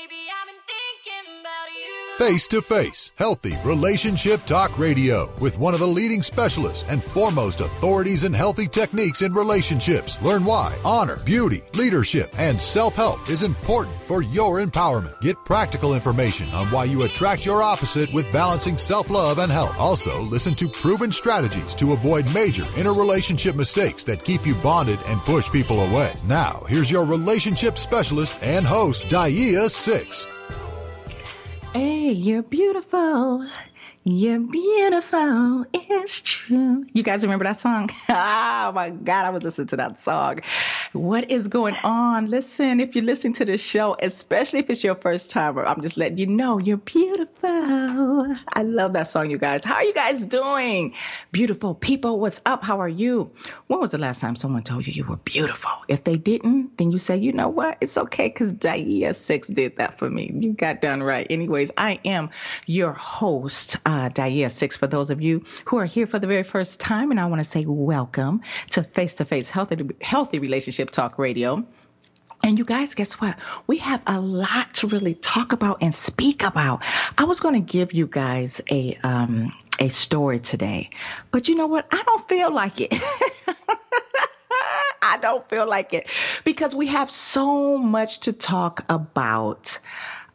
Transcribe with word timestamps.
baby, 0.00 0.32
I'm 0.32 0.48
in 0.48 0.54
deep. 0.66 0.79
Face 2.20 2.46
to 2.48 2.60
Face, 2.60 3.12
healthy 3.16 3.56
relationship 3.64 4.44
talk 4.44 4.78
radio 4.78 5.32
with 5.40 5.58
one 5.58 5.72
of 5.72 5.80
the 5.80 5.86
leading 5.86 6.20
specialists 6.20 6.84
and 6.86 7.02
foremost 7.02 7.62
authorities 7.62 8.24
in 8.24 8.34
healthy 8.34 8.68
techniques 8.68 9.22
in 9.22 9.32
relationships. 9.32 10.20
Learn 10.20 10.44
why 10.44 10.76
honor, 10.84 11.16
beauty, 11.24 11.62
leadership, 11.72 12.30
and 12.38 12.60
self 12.60 12.94
help 12.94 13.26
is 13.30 13.42
important 13.42 13.96
for 14.02 14.20
your 14.20 14.60
empowerment. 14.60 15.18
Get 15.22 15.42
practical 15.46 15.94
information 15.94 16.46
on 16.50 16.66
why 16.66 16.84
you 16.84 17.04
attract 17.04 17.46
your 17.46 17.62
opposite 17.62 18.12
with 18.12 18.30
balancing 18.30 18.76
self 18.76 19.08
love 19.08 19.38
and 19.38 19.50
health. 19.50 19.74
Also, 19.78 20.20
listen 20.20 20.54
to 20.56 20.68
proven 20.68 21.10
strategies 21.12 21.74
to 21.76 21.94
avoid 21.94 22.34
major 22.34 22.66
interrelationship 22.76 23.56
mistakes 23.56 24.04
that 24.04 24.24
keep 24.24 24.46
you 24.46 24.54
bonded 24.56 24.98
and 25.06 25.20
push 25.20 25.50
people 25.50 25.80
away. 25.80 26.12
Now, 26.26 26.66
here's 26.68 26.90
your 26.90 27.06
relationship 27.06 27.78
specialist 27.78 28.36
and 28.42 28.66
host, 28.66 29.08
Dia 29.08 29.70
Six. 29.70 30.26
Hey, 31.72 32.10
you're 32.10 32.42
beautiful. 32.42 33.48
You're 34.02 34.40
beautiful. 34.40 35.66
It's 35.74 36.22
true. 36.22 36.86
You 36.94 37.02
guys 37.02 37.22
remember 37.22 37.44
that 37.44 37.58
song? 37.60 37.90
oh 38.08 38.72
my 38.74 38.88
God, 38.90 39.26
I 39.26 39.30
was 39.30 39.42
listening 39.42 39.66
to 39.68 39.76
that 39.76 40.00
song. 40.00 40.40
What 40.94 41.30
is 41.30 41.48
going 41.48 41.74
on? 41.76 42.24
Listen, 42.26 42.80
if 42.80 42.94
you're 42.94 43.04
listening 43.04 43.34
to 43.34 43.44
the 43.44 43.58
show, 43.58 43.96
especially 44.00 44.60
if 44.60 44.70
it's 44.70 44.82
your 44.82 44.94
first 44.94 45.30
time, 45.30 45.58
I'm 45.58 45.82
just 45.82 45.98
letting 45.98 46.16
you 46.16 46.26
know 46.26 46.56
you're 46.56 46.78
beautiful. 46.78 48.34
I 48.54 48.62
love 48.62 48.94
that 48.94 49.08
song, 49.08 49.30
you 49.30 49.36
guys. 49.36 49.64
How 49.64 49.74
are 49.74 49.84
you 49.84 49.92
guys 49.92 50.24
doing? 50.24 50.94
Beautiful 51.30 51.74
people, 51.74 52.18
what's 52.20 52.40
up? 52.46 52.64
How 52.64 52.80
are 52.80 52.88
you? 52.88 53.30
When 53.66 53.80
was 53.80 53.90
the 53.90 53.98
last 53.98 54.22
time 54.22 54.34
someone 54.34 54.62
told 54.62 54.86
you 54.86 54.94
you 54.94 55.04
were 55.04 55.16
beautiful? 55.16 55.72
If 55.88 56.04
they 56.04 56.16
didn't, 56.16 56.78
then 56.78 56.90
you 56.90 56.98
say, 56.98 57.18
you 57.18 57.32
know 57.32 57.48
what? 57.48 57.76
It's 57.82 57.98
okay 57.98 58.28
because 58.28 58.52
Dia 58.52 59.12
Six 59.12 59.48
did 59.48 59.76
that 59.76 59.98
for 59.98 60.08
me. 60.08 60.32
You 60.34 60.54
got 60.54 60.80
done 60.80 61.02
right. 61.02 61.26
Anyways, 61.28 61.70
I 61.76 62.00
am 62.06 62.30
your 62.64 62.92
host, 62.92 63.76
uh, 63.90 64.08
Dia 64.08 64.48
Six, 64.48 64.76
for 64.76 64.86
those 64.86 65.10
of 65.10 65.20
you 65.20 65.44
who 65.64 65.78
are 65.78 65.84
here 65.84 66.06
for 66.06 66.20
the 66.20 66.28
very 66.28 66.44
first 66.44 66.78
time. 66.78 67.10
And 67.10 67.18
I 67.18 67.26
want 67.26 67.42
to 67.42 67.48
say 67.48 67.64
welcome 67.66 68.42
to 68.70 68.84
Face 68.84 69.14
to 69.14 69.24
Face 69.24 69.50
Healthy, 69.50 69.96
Healthy 70.00 70.38
Relationship 70.38 70.90
Talk 70.90 71.18
Radio. 71.18 71.66
And 72.42 72.56
you 72.56 72.64
guys, 72.64 72.94
guess 72.94 73.14
what? 73.14 73.36
We 73.66 73.78
have 73.78 74.00
a 74.06 74.20
lot 74.20 74.74
to 74.74 74.86
really 74.86 75.14
talk 75.14 75.52
about 75.52 75.78
and 75.82 75.92
speak 75.92 76.44
about. 76.44 76.84
I 77.18 77.24
was 77.24 77.40
going 77.40 77.54
to 77.54 77.72
give 77.72 77.92
you 77.92 78.06
guys 78.06 78.60
a 78.70 78.96
um, 79.02 79.52
a 79.80 79.88
story 79.88 80.38
today, 80.38 80.90
but 81.32 81.48
you 81.48 81.56
know 81.56 81.66
what? 81.66 81.86
I 81.90 82.02
don't 82.02 82.28
feel 82.28 82.52
like 82.52 82.80
it. 82.80 82.94
I 85.02 85.18
don't 85.20 85.48
feel 85.48 85.68
like 85.68 85.94
it 85.94 86.08
because 86.44 86.74
we 86.74 86.86
have 86.86 87.10
so 87.10 87.76
much 87.76 88.20
to 88.20 88.32
talk 88.32 88.84
about. 88.88 89.80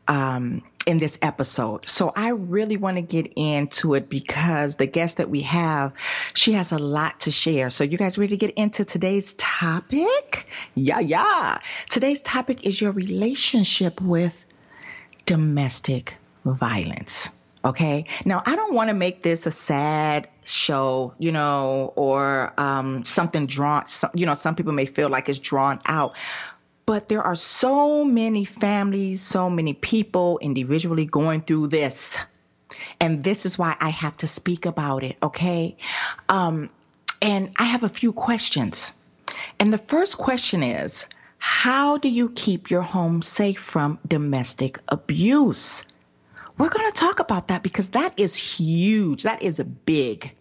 Um, 0.08 0.62
in 0.86 0.98
this 0.98 1.18
episode. 1.22 1.90
So 1.90 2.12
I 2.16 2.30
really 2.30 2.78
want 2.78 2.98
to 2.98 3.02
get 3.02 3.34
into 3.36 3.94
it 3.94 4.10
because 4.10 4.76
the 4.76 4.86
guest 4.86 5.18
that 5.18 5.30
we 5.30 5.42
have, 5.42 5.94
she 6.34 6.54
has 6.54 6.72
a 6.72 6.78
lot 6.78 7.22
to 7.22 7.32
share. 7.32 7.70
So 7.70 7.84
you 7.84 7.98
guys 7.98 8.18
ready 8.18 8.38
to 8.38 8.38
get 8.38 8.56
into 8.56 8.86
today's 8.86 9.34
topic? 9.34 10.48
Yeah, 10.76 11.00
yeah. 11.00 11.60
Today's 11.90 12.22
topic 12.22 12.66
is 12.66 12.80
your 12.80 12.92
relationship 12.92 14.02
with 14.02 14.46
domestic 15.26 16.16
violence. 16.46 17.30
Okay. 17.64 18.06
Now, 18.26 18.44
I 18.46 18.56
don't 18.56 18.74
want 18.74 18.90
to 18.90 18.94
make 18.94 19.24
this 19.24 19.48
a 19.48 19.52
sad 19.52 20.30
show, 20.44 21.16
you 21.18 21.32
know, 21.32 21.94
or 21.96 22.54
um, 22.60 23.04
something 23.06 23.48
drawn, 23.48 23.88
some, 23.88 24.12
you 24.14 24.28
know, 24.28 24.36
some 24.36 24.56
people 24.56 24.72
may 24.72 24.86
feel 24.86 25.10
like 25.10 25.30
it's 25.30 25.40
drawn 25.40 25.82
out. 25.88 26.16
But 26.86 27.10
there 27.10 27.24
are 27.24 27.36
so 27.36 28.06
many 28.06 28.46
families, 28.46 29.22
so 29.22 29.50
many 29.50 29.74
people 29.74 30.38
individually 30.40 31.06
going 31.06 31.42
through 31.42 31.68
this. 31.68 32.18
And 33.00 33.24
this 33.24 33.46
is 33.46 33.58
why 33.58 33.76
I 33.80 33.90
have 33.90 34.18
to 34.18 34.28
speak 34.28 34.66
about 34.66 35.04
it, 35.04 35.18
okay? 35.22 35.78
Um, 36.30 36.70
and 37.22 37.54
I 37.58 37.64
have 37.64 37.84
a 37.84 37.90
few 37.90 38.14
questions. 38.14 38.94
And 39.60 39.74
the 39.74 39.80
first 39.80 40.18
question 40.18 40.62
is 40.62 41.08
How 41.38 41.98
do 41.98 42.08
you 42.08 42.30
keep 42.30 42.70
your 42.70 42.84
home 42.84 43.22
safe 43.22 43.60
from 43.60 43.98
domestic 44.08 44.80
abuse? 44.88 45.86
We're 46.58 46.70
going 46.70 46.92
to 46.92 46.98
talk 46.98 47.20
about 47.20 47.50
that 47.50 47.64
because 47.64 47.90
that 47.90 48.20
is 48.20 48.36
huge. 48.36 49.24
That 49.24 49.42
is 49.42 49.60
big. 49.60 50.32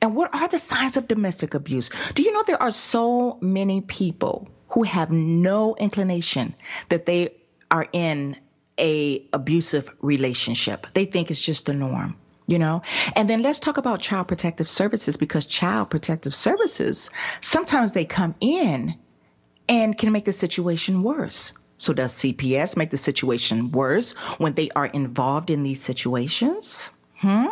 And 0.00 0.14
what 0.14 0.34
are 0.34 0.48
the 0.48 0.58
signs 0.58 0.96
of 0.96 1.08
domestic 1.08 1.54
abuse? 1.54 1.90
Do 2.14 2.22
you 2.22 2.32
know 2.32 2.44
there 2.46 2.62
are 2.62 2.72
so 2.72 3.38
many 3.40 3.80
people 3.80 4.48
who 4.76 4.82
have 4.82 5.10
no 5.10 5.74
inclination 5.74 6.54
that 6.90 7.06
they 7.06 7.34
are 7.70 7.88
in 7.94 8.36
a 8.78 9.26
abusive 9.32 9.88
relationship. 10.02 10.86
They 10.92 11.06
think 11.06 11.30
it's 11.30 11.40
just 11.40 11.64
the 11.64 11.72
norm 11.72 12.18
you 12.46 12.60
know? 12.60 12.82
And 13.16 13.28
then 13.28 13.42
let's 13.42 13.58
talk 13.58 13.76
about 13.78 14.00
child 14.00 14.28
protective 14.28 14.68
services 14.70 15.16
because 15.16 15.46
child 15.46 15.90
protective 15.90 16.34
services 16.34 17.10
sometimes 17.40 17.90
they 17.90 18.04
come 18.04 18.36
in 18.38 18.94
and 19.68 19.96
can 19.96 20.12
make 20.12 20.26
the 20.26 20.32
situation 20.32 21.02
worse. 21.02 21.52
So 21.78 21.94
does 21.94 22.12
cps 22.12 22.76
make 22.76 22.90
the 22.90 22.98
situation 22.98 23.72
worse 23.72 24.12
when 24.38 24.52
they 24.52 24.68
are 24.76 24.86
involved 24.86 25.48
in 25.48 25.62
these 25.62 25.82
situations? 25.82 26.90
Hmm? 27.16 27.46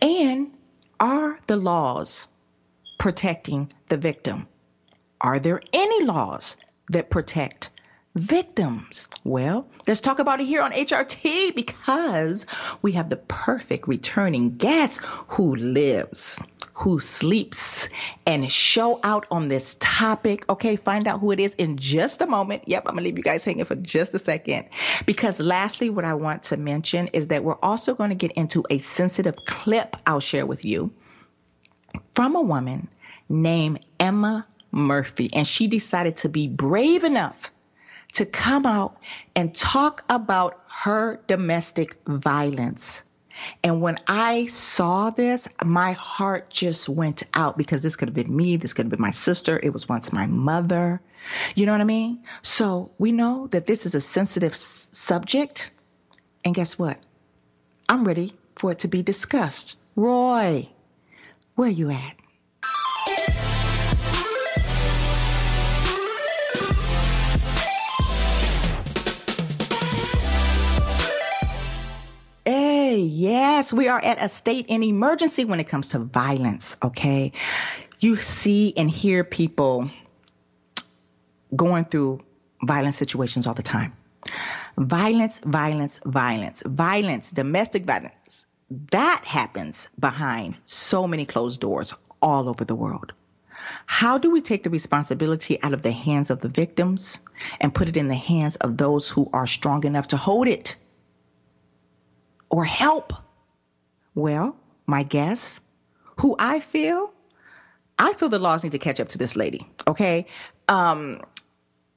And 0.00 0.52
are 1.00 1.40
the 1.48 1.56
laws 1.56 2.28
protecting 2.98 3.72
the 3.88 3.96
victim 3.96 4.46
are 5.24 5.38
there 5.38 5.62
any 5.72 6.04
laws 6.04 6.58
that 6.90 7.08
protect 7.08 7.70
victims? 8.14 9.08
Well, 9.24 9.66
let's 9.88 10.02
talk 10.02 10.18
about 10.18 10.42
it 10.42 10.46
here 10.46 10.60
on 10.60 10.70
HRT 10.70 11.54
because 11.54 12.44
we 12.82 12.92
have 12.92 13.08
the 13.08 13.16
perfect 13.16 13.88
returning 13.88 14.58
guest 14.58 14.98
who 15.28 15.56
lives, 15.56 16.38
who 16.74 17.00
sleeps, 17.00 17.88
and 18.26 18.52
show 18.52 19.00
out 19.02 19.24
on 19.30 19.48
this 19.48 19.78
topic. 19.80 20.44
Okay, 20.50 20.76
find 20.76 21.08
out 21.08 21.20
who 21.20 21.30
it 21.30 21.40
is 21.40 21.54
in 21.54 21.78
just 21.78 22.20
a 22.20 22.26
moment. 22.26 22.64
Yep, 22.66 22.82
I'm 22.84 22.94
gonna 22.94 23.06
leave 23.06 23.16
you 23.16 23.24
guys 23.24 23.44
hanging 23.44 23.64
for 23.64 23.76
just 23.76 24.12
a 24.12 24.18
second. 24.18 24.66
Because 25.06 25.40
lastly, 25.40 25.88
what 25.88 26.04
I 26.04 26.12
want 26.12 26.42
to 26.44 26.58
mention 26.58 27.08
is 27.14 27.28
that 27.28 27.42
we're 27.42 27.58
also 27.62 27.94
going 27.94 28.10
to 28.10 28.14
get 28.14 28.32
into 28.32 28.62
a 28.68 28.76
sensitive 28.76 29.36
clip 29.46 29.96
I'll 30.06 30.20
share 30.20 30.44
with 30.44 30.66
you 30.66 30.92
from 32.12 32.36
a 32.36 32.42
woman 32.42 32.88
named 33.30 33.86
Emma 33.98 34.46
Murphy. 34.74 35.30
And 35.32 35.46
she 35.46 35.66
decided 35.66 36.18
to 36.18 36.28
be 36.28 36.48
brave 36.48 37.04
enough 37.04 37.50
to 38.14 38.26
come 38.26 38.66
out 38.66 38.96
and 39.34 39.54
talk 39.54 40.04
about 40.08 40.62
her 40.68 41.20
domestic 41.26 41.96
violence. 42.06 43.02
And 43.62 43.80
when 43.80 43.98
I 44.06 44.46
saw 44.46 45.10
this, 45.10 45.48
my 45.64 45.92
heart 45.92 46.50
just 46.50 46.88
went 46.88 47.24
out 47.34 47.58
because 47.58 47.82
this 47.82 47.96
could 47.96 48.08
have 48.08 48.14
been 48.14 48.34
me, 48.34 48.56
this 48.56 48.72
could 48.72 48.86
have 48.86 48.90
been 48.90 49.00
my 49.00 49.10
sister, 49.10 49.58
it 49.60 49.70
was 49.70 49.88
once 49.88 50.12
my 50.12 50.26
mother. 50.26 51.00
You 51.54 51.66
know 51.66 51.72
what 51.72 51.80
I 51.80 51.84
mean? 51.84 52.22
So 52.42 52.92
we 52.98 53.10
know 53.12 53.48
that 53.48 53.66
this 53.66 53.86
is 53.86 53.94
a 53.94 54.00
sensitive 54.00 54.52
s- 54.52 54.88
subject. 54.92 55.72
And 56.44 56.54
guess 56.54 56.78
what? 56.78 56.98
I'm 57.88 58.04
ready 58.04 58.34
for 58.54 58.70
it 58.72 58.80
to 58.80 58.88
be 58.88 59.02
discussed. 59.02 59.76
Roy, 59.96 60.68
where 61.56 61.68
are 61.68 61.70
you 61.70 61.90
at? 61.90 62.14
Yes, 73.64 73.72
we 73.72 73.88
are 73.88 74.04
at 74.04 74.22
a 74.22 74.28
state 74.28 74.66
in 74.68 74.82
emergency 74.82 75.46
when 75.46 75.58
it 75.58 75.64
comes 75.64 75.90
to 75.90 75.98
violence, 75.98 76.76
okay? 76.82 77.32
You 77.98 78.16
see 78.16 78.74
and 78.76 78.90
hear 78.90 79.24
people 79.24 79.90
going 81.56 81.86
through 81.86 82.20
violent 82.62 82.94
situations 82.94 83.46
all 83.46 83.54
the 83.54 83.62
time. 83.62 83.96
Violence, 84.76 85.38
violence, 85.38 85.98
violence, 86.04 86.62
violence, 86.66 87.30
domestic 87.30 87.84
violence. 87.84 88.46
That 88.90 89.24
happens 89.24 89.88
behind 89.98 90.56
so 90.66 91.06
many 91.06 91.24
closed 91.24 91.60
doors 91.60 91.94
all 92.20 92.50
over 92.50 92.66
the 92.66 92.74
world. 92.74 93.14
How 93.86 94.18
do 94.18 94.30
we 94.30 94.42
take 94.42 94.62
the 94.62 94.70
responsibility 94.70 95.62
out 95.62 95.72
of 95.72 95.80
the 95.80 95.92
hands 95.92 96.28
of 96.28 96.40
the 96.40 96.48
victims 96.48 97.18
and 97.60 97.74
put 97.74 97.88
it 97.88 97.96
in 97.96 98.08
the 98.08 98.14
hands 98.14 98.56
of 98.56 98.76
those 98.76 99.08
who 99.08 99.30
are 99.32 99.46
strong 99.46 99.84
enough 99.84 100.08
to 100.08 100.18
hold 100.18 100.48
it? 100.48 100.76
or 102.54 102.64
help? 102.64 103.12
Well, 104.14 104.56
my 104.86 105.02
guess, 105.02 105.60
who 106.20 106.36
I 106.38 106.60
feel, 106.60 107.12
I 107.98 108.12
feel 108.14 108.28
the 108.28 108.38
laws 108.38 108.62
need 108.62 108.72
to 108.72 108.78
catch 108.78 109.00
up 109.00 109.08
to 109.10 109.18
this 109.18 109.36
lady. 109.36 109.68
Okay. 109.86 110.26
Um, 110.68 111.20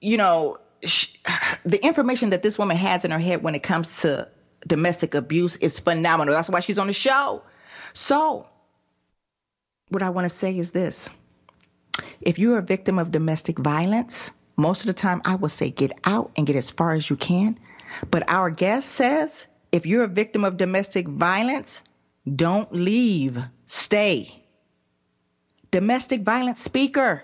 you 0.01 0.17
know, 0.17 0.57
she, 0.83 1.09
the 1.65 1.83
information 1.83 2.31
that 2.31 2.43
this 2.43 2.57
woman 2.57 2.77
has 2.77 3.05
in 3.05 3.11
her 3.11 3.19
head 3.19 3.43
when 3.43 3.55
it 3.55 3.63
comes 3.63 4.01
to 4.01 4.27
domestic 4.65 5.13
abuse 5.13 5.55
is 5.57 5.79
phenomenal. 5.79 6.33
That's 6.33 6.49
why 6.49 6.59
she's 6.59 6.79
on 6.79 6.87
the 6.87 6.93
show. 6.93 7.43
So, 7.93 8.47
what 9.89 10.03
I 10.03 10.09
want 10.09 10.25
to 10.25 10.35
say 10.35 10.57
is 10.57 10.71
this 10.71 11.09
if 12.21 12.39
you're 12.39 12.57
a 12.57 12.63
victim 12.63 12.99
of 12.99 13.11
domestic 13.11 13.57
violence, 13.57 14.31
most 14.55 14.81
of 14.81 14.87
the 14.87 14.93
time 14.93 15.21
I 15.23 15.35
will 15.35 15.49
say 15.49 15.69
get 15.69 15.91
out 16.03 16.31
and 16.35 16.45
get 16.45 16.55
as 16.55 16.71
far 16.71 16.93
as 16.93 17.09
you 17.09 17.15
can 17.15 17.57
But 18.09 18.29
our 18.29 18.49
guest 18.49 18.89
says 18.89 19.47
if 19.71 19.85
you're 19.85 20.03
a 20.03 20.09
victim 20.09 20.43
of 20.43 20.57
domestic 20.57 21.07
violence, 21.07 21.81
don't 22.35 22.74
leave, 22.74 23.41
stay. 23.65 24.44
Domestic 25.71 26.21
violence 26.21 26.62
speaker, 26.62 27.24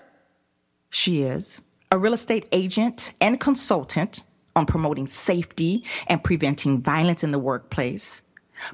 she 0.90 1.22
is 1.22 1.60
a 1.90 1.98
real 1.98 2.14
estate 2.14 2.46
agent 2.52 3.12
and 3.20 3.38
consultant 3.40 4.22
on 4.56 4.66
promoting 4.66 5.08
safety 5.08 5.84
and 6.06 6.22
preventing 6.22 6.82
violence 6.82 7.24
in 7.24 7.30
the 7.30 7.38
workplace 7.38 8.22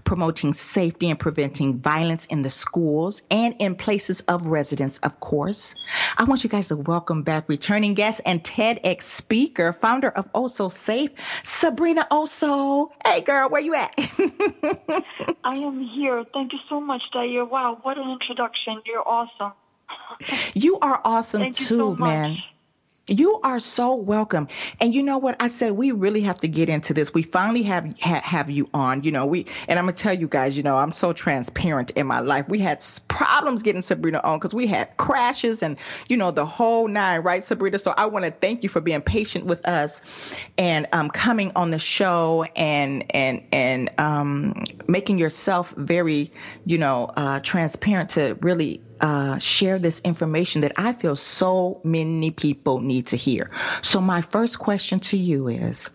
promoting 0.04 0.54
safety 0.54 1.10
and 1.10 1.18
preventing 1.18 1.78
violence 1.78 2.26
in 2.26 2.42
the 2.42 2.50
schools 2.50 3.22
and 3.30 3.56
in 3.58 3.74
places 3.74 4.20
of 4.22 4.46
residence, 4.46 4.98
of 4.98 5.20
course. 5.20 5.74
I 6.16 6.24
want 6.24 6.44
you 6.44 6.50
guys 6.50 6.68
to 6.68 6.76
welcome 6.76 7.22
back 7.22 7.48
returning 7.48 7.94
guest 7.94 8.20
and 8.26 8.42
TEDx 8.42 9.02
speaker, 9.02 9.72
founder 9.72 10.08
of 10.08 10.28
oh 10.34 10.44
Osso 10.44 10.72
Safe, 10.72 11.10
Sabrina 11.42 12.06
oh 12.10 12.24
Osso. 12.24 12.90
Hey, 13.04 13.20
girl, 13.20 13.48
where 13.48 13.60
you 13.60 13.74
at? 13.74 13.92
I 15.44 15.56
am 15.56 15.80
here. 15.80 16.24
Thank 16.32 16.52
you 16.52 16.58
so 16.68 16.80
much, 16.80 17.02
Daya. 17.14 17.48
Wow, 17.48 17.78
what 17.82 17.98
an 17.98 18.10
introduction. 18.10 18.82
You're 18.84 19.06
awesome. 19.06 19.52
You 20.54 20.78
are 20.80 21.00
awesome 21.04 21.40
Thank 21.40 21.56
too, 21.56 21.64
so 21.64 21.94
man. 21.94 22.38
You 23.06 23.40
are 23.42 23.58
so 23.58 23.96
welcome. 23.96 24.46
And 24.80 24.94
you 24.94 25.02
know 25.02 25.18
what? 25.18 25.34
I 25.40 25.48
said 25.48 25.72
we 25.72 25.90
really 25.90 26.20
have 26.20 26.40
to 26.42 26.48
get 26.48 26.68
into 26.68 26.94
this. 26.94 27.12
We 27.12 27.22
finally 27.22 27.64
have 27.64 27.92
ha- 28.00 28.20
have 28.22 28.50
you 28.50 28.68
on. 28.72 29.02
You 29.02 29.10
know, 29.10 29.26
we 29.26 29.46
and 29.66 29.78
I'm 29.80 29.86
gonna 29.86 29.96
tell 29.96 30.14
you 30.14 30.28
guys. 30.28 30.56
You 30.56 30.62
know, 30.62 30.78
I'm 30.78 30.92
so 30.92 31.12
transparent 31.12 31.90
in 31.92 32.06
my 32.06 32.20
life. 32.20 32.48
We 32.48 32.60
had 32.60 32.84
problems 33.08 33.62
getting 33.62 33.82
Sabrina 33.82 34.20
on 34.22 34.38
because 34.38 34.54
we 34.54 34.68
had 34.68 34.96
crashes 34.96 35.60
and 35.60 35.76
you 36.08 36.16
know 36.16 36.30
the 36.30 36.46
whole 36.46 36.86
nine, 36.86 37.22
right, 37.22 37.42
Sabrina? 37.42 37.80
So 37.80 37.94
I 37.96 38.06
want 38.06 38.26
to 38.26 38.30
thank 38.30 38.62
you 38.62 38.68
for 38.68 38.80
being 38.80 39.02
patient 39.02 39.44
with 39.44 39.66
us 39.66 40.02
and 40.56 40.86
um, 40.92 41.10
coming 41.10 41.50
on 41.56 41.70
the 41.70 41.80
show 41.80 42.44
and 42.54 43.04
and 43.14 43.42
and 43.50 43.90
um, 43.98 44.62
making 44.86 45.18
yourself 45.18 45.74
very, 45.76 46.32
you 46.64 46.78
know, 46.78 47.06
uh, 47.16 47.40
transparent 47.40 48.10
to 48.10 48.38
really 48.40 48.82
uh, 49.00 49.38
share 49.38 49.78
this 49.78 50.00
information 50.00 50.60
that 50.62 50.72
I 50.76 50.92
feel 50.92 51.16
so 51.16 51.80
many 51.84 52.30
people 52.30 52.80
need 52.80 53.08
to 53.08 53.16
hear. 53.16 53.50
So, 53.82 54.00
my 54.00 54.22
first 54.22 54.58
question 54.58 55.00
to 55.00 55.16
you 55.16 55.48
is 55.48 55.90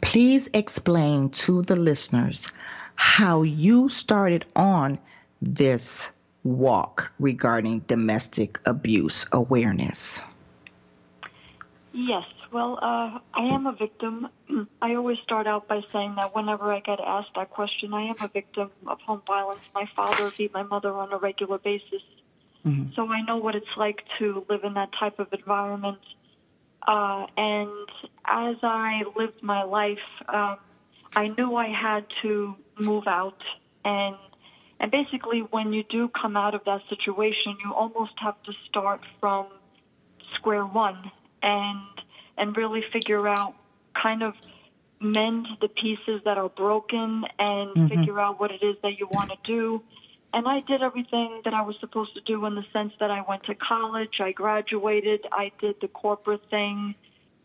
please 0.00 0.48
explain 0.54 1.30
to 1.30 1.62
the 1.62 1.76
listeners 1.76 2.50
how 2.94 3.42
you 3.42 3.88
started 3.88 4.44
on 4.54 4.98
this 5.42 6.10
walk 6.42 7.10
regarding 7.18 7.80
domestic 7.80 8.60
abuse 8.66 9.26
awareness. 9.32 10.22
Yes, 11.92 12.24
well, 12.54 12.78
uh, 12.80 13.18
I 13.34 13.46
am 13.52 13.66
a 13.66 13.72
victim. 13.72 14.28
I 14.80 14.94
always 14.94 15.18
start 15.24 15.48
out 15.48 15.66
by 15.66 15.80
saying 15.92 16.14
that 16.16 16.36
whenever 16.36 16.72
I 16.72 16.78
get 16.78 17.00
asked 17.04 17.34
that 17.34 17.50
question, 17.50 17.92
I 17.92 18.02
am 18.02 18.14
a 18.20 18.28
victim 18.28 18.70
of 18.86 19.00
home 19.00 19.22
violence. 19.26 19.60
My 19.74 19.88
father 19.96 20.30
beat 20.38 20.54
my 20.54 20.62
mother 20.62 20.92
on 20.92 21.12
a 21.12 21.18
regular 21.18 21.58
basis. 21.58 22.02
Mm-hmm. 22.64 22.92
So 22.94 23.08
I 23.08 23.22
know 23.22 23.38
what 23.38 23.56
it's 23.56 23.76
like 23.76 24.04
to 24.20 24.46
live 24.48 24.62
in 24.62 24.74
that 24.74 24.90
type 24.98 25.18
of 25.18 25.32
environment. 25.32 25.98
Uh, 26.86 27.26
and 27.36 27.88
as 28.24 28.54
I 28.62 29.02
lived 29.16 29.42
my 29.42 29.64
life, 29.64 30.06
um, 30.28 30.58
I 31.16 31.34
knew 31.36 31.56
I 31.56 31.68
had 31.68 32.06
to 32.22 32.54
move 32.78 33.08
out. 33.08 33.42
And, 33.84 34.14
and 34.78 34.92
basically, 34.92 35.40
when 35.40 35.72
you 35.72 35.82
do 35.90 36.08
come 36.08 36.36
out 36.36 36.54
of 36.54 36.62
that 36.66 36.82
situation, 36.88 37.56
you 37.64 37.74
almost 37.74 38.12
have 38.18 38.40
to 38.44 38.52
start 38.68 39.00
from 39.18 39.48
square 40.36 40.64
one 40.64 41.10
and 41.42 41.80
and 42.36 42.56
really 42.56 42.82
figure 42.92 43.26
out 43.28 43.54
kind 44.00 44.22
of 44.22 44.34
mend 45.00 45.46
the 45.60 45.68
pieces 45.68 46.20
that 46.24 46.38
are 46.38 46.48
broken 46.48 47.24
and 47.38 47.70
mm-hmm. 47.70 47.88
figure 47.88 48.18
out 48.18 48.40
what 48.40 48.50
it 48.50 48.62
is 48.62 48.76
that 48.82 48.98
you 48.98 49.08
want 49.12 49.30
to 49.30 49.36
do. 49.44 49.82
And 50.32 50.48
I 50.48 50.58
did 50.58 50.82
everything 50.82 51.42
that 51.44 51.54
I 51.54 51.62
was 51.62 51.76
supposed 51.78 52.14
to 52.14 52.20
do 52.22 52.44
in 52.46 52.56
the 52.56 52.64
sense 52.72 52.92
that 52.98 53.10
I 53.10 53.22
went 53.28 53.44
to 53.44 53.54
college, 53.54 54.20
I 54.20 54.32
graduated, 54.32 55.26
I 55.30 55.52
did 55.60 55.76
the 55.80 55.88
corporate 55.88 56.48
thing. 56.50 56.96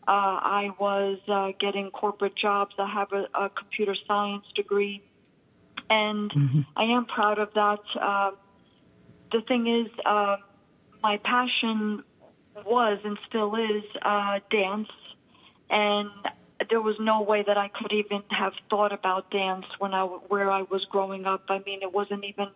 Uh, 0.08 0.40
I 0.42 0.70
was 0.78 1.18
uh, 1.28 1.52
getting 1.60 1.90
corporate 1.90 2.34
jobs. 2.34 2.74
I 2.78 2.88
have 2.88 3.12
a, 3.12 3.26
a 3.32 3.50
computer 3.50 3.94
science 4.08 4.44
degree, 4.56 5.04
and 5.88 6.32
mm-hmm. 6.32 6.60
I 6.74 6.84
am 6.84 7.04
proud 7.04 7.38
of 7.38 7.52
that. 7.54 7.78
Uh, 8.00 8.30
the 9.30 9.42
thing 9.42 9.68
is, 9.68 9.86
uh, 10.04 10.38
my 11.00 11.18
passion 11.18 12.02
was 12.64 12.98
and 13.04 13.18
still 13.28 13.54
is 13.56 13.84
uh, 14.02 14.40
dance, 14.50 14.88
and 15.68 16.10
there 16.68 16.80
was 16.80 16.96
no 17.00 17.22
way 17.22 17.42
that 17.46 17.56
I 17.56 17.68
could 17.68 17.92
even 17.92 18.22
have 18.30 18.52
thought 18.68 18.92
about 18.92 19.30
dance 19.30 19.66
when 19.78 19.94
I 19.94 20.04
where 20.04 20.50
I 20.50 20.62
was 20.62 20.84
growing 20.90 21.26
up. 21.26 21.44
I 21.48 21.60
mean, 21.64 21.82
it 21.82 21.92
wasn't 21.92 22.24
even 22.24 22.48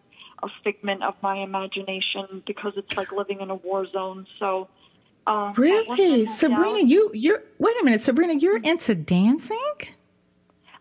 a 0.42 0.48
figment 0.62 1.02
of 1.02 1.14
my 1.22 1.36
imagination 1.36 2.42
because 2.46 2.72
it's 2.76 2.96
like 2.96 3.12
living 3.12 3.40
in 3.40 3.50
a 3.50 3.54
war 3.54 3.86
zone. 3.90 4.26
So. 4.38 4.68
Um, 5.26 5.54
really, 5.56 6.26
Sabrina, 6.26 6.86
you 6.86 7.10
you're 7.14 7.42
wait 7.58 7.80
a 7.80 7.84
minute, 7.84 8.02
Sabrina, 8.02 8.34
you're 8.34 8.58
into 8.58 8.94
dancing? 8.94 9.72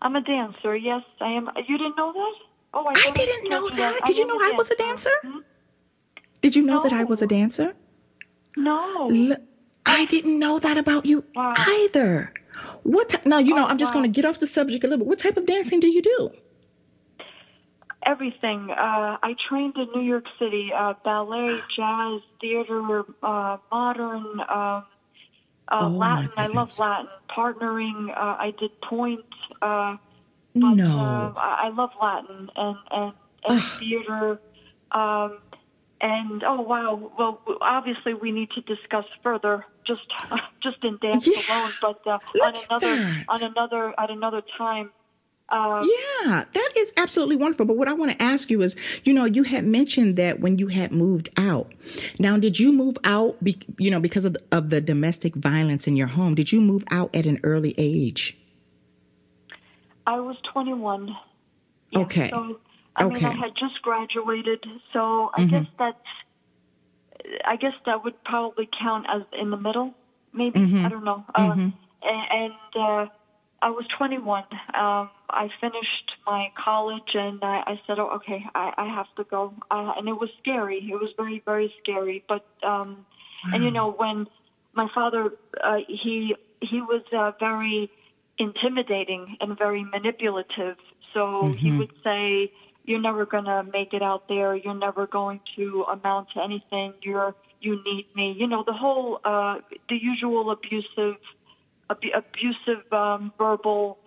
I'm 0.01 0.17
a 0.17 0.21
dancer. 0.21 0.75
Yes, 0.75 1.03
I 1.21 1.31
am. 1.31 1.49
You 1.65 1.77
didn't 1.77 1.95
know 1.95 2.11
that? 2.11 2.33
Oh, 2.73 2.85
I, 2.85 2.91
I 2.91 3.11
didn't 3.11 3.49
know 3.49 3.69
that. 3.69 4.01
Did 4.05 4.17
you 4.17 4.27
know 4.27 4.37
I 4.37 4.51
was 4.57 4.69
a 4.69 4.75
dancer? 4.75 5.11
Hmm? 5.21 5.39
Did 6.41 6.57
you 6.57 6.63
know 6.63 6.77
no. 6.77 6.83
that 6.83 6.91
I 6.91 7.05
was 7.05 7.21
a 7.21 7.27
dancer? 7.27 7.73
No. 8.55 9.09
L- 9.11 9.37
I 9.85 10.05
didn't 10.05 10.39
know 10.39 10.59
that 10.59 10.77
about 10.77 11.05
you 11.05 11.23
wow. 11.35 11.53
either. 11.57 12.31
What 12.83 13.09
t- 13.09 13.17
now? 13.25 13.39
You 13.39 13.55
know, 13.55 13.63
oh, 13.63 13.67
I'm 13.67 13.77
just 13.77 13.93
wow. 13.93 14.01
going 14.01 14.11
to 14.11 14.15
get 14.15 14.25
off 14.25 14.39
the 14.39 14.47
subject 14.47 14.83
a 14.83 14.87
little 14.87 14.99
bit. 14.99 15.07
What 15.07 15.19
type 15.19 15.37
of 15.37 15.45
dancing 15.45 15.79
do 15.79 15.87
you 15.87 16.01
do? 16.01 16.29
Everything. 18.05 18.69
Uh, 18.69 19.17
I 19.23 19.35
trained 19.49 19.75
in 19.77 19.87
New 19.95 20.07
York 20.07 20.25
City: 20.39 20.71
uh, 20.75 20.93
ballet, 21.03 21.61
jazz, 21.75 22.21
theater, 22.41 23.03
uh, 23.21 23.57
modern, 23.71 24.39
uh, 24.39 24.81
oh, 25.71 25.87
Latin. 25.87 26.31
I 26.37 26.47
love 26.47 26.77
Latin. 26.77 27.07
Partnering. 27.29 28.09
Uh, 28.09 28.35
I 28.39 28.53
did 28.59 28.71
pointe. 28.81 29.23
Uh, 29.61 29.97
but, 30.53 30.73
no. 30.73 31.33
I, 31.37 31.65
I 31.65 31.69
love 31.69 31.91
Latin 32.01 32.49
and 32.55 32.77
and, 32.91 33.13
and 33.47 33.63
theater. 33.79 34.39
Um, 34.91 35.39
and 36.03 36.43
oh 36.43 36.61
wow, 36.61 37.11
well 37.17 37.41
obviously 37.61 38.13
we 38.13 38.31
need 38.31 38.49
to 38.51 38.61
discuss 38.61 39.05
further 39.23 39.65
just 39.87 40.01
just 40.63 40.83
in 40.83 40.99
dance 41.01 41.25
yeah, 41.25 41.41
alone, 41.47 41.71
but 41.81 42.05
uh, 42.05 42.19
on 42.43 42.55
another 42.69 42.95
that. 42.97 43.25
on 43.29 43.43
another 43.43 43.93
at 43.97 44.11
another 44.11 44.43
time. 44.57 44.91
Uh, 45.49 45.85
yeah, 45.85 46.45
that 46.51 46.69
is 46.75 46.91
absolutely 46.97 47.35
wonderful. 47.35 47.65
But 47.65 47.77
what 47.77 47.87
I 47.87 47.93
want 47.93 48.11
to 48.11 48.21
ask 48.21 48.49
you 48.49 48.61
is, 48.61 48.75
you 49.03 49.13
know, 49.13 49.25
you 49.25 49.43
had 49.43 49.65
mentioned 49.65 50.15
that 50.15 50.39
when 50.39 50.57
you 50.57 50.67
had 50.67 50.91
moved 50.91 51.29
out. 51.37 51.71
Now, 52.17 52.37
did 52.37 52.57
you 52.57 52.71
move 52.71 52.97
out, 53.03 53.43
be, 53.43 53.59
you 53.77 53.91
know, 53.91 53.99
because 53.99 54.25
of 54.25 54.33
the, 54.33 54.41
of 54.51 54.69
the 54.69 54.81
domestic 54.81 55.35
violence 55.35 55.85
in 55.85 55.95
your 55.97 56.07
home? 56.07 56.33
Did 56.33 56.51
you 56.51 56.61
move 56.61 56.83
out 56.89 57.13
at 57.13 57.25
an 57.25 57.41
early 57.43 57.75
age? 57.77 58.37
I 60.07 60.19
was 60.21 60.37
21. 60.53 61.15
Yeah, 61.91 61.99
okay. 61.99 62.29
So 62.29 62.59
I 62.95 63.05
okay. 63.05 63.15
mean, 63.15 63.25
I 63.25 63.31
had 63.31 63.55
just 63.59 63.81
graduated, 63.81 64.65
so 64.91 65.31
I 65.33 65.41
mm-hmm. 65.41 65.49
guess 65.49 65.65
that's. 65.79 65.97
I 67.45 67.55
guess 67.55 67.73
that 67.85 68.03
would 68.03 68.21
probably 68.25 68.67
count 68.81 69.05
as 69.09 69.21
in 69.39 69.49
the 69.49 69.57
middle, 69.57 69.93
maybe. 70.33 70.59
Mm-hmm. 70.59 70.85
I 70.85 70.89
don't 70.89 71.05
know. 71.05 71.23
Mm-hmm. 71.37 71.69
Uh, 71.69 72.35
and 72.35 72.53
uh, 72.75 73.05
I 73.61 73.69
was 73.69 73.85
21. 73.97 74.43
Um, 74.73 75.09
I 75.29 75.47
finished 75.61 76.11
my 76.25 76.49
college, 76.61 77.11
and 77.13 77.39
I, 77.41 77.63
I 77.65 77.81
said, 77.87 77.97
"Oh, 77.97 78.09
okay, 78.17 78.43
I, 78.53 78.73
I 78.77 78.85
have 78.93 79.07
to 79.17 79.23
go." 79.23 79.53
Uh, 79.71 79.93
and 79.97 80.07
it 80.09 80.13
was 80.13 80.29
scary. 80.41 80.79
It 80.79 80.95
was 80.95 81.11
very, 81.17 81.41
very 81.45 81.73
scary. 81.81 82.23
But 82.27 82.45
um, 82.61 83.05
and 83.51 83.63
you 83.63 83.71
know, 83.71 83.91
when 83.91 84.27
my 84.73 84.87
father, 84.93 85.31
uh, 85.63 85.77
he 85.87 86.35
he 86.61 86.81
was 86.81 87.03
uh, 87.15 87.31
very 87.39 87.89
intimidating 88.37 89.37
and 89.39 89.57
very 89.57 89.83
manipulative. 89.83 90.77
So 91.13 91.19
mm-hmm. 91.19 91.53
he 91.53 91.71
would 91.71 91.93
say 92.03 92.51
you're 92.85 93.01
never 93.01 93.25
going 93.25 93.45
to 93.45 93.63
make 93.63 93.93
it 93.93 94.01
out 94.01 94.27
there. 94.27 94.55
You're 94.55 94.73
never 94.73 95.07
going 95.07 95.39
to 95.55 95.85
amount 95.91 96.29
to 96.35 96.43
anything. 96.43 96.93
You're 97.01 97.35
you 97.61 97.81
need 97.85 98.07
me. 98.15 98.35
You 98.37 98.47
know 98.47 98.63
the 98.65 98.73
whole 98.73 99.19
uh, 99.23 99.59
the 99.89 99.95
usual 99.95 100.51
abusive 100.51 101.15
ab- 101.89 102.13
abusive 102.13 102.91
um, 102.91 103.31
verbal 103.37 103.97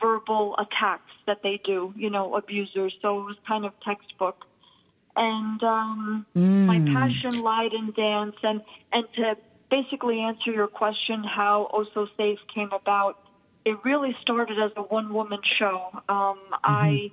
verbal 0.00 0.56
attacks 0.58 1.12
that 1.26 1.42
they 1.42 1.60
do. 1.64 1.92
You 1.96 2.10
know 2.10 2.34
abusers. 2.34 2.94
So 3.02 3.20
it 3.20 3.24
was 3.24 3.36
kind 3.46 3.64
of 3.64 3.72
textbook. 3.84 4.46
And 5.14 5.62
um, 5.62 6.26
mm. 6.34 6.64
my 6.64 6.78
passion 6.78 7.42
lied 7.42 7.74
in 7.74 7.92
dance, 7.92 8.36
and 8.42 8.62
and 8.92 9.04
to 9.16 9.36
basically 9.70 10.20
answer 10.20 10.52
your 10.52 10.68
question, 10.68 11.22
how 11.22 11.70
Osso 11.72 12.06
Safe 12.16 12.38
came 12.54 12.70
about. 12.72 13.18
It 13.64 13.76
really 13.84 14.16
started 14.22 14.58
as 14.58 14.72
a 14.76 14.82
one 14.82 15.12
woman 15.12 15.38
show. 15.58 15.88
Um, 16.08 16.38
mm-hmm. 16.38 16.54
I 16.64 17.10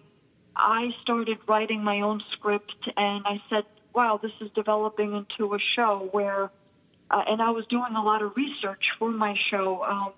I 0.59 0.89
started 1.01 1.37
writing 1.47 1.83
my 1.83 2.01
own 2.01 2.21
script 2.33 2.89
and 2.97 3.23
I 3.25 3.41
said, 3.49 3.63
wow, 3.93 4.19
this 4.21 4.31
is 4.41 4.49
developing 4.53 5.13
into 5.15 5.53
a 5.53 5.59
show 5.75 6.09
where, 6.11 6.51
uh, 7.09 7.23
and 7.27 7.41
I 7.41 7.49
was 7.51 7.65
doing 7.67 7.95
a 7.95 8.03
lot 8.03 8.21
of 8.21 8.35
research 8.35 8.83
for 8.99 9.09
my 9.09 9.35
show. 9.49 9.83
Um, 9.83 10.11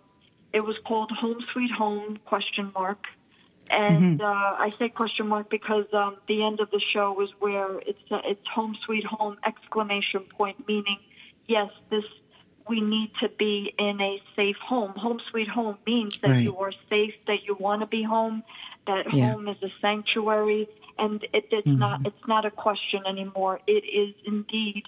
it 0.52 0.62
was 0.62 0.76
called 0.86 1.12
Home 1.12 1.40
Sweet 1.54 1.72
Home 1.72 2.18
question 2.26 2.72
mark. 2.74 3.06
And 3.70 4.20
mm-hmm. 4.20 4.26
uh, 4.26 4.66
I 4.66 4.72
say 4.78 4.90
question 4.90 5.28
mark 5.28 5.50
because 5.50 5.86
um, 5.94 6.16
the 6.28 6.44
end 6.44 6.60
of 6.60 6.70
the 6.72 6.82
show 6.94 7.22
is 7.22 7.30
where 7.40 7.80
it's 7.80 8.12
uh, 8.12 8.20
it's 8.26 8.46
home 8.54 8.76
sweet 8.86 9.06
home 9.06 9.38
exclamation 9.46 10.22
point, 10.38 10.68
meaning 10.68 10.98
yes, 11.48 11.70
this 11.90 12.04
we 12.68 12.82
need 12.82 13.12
to 13.22 13.30
be 13.30 13.74
in 13.78 14.00
a 14.02 14.22
safe 14.36 14.56
home. 14.58 14.92
Home 14.92 15.20
sweet 15.30 15.48
home 15.48 15.78
means 15.86 16.18
that 16.22 16.30
right. 16.30 16.44
you 16.44 16.58
are 16.58 16.72
safe, 16.90 17.14
that 17.28 17.44
you 17.46 17.56
want 17.60 17.82
to 17.82 17.88
be 17.88 18.04
home, 18.04 18.44
that 18.88 19.06
yeah. 19.14 19.32
home 19.32 19.48
is 19.48 19.58
a 19.62 19.70
sanctuary, 19.82 20.68
and 20.98 21.24
it, 21.34 21.46
it's 21.52 21.68
mm-hmm. 21.68 21.80
not 21.80 22.06
it's 22.06 22.28
not 22.28 22.46
a 22.46 22.52
question 22.52 23.02
anymore. 23.08 23.60
It 23.68 23.84
is 23.86 24.14
indeed 24.26 24.84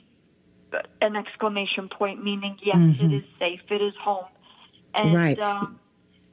an 1.01 1.15
exclamation 1.15 1.89
point, 1.89 2.23
meaning 2.23 2.57
yes, 2.63 2.77
mm-hmm. 2.77 3.05
it 3.05 3.17
is 3.17 3.23
safe, 3.39 3.61
it 3.69 3.81
is 3.81 3.93
home. 4.01 4.25
And, 4.95 5.15
right. 5.15 5.39
Um, 5.39 5.79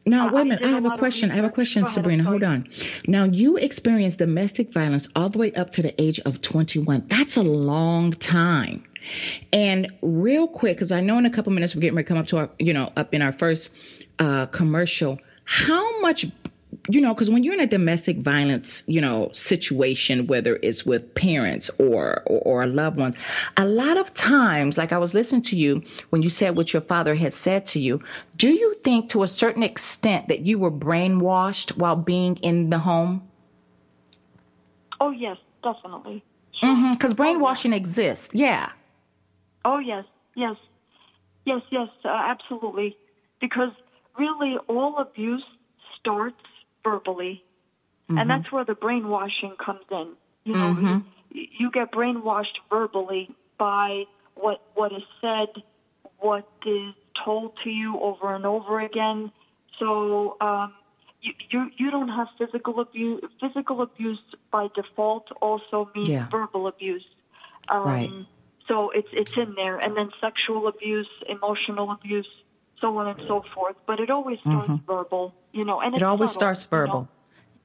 now, 0.06 0.32
wait 0.32 0.42
a 0.42 0.44
minute. 0.44 0.64
I, 0.64 0.68
I 0.68 0.70
have 0.70 0.84
a 0.86 0.96
question. 0.96 1.30
I 1.30 1.34
have 1.34 1.44
a 1.44 1.50
question, 1.50 1.86
Sabrina. 1.86 2.24
Hold 2.24 2.42
on. 2.42 2.68
Now, 3.06 3.24
you 3.24 3.56
experienced 3.56 4.18
domestic 4.18 4.72
violence 4.72 5.06
all 5.14 5.28
the 5.28 5.38
way 5.38 5.52
up 5.52 5.70
to 5.72 5.82
the 5.82 6.00
age 6.00 6.18
of 6.20 6.40
21. 6.40 7.04
That's 7.06 7.36
a 7.36 7.42
long 7.42 8.12
time. 8.12 8.84
And 9.52 9.88
real 10.02 10.48
quick, 10.48 10.76
because 10.76 10.92
I 10.92 11.00
know 11.00 11.18
in 11.18 11.26
a 11.26 11.30
couple 11.30 11.52
minutes 11.52 11.74
we're 11.74 11.80
getting 11.80 11.96
ready 11.96 12.06
to 12.06 12.08
come 12.08 12.18
up 12.18 12.26
to 12.28 12.38
our, 12.38 12.50
you 12.58 12.72
know, 12.72 12.92
up 12.96 13.14
in 13.14 13.22
our 13.22 13.32
first 13.32 13.70
uh, 14.18 14.46
commercial. 14.46 15.18
How 15.44 16.00
much 16.00 16.26
you 16.88 17.00
know, 17.00 17.12
because 17.14 17.30
when 17.30 17.42
you're 17.44 17.54
in 17.54 17.60
a 17.60 17.66
domestic 17.66 18.18
violence, 18.18 18.82
you 18.86 19.00
know, 19.00 19.30
situation, 19.32 20.26
whether 20.26 20.58
it's 20.62 20.84
with 20.84 21.14
parents 21.14 21.70
or, 21.78 22.22
or, 22.26 22.62
or 22.62 22.66
loved 22.66 22.96
ones, 22.96 23.16
a 23.56 23.64
lot 23.64 23.96
of 23.96 24.14
times, 24.14 24.78
like 24.78 24.92
I 24.92 24.98
was 24.98 25.14
listening 25.14 25.42
to 25.42 25.56
you 25.56 25.82
when 26.10 26.22
you 26.22 26.30
said 26.30 26.56
what 26.56 26.72
your 26.72 26.82
father 26.82 27.14
had 27.14 27.32
said 27.32 27.66
to 27.66 27.80
you, 27.80 28.02
do 28.36 28.50
you 28.50 28.74
think 28.84 29.10
to 29.10 29.22
a 29.22 29.28
certain 29.28 29.62
extent 29.62 30.28
that 30.28 30.40
you 30.40 30.58
were 30.58 30.70
brainwashed 30.70 31.76
while 31.76 31.96
being 31.96 32.36
in 32.36 32.70
the 32.70 32.78
home? 32.78 33.22
Oh 35.00 35.10
yes, 35.10 35.38
definitely. 35.62 36.22
Because 36.60 36.68
mm-hmm, 36.68 37.12
brainwashing 37.12 37.72
oh, 37.72 37.76
yes. 37.76 37.86
exists. 37.86 38.34
Yeah. 38.34 38.70
Oh 39.64 39.78
yes, 39.78 40.04
yes, 40.34 40.56
yes, 41.44 41.62
yes, 41.70 41.88
uh, 42.04 42.08
absolutely. 42.08 42.96
Because 43.40 43.72
really, 44.18 44.56
all 44.68 44.98
abuse 44.98 45.44
starts 45.98 46.36
verbally. 46.84 47.42
Mm-hmm. 48.10 48.18
And 48.18 48.30
that's 48.30 48.50
where 48.50 48.64
the 48.64 48.74
brainwashing 48.74 49.54
comes 49.64 49.84
in. 49.90 50.12
You 50.44 50.54
know, 50.54 50.74
mm-hmm. 50.74 50.98
you, 51.30 51.46
you 51.58 51.70
get 51.70 51.92
brainwashed 51.92 52.58
verbally 52.68 53.30
by 53.58 54.04
what 54.34 54.62
what 54.74 54.92
is 54.92 55.02
said, 55.20 55.62
what 56.18 56.48
is 56.66 56.94
told 57.24 57.52
to 57.64 57.70
you 57.70 57.98
over 58.00 58.34
and 58.34 58.46
over 58.46 58.80
again. 58.80 59.30
So 59.78 60.36
um, 60.40 60.72
you, 61.22 61.32
you 61.50 61.70
you 61.76 61.90
don't 61.90 62.08
have 62.08 62.28
physical 62.38 62.80
abuse. 62.80 63.22
Physical 63.40 63.82
abuse 63.82 64.18
by 64.50 64.68
default 64.74 65.30
also 65.40 65.90
means 65.94 66.08
yeah. 66.08 66.28
verbal 66.30 66.66
abuse. 66.66 67.04
Um, 67.68 67.86
right. 67.86 68.10
So 68.70 68.90
it's 68.90 69.08
it's 69.12 69.36
in 69.36 69.56
there, 69.56 69.78
and 69.78 69.96
then 69.96 70.10
sexual 70.20 70.68
abuse, 70.68 71.08
emotional 71.28 71.90
abuse, 71.90 72.28
so 72.80 72.96
on 72.98 73.08
and 73.08 73.20
so 73.26 73.44
forth. 73.52 73.74
But 73.84 73.98
it 73.98 74.10
always 74.10 74.38
starts 74.38 74.68
mm-hmm. 74.68 74.86
verbal, 74.86 75.34
you 75.52 75.64
know, 75.64 75.80
and 75.80 75.96
it 75.96 76.04
always 76.04 76.30
subtle, 76.30 76.40
starts 76.40 76.64
verbal. 76.66 77.00
You 77.00 77.00
know? 77.00 77.08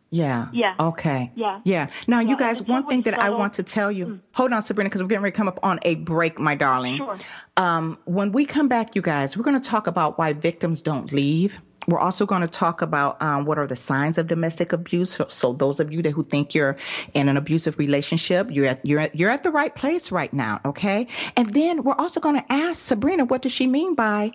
Yeah. 0.10 0.48
Yeah. 0.52 0.76
Okay. 0.80 1.32
Yeah. 1.36 1.62
Yeah. 1.64 1.90
Now, 2.08 2.22
yeah. 2.22 2.30
you 2.30 2.38
guys, 2.38 2.62
one 2.64 2.88
thing 2.88 3.04
that 3.04 3.16
subtle. 3.16 3.36
I 3.36 3.38
want 3.38 3.54
to 3.54 3.64
tell 3.64 3.92
you, 3.92 4.06
mm. 4.06 4.20
hold 4.34 4.52
on, 4.52 4.64
Sabrina, 4.64 4.90
because 4.90 5.04
we're 5.04 5.10
getting 5.10 5.24
ready 5.24 5.34
to 5.34 5.38
come 5.38 5.48
up 5.48 5.60
on 5.62 5.80
a 5.84 5.96
break, 5.96 6.40
my 6.40 6.56
darling. 6.56 6.98
Sure. 6.98 7.18
Um, 7.58 8.00
when 8.06 8.32
we 8.32 8.46
come 8.46 8.68
back, 8.68 8.96
you 8.96 9.02
guys, 9.02 9.38
we're 9.38 9.44
going 9.44 9.62
to 9.62 9.70
talk 9.70 9.88
about 9.88 10.18
why 10.18 10.34
victims 10.34 10.82
don't 10.82 11.12
leave. 11.12 11.60
We're 11.88 12.00
also 12.00 12.26
going 12.26 12.42
to 12.42 12.48
talk 12.48 12.82
about 12.82 13.22
um, 13.22 13.46
what 13.46 13.58
are 13.58 13.68
the 13.68 13.76
signs 13.76 14.18
of 14.18 14.28
domestic 14.28 14.74
abuse. 14.74 15.18
So, 15.28 15.54
those 15.54 15.80
of 15.80 15.92
you 15.92 16.02
that 16.04 16.12
who 16.12 16.24
think 16.24 16.56
you're 16.56 16.78
in 17.14 17.30
an 17.30 17.38
abusive 17.38 17.78
relationship, 17.78 18.50
you're 18.52 18.66
at 18.66 18.86
you're 18.86 19.00
at, 19.00 19.16
you're 19.16 19.30
at 19.30 19.44
the 19.44 19.52
right 19.52 19.74
place 19.74 20.12
right 20.12 20.34
now. 20.34 20.62
Okay. 20.66 21.08
And 21.36 21.50
then 21.50 21.84
we're 21.84 21.96
also 21.96 22.20
going 22.20 22.36
to 22.36 22.52
ask 22.52 22.82
Sabrina, 22.82 23.26
what 23.26 23.42
does 23.42 23.52
she 23.52 23.68
mean 23.68 23.96
by 23.96 24.32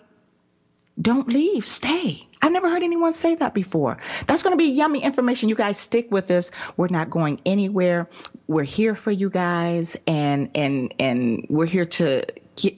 don't 1.01 1.29
leave, 1.29 1.67
stay. 1.67 2.27
I've 2.43 2.53
never 2.53 2.69
heard 2.69 2.83
anyone 2.83 3.13
say 3.13 3.35
that 3.35 3.55
before. 3.55 3.99
That's 4.27 4.43
going 4.43 4.53
to 4.53 4.57
be 4.59 4.71
yummy 4.71 5.03
information. 5.03 5.49
You 5.49 5.55
guys 5.55 5.79
stick 5.79 6.11
with 6.11 6.31
us. 6.31 6.51
We're 6.77 6.89
not 6.89 7.11
going 7.11 7.41
anywhere. 7.45 8.09
We're 8.47 8.65
here 8.65 8.95
for 8.95 9.11
you 9.11 9.31
guys, 9.31 9.97
and 10.07 10.51
and 10.55 10.95
and 10.99 11.47
we're 11.49 11.67
here 11.67 11.85
to 11.87 12.25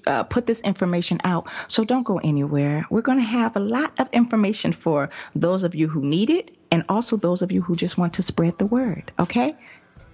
uh, 0.07 0.23
put 0.25 0.47
this 0.47 0.61
information 0.61 1.21
out. 1.25 1.49
So 1.69 1.85
don't 1.85 2.03
go 2.03 2.19
anywhere. 2.19 2.87
We're 2.91 3.03
going 3.03 3.19
to 3.19 3.25
have 3.25 3.57
a 3.57 3.61
lot 3.61 3.93
of 3.99 4.09
information 4.13 4.73
for 4.73 5.11
those 5.35 5.63
of 5.63 5.75
you 5.75 5.89
who 5.89 6.03
need 6.03 6.31
it, 6.31 6.51
and 6.71 6.85
also 6.89 7.17
those 7.17 7.43
of 7.43 7.53
you 7.53 7.63
who 7.63 7.77
just 7.77 7.99
want 7.99 8.15
to 8.15 8.23
spread 8.23 8.59
the 8.59 8.67
word. 8.67 9.13
Okay, 9.19 9.57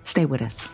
stay 0.05 0.27
with 0.27 0.43
us. 0.43 0.69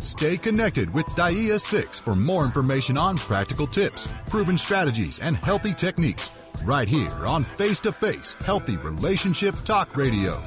Stay 0.00 0.36
connected 0.36 0.92
with 0.94 1.04
DAIA 1.16 1.60
6 1.60 1.98
for 1.98 2.14
more 2.14 2.44
information 2.44 2.96
on 2.96 3.16
practical 3.16 3.66
tips, 3.66 4.08
proven 4.28 4.56
strategies, 4.56 5.18
and 5.18 5.36
healthy 5.36 5.74
techniques 5.74 6.30
right 6.64 6.88
here 6.88 7.26
on 7.26 7.44
Face 7.44 7.80
to 7.80 7.92
Face 7.92 8.34
Healthy 8.44 8.76
Relationship 8.78 9.54
Talk 9.64 9.96
Radio. 9.96 10.42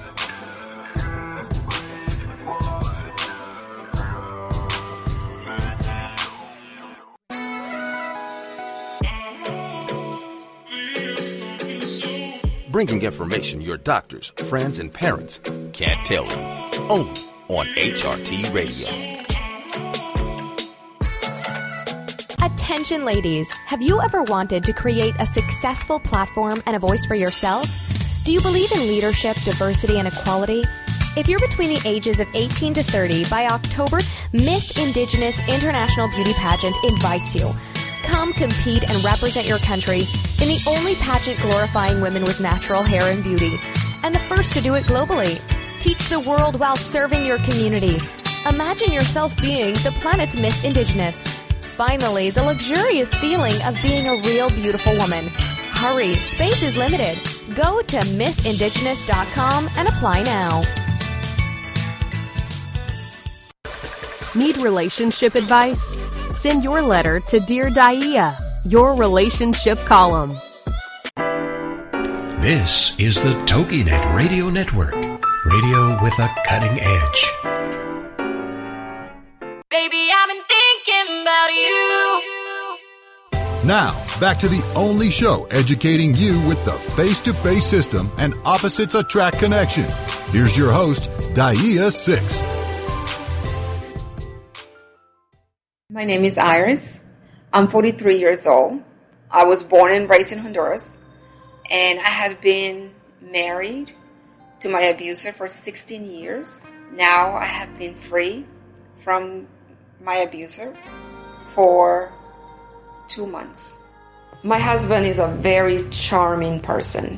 Bringing 12.79 13.01
information 13.01 13.59
your 13.59 13.75
doctors, 13.75 14.29
friends, 14.48 14.79
and 14.79 14.93
parents 14.93 15.41
can't 15.74 16.05
tell 16.05 16.25
you. 16.25 16.79
Only 16.88 17.21
on 17.50 17.65
HRT 17.75 18.53
Radio. 18.53 18.88
Attention, 22.41 23.03
ladies. 23.03 23.51
Have 23.65 23.81
you 23.81 24.00
ever 24.00 24.24
wanted 24.24 24.63
to 24.63 24.71
create 24.71 25.13
a 25.19 25.25
successful 25.25 26.00
platform 26.00 26.63
and 26.65 26.77
a 26.77 26.79
voice 26.79 27.05
for 27.05 27.15
yourself? 27.15 27.65
Do 28.24 28.31
you 28.31 28.39
believe 28.39 28.71
in 28.71 28.79
leadership, 28.88 29.36
diversity, 29.43 30.00
and 30.00 30.07
equality? 30.07 30.63
If 31.17 31.27
you're 31.27 31.39
between 31.39 31.74
the 31.74 31.81
ages 31.86 32.21
of 32.21 32.29
18 32.33 32.75
to 32.75 32.83
30, 32.83 33.25
by 33.29 33.48
October, 33.48 33.98
Miss 34.31 34.77
Indigenous 34.77 35.38
International 35.50 36.07
Beauty 36.15 36.31
Pageant 36.36 36.77
invites 36.86 37.36
you. 37.36 37.51
Come 38.03 38.33
compete 38.33 38.89
and 38.89 39.03
represent 39.03 39.47
your 39.47 39.59
country 39.59 40.01
in 40.41 40.47
the 40.47 40.63
only 40.67 40.95
pageant 40.95 41.39
glorifying 41.41 42.01
women 42.01 42.23
with 42.23 42.41
natural 42.41 42.83
hair 42.83 43.03
and 43.03 43.23
beauty, 43.23 43.57
and 44.03 44.13
the 44.13 44.19
first 44.19 44.53
to 44.53 44.61
do 44.61 44.75
it 44.75 44.83
globally. 44.83 45.39
Teach 45.79 46.09
the 46.09 46.19
world 46.21 46.59
while 46.59 46.75
serving 46.75 47.25
your 47.25 47.39
community. 47.39 47.97
Imagine 48.47 48.91
yourself 48.91 49.35
being 49.41 49.73
the 49.75 49.95
planet's 50.01 50.35
Miss 50.35 50.63
Indigenous 50.63 51.39
finally 51.79 52.29
the 52.29 52.43
luxurious 52.43 53.13
feeling 53.21 53.55
of 53.63 53.81
being 53.81 54.09
a 54.09 54.15
real 54.27 54.49
beautiful 54.49 54.91
woman. 54.97 55.23
Hurry, 55.79 56.13
space 56.13 56.61
is 56.61 56.75
limited. 56.75 57.17
Go 57.55 57.81
to 57.81 57.97
missindigenous.com 58.19 59.69
and 59.77 59.87
apply 59.87 60.21
now. 60.23 60.61
Need 64.35 64.57
relationship 64.57 65.35
advice? 65.35 65.95
Send 66.39 66.63
your 66.63 66.81
letter 66.81 67.19
to 67.19 67.41
Dear 67.41 67.69
DAIA, 67.69 68.34
your 68.63 68.96
relationship 68.96 69.77
column. 69.79 70.38
This 72.41 72.98
is 72.98 73.15
the 73.15 73.34
TogiNet 73.46 74.15
Radio 74.15 74.50
Network, 74.50 74.96
radio 75.43 76.01
with 76.01 76.17
a 76.17 76.34
cutting 76.46 76.79
edge. 76.79 77.29
Baby, 79.69 80.08
I've 80.15 80.29
been 80.29 80.46
thinking 80.48 81.24
about 81.24 81.51
you. 81.51 82.24
Now, 83.65 83.91
back 84.22 84.39
to 84.39 84.48
the 84.48 84.63
only 84.77 85.12
show 85.12 85.43
educating 85.51 86.15
you 86.15 86.39
with 86.48 86.63
the 86.63 86.72
face 86.96 87.19
to 87.19 87.34
face 87.34 87.65
system 87.65 88.10
and 88.17 88.34
opposites 88.46 88.96
attract 88.96 89.39
connection. 89.39 89.88
Here's 90.31 90.58
your 90.58 90.72
host, 90.72 91.10
DAIA 91.34 91.91
6. 91.91 92.58
My 95.91 96.05
name 96.05 96.24
is 96.24 96.38
Iris. 96.38 97.03
I'm 97.51 97.67
43 97.67 98.19
years 98.19 98.46
old. 98.46 98.84
I 99.31 99.46
was 99.46 99.63
born 99.63 99.91
and 99.91 100.08
raised 100.08 100.31
in 100.31 100.38
Honduras, 100.38 101.01
and 101.72 101.98
I 101.98 102.10
had 102.10 102.39
been 102.41 102.93
married 103.19 103.93
to 104.60 104.69
my 104.69 104.81
abuser 104.81 105.31
for 105.31 105.48
16 105.48 106.05
years. 106.05 106.69
Now 106.91 107.34
I 107.34 107.46
have 107.46 107.75
been 107.75 107.96
free 107.96 108.46
from 108.98 109.48
my 110.00 110.17
abuser 110.17 110.75
for 111.55 112.13
two 113.08 113.25
months. 113.25 113.79
My 114.43 114.60
husband 114.60 115.08
is 115.08 115.17
a 115.17 115.27
very 115.27 115.89
charming 115.89 116.60
person. 116.60 117.17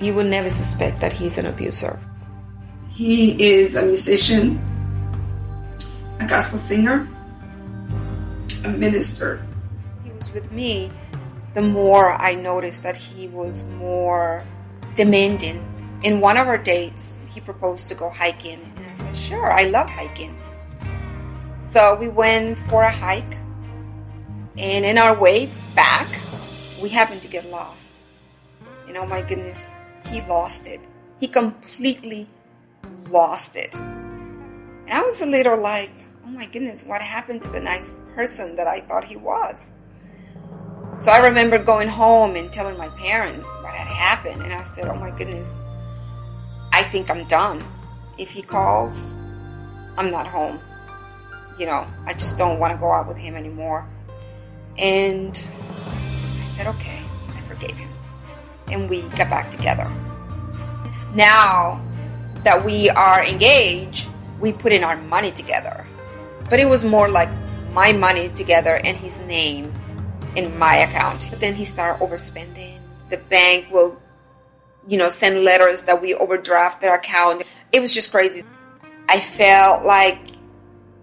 You 0.00 0.12
would 0.14 0.26
never 0.26 0.50
suspect 0.50 1.00
that 1.02 1.12
he's 1.12 1.38
an 1.38 1.46
abuser. 1.46 2.00
He 2.90 3.40
is 3.40 3.76
a 3.76 3.82
musician, 3.86 4.58
a 6.18 6.26
gospel 6.26 6.58
singer, 6.58 7.08
a 8.64 8.68
minister. 8.68 9.44
He 10.04 10.10
was 10.10 10.32
with 10.32 10.50
me 10.52 10.90
the 11.54 11.62
more 11.62 12.12
I 12.12 12.34
noticed 12.34 12.82
that 12.82 12.96
he 12.96 13.28
was 13.28 13.68
more 13.70 14.44
demanding. 14.94 15.64
In 16.02 16.20
one 16.20 16.36
of 16.36 16.46
our 16.46 16.58
dates, 16.58 17.18
he 17.26 17.40
proposed 17.40 17.88
to 17.88 17.94
go 17.94 18.10
hiking, 18.10 18.60
and 18.76 18.86
I 18.86 18.94
said, 18.94 19.16
Sure, 19.16 19.50
I 19.50 19.64
love 19.64 19.88
hiking. 19.88 20.36
So 21.58 21.96
we 21.96 22.08
went 22.08 22.58
for 22.58 22.84
a 22.84 22.92
hike, 22.92 23.38
and 24.56 24.84
in 24.84 24.98
our 24.98 25.18
way 25.18 25.50
back, 25.74 26.06
we 26.80 26.88
happened 26.88 27.22
to 27.22 27.28
get 27.28 27.46
lost. 27.46 28.04
And 28.86 28.96
oh 28.96 29.06
my 29.06 29.22
goodness, 29.22 29.74
he 30.10 30.20
lost 30.22 30.66
it. 30.66 30.80
He 31.20 31.26
completely 31.26 32.28
lost 33.10 33.56
it. 33.56 33.74
And 33.74 34.90
I 34.90 35.02
was 35.02 35.20
a 35.20 35.26
little 35.26 35.60
like, 35.60 35.92
oh 36.28 36.32
my 36.32 36.44
goodness, 36.46 36.84
what 36.84 37.00
happened 37.00 37.40
to 37.42 37.48
the 37.48 37.60
nice 37.60 37.96
person 38.14 38.54
that 38.56 38.66
I 38.66 38.80
thought 38.80 39.04
he 39.04 39.16
was? 39.16 39.72
So 40.98 41.10
I 41.10 41.26
remember 41.26 41.58
going 41.58 41.88
home 41.88 42.36
and 42.36 42.52
telling 42.52 42.76
my 42.76 42.88
parents 42.88 43.48
what 43.62 43.74
had 43.74 43.86
happened. 43.86 44.42
And 44.42 44.52
I 44.52 44.62
said, 44.62 44.88
oh 44.88 44.96
my 44.96 45.10
goodness, 45.10 45.58
I 46.72 46.82
think 46.82 47.10
I'm 47.10 47.24
done. 47.28 47.64
If 48.18 48.30
he 48.30 48.42
calls, 48.42 49.14
I'm 49.96 50.10
not 50.10 50.26
home. 50.26 50.60
You 51.58 51.66
know, 51.66 51.86
I 52.04 52.12
just 52.12 52.36
don't 52.36 52.58
want 52.58 52.74
to 52.74 52.78
go 52.78 52.92
out 52.92 53.08
with 53.08 53.16
him 53.16 53.34
anymore. 53.34 53.88
And 54.76 55.30
I 55.30 56.44
said, 56.44 56.66
okay, 56.66 57.00
I 57.28 57.40
forgave 57.42 57.76
him. 57.76 57.88
And 58.70 58.90
we 58.90 59.02
got 59.16 59.30
back 59.30 59.50
together. 59.50 59.90
Now 61.14 61.82
that 62.44 62.62
we 62.62 62.90
are 62.90 63.24
engaged, 63.24 64.10
we 64.40 64.52
put 64.52 64.72
in 64.72 64.84
our 64.84 65.00
money 65.00 65.30
together. 65.30 65.86
But 66.50 66.60
it 66.60 66.68
was 66.68 66.84
more 66.84 67.08
like 67.08 67.30
my 67.72 67.92
money 67.92 68.28
together 68.30 68.80
and 68.82 68.96
his 68.96 69.20
name 69.20 69.72
in 70.34 70.58
my 70.58 70.76
account. 70.76 71.26
But 71.30 71.40
then 71.40 71.54
he 71.54 71.64
started 71.64 72.02
overspending. 72.02 72.78
The 73.10 73.18
bank 73.18 73.70
will, 73.70 74.00
you 74.86 74.98
know, 74.98 75.08
send 75.08 75.44
letters 75.44 75.84
that 75.84 76.00
we 76.00 76.14
overdraft 76.14 76.80
their 76.80 76.94
account. 76.94 77.42
It 77.72 77.80
was 77.80 77.94
just 77.94 78.10
crazy. 78.10 78.42
I 79.08 79.20
felt 79.20 79.84
like 79.84 80.18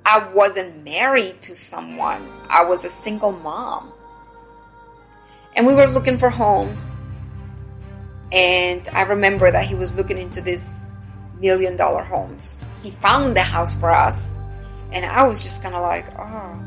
I 0.06 0.28
wasn't 0.34 0.84
married 0.86 1.42
to 1.44 1.56
someone. 1.56 2.32
I 2.50 2.64
was 2.66 2.86
a 2.86 2.90
single 2.90 3.32
mom. 3.32 3.92
And 5.56 5.66
we 5.66 5.74
were 5.74 5.88
looking 5.88 6.18
for 6.18 6.30
homes. 6.30 6.98
And 8.32 8.88
I 8.94 9.04
remember 9.04 9.50
that 9.50 9.66
he 9.66 9.76
was 9.76 9.96
looking 9.96 10.18
into 10.18 10.42
these 10.42 10.94
million 11.40 11.76
dollar 11.78 12.04
homes. 12.04 12.64
He 12.84 12.92
found 12.92 13.36
the 13.36 13.42
house 13.42 13.80
for 13.80 13.92
us. 13.92 14.36
And 14.92 15.06
I 15.06 15.24
was 15.24 15.44
just 15.44 15.62
kind 15.62 15.76
of 15.76 15.82
like, 15.82 16.08
oh, 16.18 16.60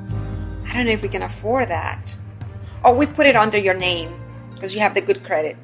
I 0.67 0.75
don't 0.75 0.87
know 0.87 0.93
if 0.93 1.03
we 1.03 1.09
can 1.09 1.23
afford 1.23 1.69
that. 1.69 2.17
Oh, 2.85 2.95
we 2.95 3.07
put 3.07 3.27
it 3.27 3.37
under 3.37 3.59
your 3.59 3.75
name 3.75 4.15
because 4.55 4.75
you 4.75 4.81
have 4.81 4.95
the 4.95 5.01
good 5.01 5.25
credit. 5.25 5.57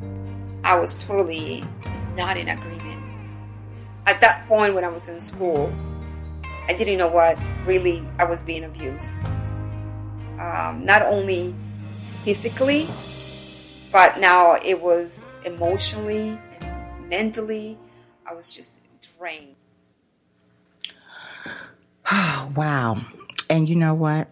I 0.65 0.79
was 0.79 0.97
totally 0.97 1.63
not 2.17 2.37
in 2.37 2.49
agreement. 2.49 3.03
At 4.07 4.21
that 4.21 4.47
point, 4.49 4.75
when 4.75 4.85
I 4.85 4.89
was 4.89 5.09
in 5.09 5.21
school, 5.21 5.73
I 6.69 6.73
didn't 6.73 6.99
know 6.99 7.09
what 7.09 7.39
really 7.67 8.03
I 8.19 8.25
was 8.25 8.43
being 8.43 8.65
abused. 8.65 9.27
Um, 10.39 10.85
not 10.85 11.03
only 11.03 11.55
physically, 12.23 12.87
but 13.93 14.19
now 14.19 14.55
it 14.55 14.81
was 14.81 15.39
emotionally 15.45 16.39
and 16.61 17.09
mentally. 17.09 17.79
I 18.27 18.35
was 18.35 18.55
just 18.55 18.81
drained. 19.19 19.55
wow. 22.13 23.01
And 23.49 23.69
you 23.69 23.77
know 23.77 23.95
what? 23.95 24.29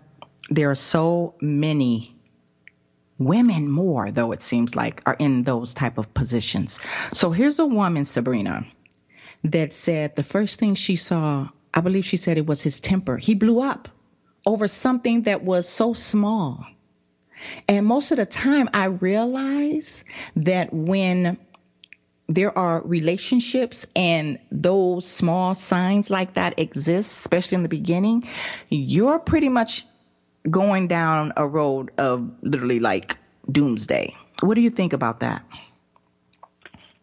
There 0.51 0.71
are 0.71 0.77
so 0.77 1.35
many 1.41 2.15
women 3.19 3.71
more 3.71 4.11
though 4.11 4.33
it 4.33 4.43
seems 4.43 4.75
like 4.75 5.01
are 5.07 5.17
in 5.19 5.45
those 5.45 5.75
type 5.75 5.99
of 5.99 6.13
positions. 6.13 6.81
So 7.13 7.31
here's 7.31 7.59
a 7.59 7.67
woman 7.67 8.05
Sabrina 8.05 8.67
that 9.45 9.73
said 9.73 10.17
the 10.17 10.23
first 10.23 10.59
thing 10.59 10.75
she 10.75 10.97
saw 10.97 11.49
I 11.75 11.81
believe 11.81 12.05
she 12.05 12.17
said 12.17 12.37
it 12.37 12.47
was 12.47 12.61
his 12.61 12.81
temper. 12.81 13.17
He 13.17 13.35
blew 13.35 13.61
up 13.61 13.89
over 14.45 14.69
something 14.69 15.23
that 15.23 15.43
was 15.43 15.69
so 15.69 15.95
small. 15.95 16.67
And 17.69 17.87
most 17.87 18.11
of 18.11 18.19
the 18.19 18.27
time, 18.27 18.69
I 18.75 18.85
realize 18.85 20.05
that 20.37 20.73
when 20.73 21.39
there 22.35 22.57
are 22.57 22.81
relationships 22.83 23.87
and 23.95 24.39
those 24.51 25.07
small 25.07 25.55
signs 25.55 26.09
like 26.09 26.35
that 26.35 26.59
exist, 26.59 27.21
especially 27.21 27.57
in 27.57 27.63
the 27.63 27.69
beginning, 27.69 28.29
you're 28.69 29.19
pretty 29.19 29.49
much 29.49 29.85
going 30.51 30.89
down 30.89 31.33
a 31.37 31.47
road 31.47 31.91
of 31.99 32.31
literally 32.43 32.81
like 32.81 33.19
doomsday. 33.51 34.15
What 34.41 34.55
do 34.55 34.61
you 34.61 34.71
think 34.71 34.93
about 34.93 35.21
that? 35.21 35.45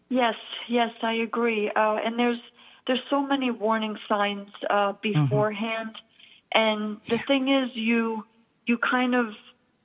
Yes, 0.08 0.34
yes, 0.68 0.90
I 1.02 1.14
agree. 1.14 1.70
Uh, 1.70 1.98
and 2.04 2.18
there's 2.18 2.40
there's 2.86 3.00
so 3.08 3.24
many 3.24 3.50
warning 3.50 3.96
signs 4.08 4.48
uh, 4.68 4.92
mm-hmm. 4.92 5.24
beforehand, 5.24 5.94
mm-hmm. 5.94 6.58
and 6.58 7.00
the 7.08 7.18
thing 7.28 7.48
is, 7.48 7.70
you 7.74 8.24
you 8.66 8.78
kind 8.78 9.14
of 9.14 9.26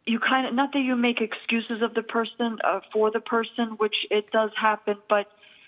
you 0.05 0.19
kind 0.19 0.47
of 0.47 0.53
not 0.53 0.73
that 0.73 0.79
you 0.79 0.95
make 0.95 1.21
excuses 1.21 1.81
of 1.81 1.93
the 1.93 2.03
person 2.03 2.57
uh, 2.63 2.79
for 2.91 3.11
the 3.11 3.19
person, 3.19 3.75
which 3.77 3.95
it 4.09 4.31
does 4.31 4.51
happen, 4.59 4.97
but 5.07 5.27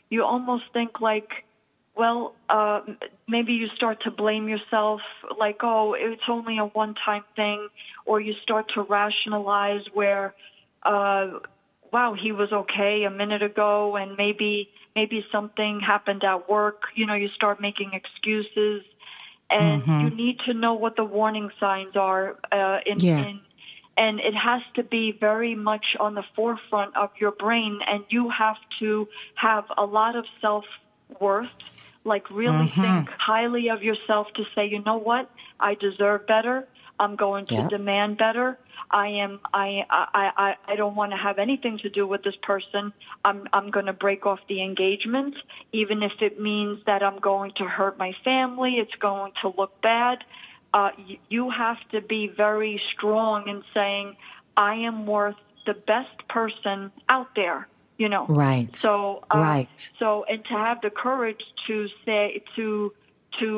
you 0.10 0.24
almost 0.24 0.64
think 0.74 1.02
like, 1.02 1.30
well, 1.96 2.36
uh, 2.50 2.82
maybe 3.28 3.54
you 3.54 3.68
start 3.76 4.04
to 4.04 4.12
blame 4.12 4.48
yourself, 4.48 5.02
like, 5.40 5.58
oh, 5.64 5.96
it's 5.98 6.22
only 6.30 6.60
a 6.60 6.66
one-time 6.66 7.24
thing, 7.36 7.70
or 8.06 8.22
you 8.22 8.34
start 8.44 8.70
to 8.76 8.84
rationalize 8.84 9.82
where, 9.94 10.36
uh, 10.84 11.40
wow, 11.92 12.14
he 12.14 12.32
was 12.32 12.52
okay 12.52 13.04
a 13.06 13.10
minute 13.10 13.42
ago, 13.42 13.96
and 13.96 14.16
maybe 14.16 14.70
maybe 14.96 15.26
something 15.32 15.80
happened 15.80 16.24
at 16.24 16.50
work. 16.50 16.84
You 16.96 17.06
know, 17.08 17.16
you 17.16 17.30
start 17.30 17.60
making 17.60 17.92
excuses, 17.94 18.84
and 19.50 19.82
mm-hmm. 19.82 20.02
you 20.02 20.10
need 20.16 20.40
to 20.46 20.54
know 20.54 20.74
what 20.74 20.96
the 20.96 21.04
warning 21.04 21.50
signs 21.60 21.96
are 21.96 22.38
uh, 22.52 22.80
in, 22.86 23.00
yeah. 23.00 23.26
in 23.26 23.40
and 23.98 24.20
it 24.20 24.34
has 24.34 24.62
to 24.76 24.84
be 24.84 25.12
very 25.20 25.56
much 25.56 25.86
on 26.00 26.14
the 26.16 26.24
forefront 26.36 26.96
of 26.96 27.10
your 27.20 27.32
brain 27.32 27.80
and 27.88 28.04
you 28.10 28.30
have 28.30 28.58
to 28.80 29.08
have 29.36 29.66
a 29.78 29.86
lot 29.86 30.16
of 30.16 30.26
self 30.42 30.66
worth 31.20 31.50
like 32.04 32.30
really 32.30 32.70
mm-hmm. 32.70 32.82
think 32.82 33.10
highly 33.18 33.70
of 33.70 33.84
yourself 33.84 34.28
to 34.36 34.44
say 34.56 34.68
you 34.68 34.82
know 34.84 34.98
what 34.98 35.30
i 35.60 35.74
deserve 35.76 36.26
better 36.28 36.68
i'm 37.00 37.16
going 37.16 37.46
to 37.46 37.56
yeah. 37.56 37.68
demand 37.70 38.18
better 38.18 38.58
I 38.90 39.08
am 39.08 39.40
I 39.54 39.84
I 39.90 40.32
I 40.38 40.56
I 40.66 40.76
don't 40.76 40.96
want 40.96 41.12
to 41.12 41.18
have 41.18 41.40
anything 41.40 41.78
to 41.80 41.90
do 41.90 42.08
with 42.08 42.24
this 42.24 42.36
person. 42.42 42.94
I'm 43.26 43.48
I'm 43.52 43.70
going 43.70 43.88
to 43.88 43.94
break 43.94 44.26
off 44.26 44.40
the 44.48 44.64
engagement 44.64 45.36
even 45.74 46.04
if 46.04 46.14
it 46.22 46.40
means 46.40 46.80
that 46.86 47.04
I'm 47.04 47.20
going 47.20 47.52
to 47.58 47.66
hurt 47.66 47.98
my 47.98 48.14
family, 48.24 48.76
it's 48.76 48.96
going 48.96 49.34
to 49.42 49.54
look 49.58 49.82
bad. 49.82 50.20
Uh 50.78 50.90
you 51.36 51.44
have 51.64 51.82
to 51.94 52.00
be 52.16 52.24
very 52.46 52.76
strong 52.94 53.38
in 53.54 53.60
saying 53.76 54.08
I 54.72 54.74
am 54.90 54.98
worth 55.16 55.42
the 55.70 55.76
best 55.94 56.18
person 56.38 56.92
out 57.16 57.30
there, 57.36 57.68
you 58.02 58.10
know. 58.14 58.26
Right. 58.28 58.70
So 58.76 59.24
uh, 59.34 59.40
right. 59.40 59.90
So 60.00 60.08
and 60.32 60.44
to 60.50 60.56
have 60.68 60.80
the 60.82 60.94
courage 61.06 61.44
to 61.68 61.76
say 62.06 62.44
to 62.56 62.94
to 63.40 63.50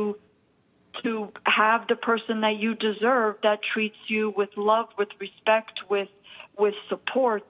to 1.04 1.10
have 1.46 1.82
the 1.88 1.96
person 2.10 2.36
that 2.46 2.56
you 2.64 2.72
deserve 2.76 3.36
that 3.44 3.60
treats 3.74 4.02
you 4.08 4.34
with 4.40 4.50
love, 4.72 4.88
with 4.98 5.10
respect, 5.20 5.76
with 5.90 6.12
with 6.58 6.76
support. 6.90 7.48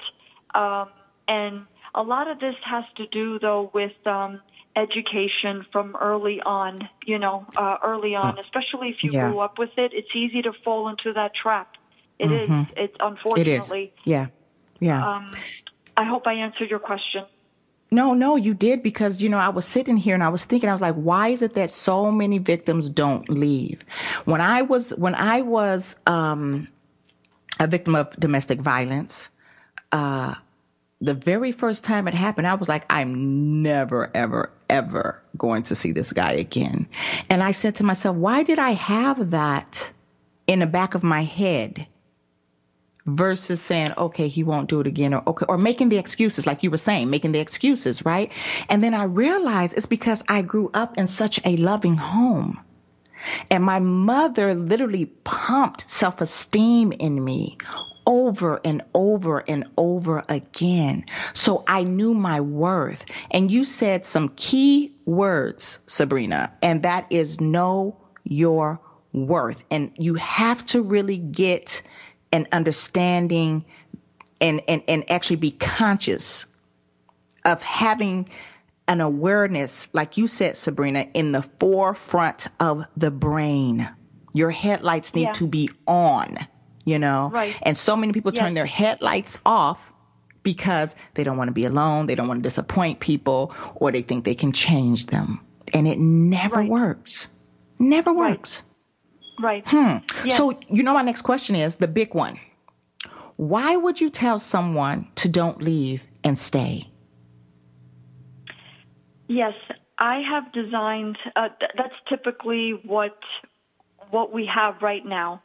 Um, 0.54 0.90
and 1.28 1.66
a 1.96 2.04
lot 2.04 2.26
of 2.28 2.40
this 2.40 2.56
has 2.74 2.86
to 2.98 3.06
do 3.08 3.40
though 3.40 3.72
with 3.74 3.98
um, 4.06 4.42
education 4.76 5.66
from 5.72 5.96
early 6.00 6.42
on. 6.42 6.88
You 7.06 7.20
know, 7.20 7.46
uh, 7.56 7.78
early 7.84 8.16
on, 8.16 8.38
especially 8.40 8.90
if 8.90 9.04
you 9.04 9.12
yeah. 9.12 9.30
grew 9.30 9.40
up 9.40 9.58
with 9.58 9.72
it, 9.78 9.92
it's 9.94 10.16
easy 10.16 10.42
to 10.44 10.54
fall 10.64 10.90
into 10.90 11.12
that 11.14 11.32
trap. 11.36 11.76
It 12.18 12.28
mm-hmm. 12.28 12.62
is. 12.62 12.68
It's 12.78 12.98
unfortunately. 13.00 13.84
It 13.84 13.86
is. 13.86 14.06
Yeah. 14.06 14.28
Yeah. 14.80 15.16
Um, 15.16 15.36
I 15.98 16.06
hope 16.06 16.28
I 16.28 16.34
answered 16.34 16.70
your 16.70 16.80
question. 16.80 17.26
No, 17.92 18.14
no, 18.14 18.36
you 18.36 18.54
did 18.54 18.84
because 18.84 19.20
you 19.20 19.30
know 19.30 19.40
I 19.40 19.50
was 19.50 19.66
sitting 19.66 19.98
here 19.98 20.14
and 20.14 20.24
I 20.24 20.30
was 20.30 20.46
thinking 20.46 20.70
I 20.70 20.74
was 20.74 20.82
like, 20.82 20.96
why 20.96 21.30
is 21.30 21.42
it 21.42 21.56
that 21.56 21.72
so 21.72 22.12
many 22.12 22.38
victims 22.38 22.90
don't 22.90 23.28
leave? 23.30 23.82
When 24.26 24.42
I 24.42 24.62
was 24.62 24.92
when 24.92 25.16
I 25.16 25.42
was 25.42 25.98
um, 26.06 26.68
a 27.60 27.66
victim 27.66 27.96
of 27.96 28.12
domestic 28.20 28.62
violence, 28.62 29.30
uh, 29.92 30.36
the 31.02 31.14
very 31.14 31.52
first 31.52 31.84
time 31.84 32.08
it 32.08 32.14
happened, 32.14 32.48
I 32.48 32.56
was 32.56 32.68
like, 32.68 32.86
I'm 32.90 33.62
never, 33.62 34.12
ever, 34.14 34.52
ever 34.70 35.22
going 35.38 35.64
to 35.64 35.76
see 35.76 35.92
this 35.92 36.12
guy 36.12 36.34
again. 36.34 36.88
And 37.30 37.42
I 37.42 37.54
said 37.54 37.76
to 37.76 37.84
myself, 37.84 38.16
why 38.18 38.44
did 38.44 38.60
I 38.60 38.72
have 38.72 39.32
that 39.32 39.92
in 40.48 40.60
the 40.60 40.66
back 40.66 40.96
of 40.96 41.04
my 41.04 41.24
head? 41.24 41.88
versus 43.06 43.60
saying, 43.60 43.94
okay, 43.98 44.28
he 44.28 44.44
won't 44.44 44.70
do 44.70 44.82
it 44.82 44.88
again 44.88 45.14
or 45.14 45.24
okay, 45.28 45.46
or 45.50 45.58
making 45.58 45.90
the 45.90 45.98
excuses, 45.98 46.46
like 46.46 46.62
you 46.62 46.70
were 46.70 46.78
saying, 46.78 47.10
making 47.10 47.32
the 47.32 47.40
excuses, 47.40 48.06
right? 48.06 48.32
And 48.70 48.84
then 48.84 48.94
I 48.94 49.04
realized 49.04 49.76
it's 49.76 49.86
because 49.88 50.24
I 50.28 50.44
grew 50.44 50.70
up 50.74 50.98
in 50.98 51.08
such 51.08 51.40
a 51.46 51.58
loving 51.58 51.98
home. 51.98 52.60
And 53.50 53.64
my 53.64 53.80
mother 53.80 54.54
literally 54.54 55.06
pumped 55.06 55.90
self 55.90 56.22
esteem 56.22 56.92
in 56.92 57.24
me 57.24 57.58
over 58.06 58.60
and 58.64 58.84
over 58.94 59.40
and 59.40 59.66
over 59.78 60.24
again. 60.28 61.06
So 61.34 61.64
I 61.68 61.84
knew 61.84 62.14
my 62.14 62.42
worth. 62.42 63.06
And 63.32 63.52
you 63.52 63.66
said 63.66 64.06
some 64.06 64.30
key 64.30 64.96
words, 65.06 65.80
Sabrina, 65.86 66.52
and 66.62 66.84
that 66.84 67.08
is 67.10 67.40
know 67.40 68.00
your 68.24 68.80
worth. 69.12 69.64
And 69.72 69.92
you 69.98 70.16
have 70.16 70.66
to 70.68 70.82
really 70.82 71.18
get 71.18 71.82
an 72.32 72.48
understanding 72.52 73.66
and, 74.42 74.62
and, 74.68 74.84
and 74.88 75.12
actually 75.12 75.38
be 75.38 75.52
conscious 75.52 76.46
of 77.46 77.62
having 77.62 78.30
an 78.88 79.02
awareness, 79.02 79.88
like 79.94 80.18
you 80.18 80.28
said, 80.28 80.58
Sabrina, 80.58 81.06
in 81.14 81.32
the 81.32 81.44
forefront 81.44 82.48
of 82.60 82.86
the 82.98 83.12
brain. 83.12 83.88
Your 84.34 84.52
headlights 84.52 85.14
need 85.14 85.24
yeah. 85.24 85.32
to 85.34 85.48
be 85.48 85.70
on, 85.86 86.38
you 86.90 87.00
know? 87.00 87.30
Right. 87.32 87.56
And 87.62 87.78
so 87.78 87.96
many 87.96 88.14
people 88.14 88.34
yes. 88.34 88.42
turn 88.42 88.54
their 88.54 88.66
headlights 88.66 89.40
off 89.46 89.92
because 90.42 90.96
they 91.14 91.24
don't 91.24 91.38
want 91.38 91.50
to 91.50 91.54
be 91.54 91.66
alone, 91.66 92.08
they 92.08 92.16
don't 92.16 92.28
want 92.28 92.40
to 92.40 92.48
disappoint 92.48 93.00
people, 93.00 93.54
or 93.76 93.92
they 93.92 94.02
think 94.02 94.26
they 94.26 94.36
can 94.36 94.52
change 94.52 95.06
them. 95.06 95.46
And 95.74 95.88
it 95.88 96.00
never 96.00 96.58
right. 96.58 96.70
works. 96.70 97.30
Never 97.78 98.14
works. 98.14 98.64
Right. 99.40 99.64
Hmm. 99.66 99.98
Yes. 100.26 100.38
So, 100.38 100.60
you 100.70 100.84
know, 100.84 100.94
my 100.94 101.02
next 101.02 101.22
question 101.22 101.56
is 101.56 101.76
the 101.76 101.88
big 101.88 102.14
one. 102.14 102.40
Why 103.36 103.76
would 103.76 104.02
you 104.02 104.10
tell 104.10 104.40
someone 104.40 105.08
to 105.16 105.30
don't 105.30 105.62
leave 105.62 106.02
and 106.24 106.38
stay? 106.38 106.90
Yes, 109.28 109.54
I 109.98 110.22
have 110.30 110.52
designed. 110.52 111.18
Uh, 111.36 111.50
th- 111.60 111.72
that's 111.78 111.94
typically 112.10 112.82
what 112.84 113.18
what 114.10 114.34
we 114.34 114.50
have 114.54 114.82
right 114.82 115.06
now. 115.06 115.42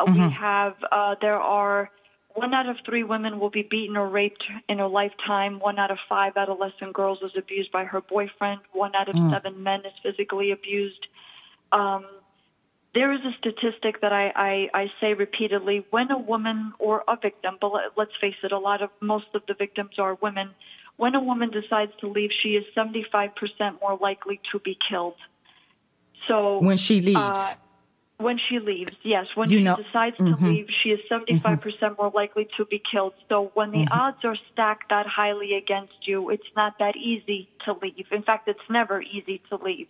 Uh, 0.00 0.04
mm-hmm. 0.06 0.26
We 0.26 0.32
have 0.32 0.74
uh, 0.90 1.14
there 1.20 1.36
are 1.36 1.90
one 2.34 2.54
out 2.54 2.68
of 2.68 2.76
three 2.86 3.04
women 3.04 3.38
will 3.38 3.50
be 3.50 3.62
beaten 3.62 3.96
or 3.96 4.08
raped 4.08 4.42
in 4.68 4.78
her 4.78 4.88
lifetime. 4.88 5.60
One 5.60 5.78
out 5.78 5.90
of 5.90 5.98
five 6.08 6.32
adolescent 6.36 6.92
girls 6.92 7.18
is 7.22 7.32
abused 7.36 7.70
by 7.70 7.84
her 7.84 8.00
boyfriend. 8.00 8.60
One 8.72 8.94
out 8.94 9.08
of 9.08 9.14
mm. 9.14 9.30
seven 9.30 9.62
men 9.62 9.80
is 9.80 9.92
physically 10.02 10.50
abused. 10.52 11.06
Um, 11.72 12.06
there 12.94 13.12
is 13.12 13.20
a 13.20 13.32
statistic 13.38 14.00
that 14.00 14.12
I, 14.12 14.32
I, 14.34 14.68
I 14.74 14.86
say 15.00 15.14
repeatedly: 15.14 15.86
when 15.90 16.10
a 16.10 16.18
woman 16.18 16.72
or 16.78 17.04
a 17.06 17.16
victim, 17.20 17.58
but 17.60 17.72
let, 17.72 17.84
let's 17.96 18.16
face 18.20 18.34
it, 18.42 18.52
a 18.52 18.58
lot 18.58 18.82
of 18.82 18.90
most 19.00 19.26
of 19.34 19.42
the 19.46 19.54
victims 19.54 19.98
are 19.98 20.16
women 20.22 20.50
when 21.00 21.14
a 21.14 21.20
woman 21.20 21.48
decides 21.48 21.92
to 22.00 22.08
leave, 22.08 22.28
she 22.42 22.50
is 22.50 22.64
75% 22.76 23.30
more 23.80 23.96
likely 23.98 24.38
to 24.52 24.58
be 24.58 24.76
killed. 24.86 25.14
So 26.28 26.58
when 26.58 26.76
she 26.76 27.00
leaves, 27.00 27.18
uh, 27.18 27.54
when 28.20 28.38
she 28.48 28.58
leaves, 28.58 28.92
yes, 29.02 29.26
when 29.34 29.50
you 29.50 29.58
she 29.58 29.64
know, 29.64 29.76
decides 29.76 30.16
mm-hmm. 30.16 30.44
to 30.44 30.50
leave, 30.50 30.66
she 30.82 30.90
is 30.90 31.00
75% 31.10 31.24
mm-hmm. 31.28 31.54
percent 31.56 31.80
mm 31.80 31.96
hmm 31.96 32.00
more 32.00 32.10
likely 32.14 32.48
to 32.56 32.64
be 32.64 32.80
killed. 32.90 33.12
So 33.28 33.50
when 33.54 33.72
the 33.72 33.78
mm-hmm. 33.78 34.00
odds 34.00 34.18
are 34.24 34.36
stacked 34.52 34.88
that 34.88 35.06
highly 35.06 35.54
against 35.54 36.06
you, 36.06 36.30
it's 36.30 36.50
not 36.56 36.78
that 36.78 36.96
easy 36.96 37.48
to 37.64 37.74
leave. 37.82 38.06
In 38.10 38.22
fact, 38.22 38.48
it's 38.48 38.68
never 38.70 39.02
easy 39.02 39.42
to 39.50 39.56
leave. 39.56 39.88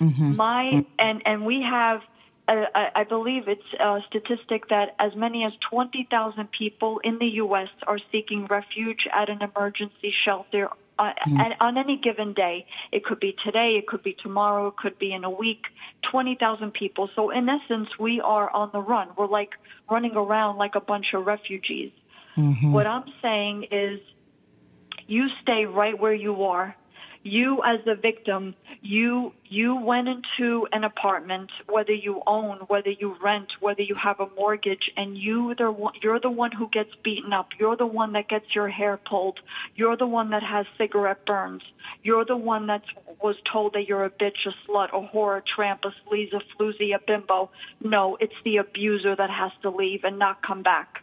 Mm-hmm. 0.00 0.36
My 0.36 0.84
and 0.98 1.22
and 1.24 1.46
we 1.46 1.62
have 1.62 2.00
I, 2.48 2.88
I 2.94 3.04
believe 3.04 3.44
it's 3.46 3.62
a 3.78 3.98
statistic 4.08 4.68
that 4.68 4.94
as 4.98 5.14
many 5.14 5.44
as 5.44 5.52
20,000 5.70 6.48
people 6.50 7.00
in 7.04 7.18
the 7.18 7.26
U.S. 7.44 7.68
are 7.86 7.98
seeking 8.10 8.46
refuge 8.46 9.06
at 9.14 9.28
an 9.28 9.40
emergency 9.42 10.12
shelter 10.24 10.68
uh, 10.98 11.12
mm. 11.26 11.52
on 11.60 11.78
any 11.78 12.00
given 12.02 12.34
day. 12.34 12.66
It 12.92 13.04
could 13.04 13.20
be 13.20 13.34
today, 13.44 13.76
it 13.78 13.86
could 13.86 14.02
be 14.02 14.16
tomorrow, 14.22 14.68
it 14.68 14.76
could 14.76 14.98
be 14.98 15.12
in 15.12 15.24
a 15.24 15.30
week. 15.30 15.62
20,000 16.10 16.72
people. 16.72 17.10
So 17.14 17.30
in 17.30 17.48
essence, 17.48 17.88
we 17.98 18.20
are 18.20 18.50
on 18.50 18.70
the 18.72 18.80
run. 18.80 19.08
We're 19.16 19.26
like 19.26 19.50
running 19.90 20.14
around 20.14 20.58
like 20.58 20.74
a 20.74 20.80
bunch 20.80 21.06
of 21.14 21.26
refugees. 21.26 21.92
Mm-hmm. 22.36 22.72
What 22.72 22.86
I'm 22.86 23.04
saying 23.20 23.66
is 23.70 24.00
you 25.06 25.26
stay 25.42 25.64
right 25.66 25.98
where 25.98 26.14
you 26.14 26.42
are 26.44 26.76
you 27.22 27.62
as 27.64 27.80
the 27.84 27.94
victim, 27.94 28.54
you 28.80 29.32
you 29.44 29.76
went 29.76 30.08
into 30.08 30.66
an 30.72 30.84
apartment, 30.84 31.50
whether 31.68 31.92
you 31.92 32.22
own, 32.26 32.58
whether 32.68 32.90
you 32.90 33.16
rent, 33.22 33.48
whether 33.60 33.82
you 33.82 33.94
have 33.94 34.20
a 34.20 34.28
mortgage, 34.36 34.90
and 34.96 35.16
you 35.16 35.54
the 35.56 35.74
you're 36.02 36.20
the 36.20 36.30
one 36.30 36.52
who 36.52 36.68
gets 36.68 36.90
beaten 37.02 37.32
up. 37.32 37.48
You're 37.58 37.76
the 37.76 37.86
one 37.86 38.12
that 38.12 38.28
gets 38.28 38.54
your 38.54 38.68
hair 38.68 38.98
pulled. 39.08 39.40
You're 39.74 39.96
the 39.96 40.06
one 40.06 40.30
that 40.30 40.42
has 40.42 40.66
cigarette 40.76 41.24
burns. 41.26 41.62
You're 42.02 42.24
the 42.24 42.36
one 42.36 42.66
that 42.68 42.82
was 43.22 43.36
told 43.50 43.74
that 43.74 43.88
you're 43.88 44.04
a 44.04 44.10
bitch, 44.10 44.46
a 44.46 44.70
slut, 44.70 44.88
a 44.92 45.14
whore, 45.14 45.38
a 45.38 45.42
tramp, 45.42 45.80
a 45.84 45.92
sleaze, 46.08 46.32
a 46.32 46.40
floozy, 46.56 46.94
a 46.94 47.00
bimbo. 47.04 47.50
No, 47.82 48.16
it's 48.20 48.34
the 48.44 48.58
abuser 48.58 49.16
that 49.16 49.30
has 49.30 49.52
to 49.62 49.70
leave 49.70 50.04
and 50.04 50.18
not 50.18 50.42
come 50.42 50.62
back. 50.62 51.02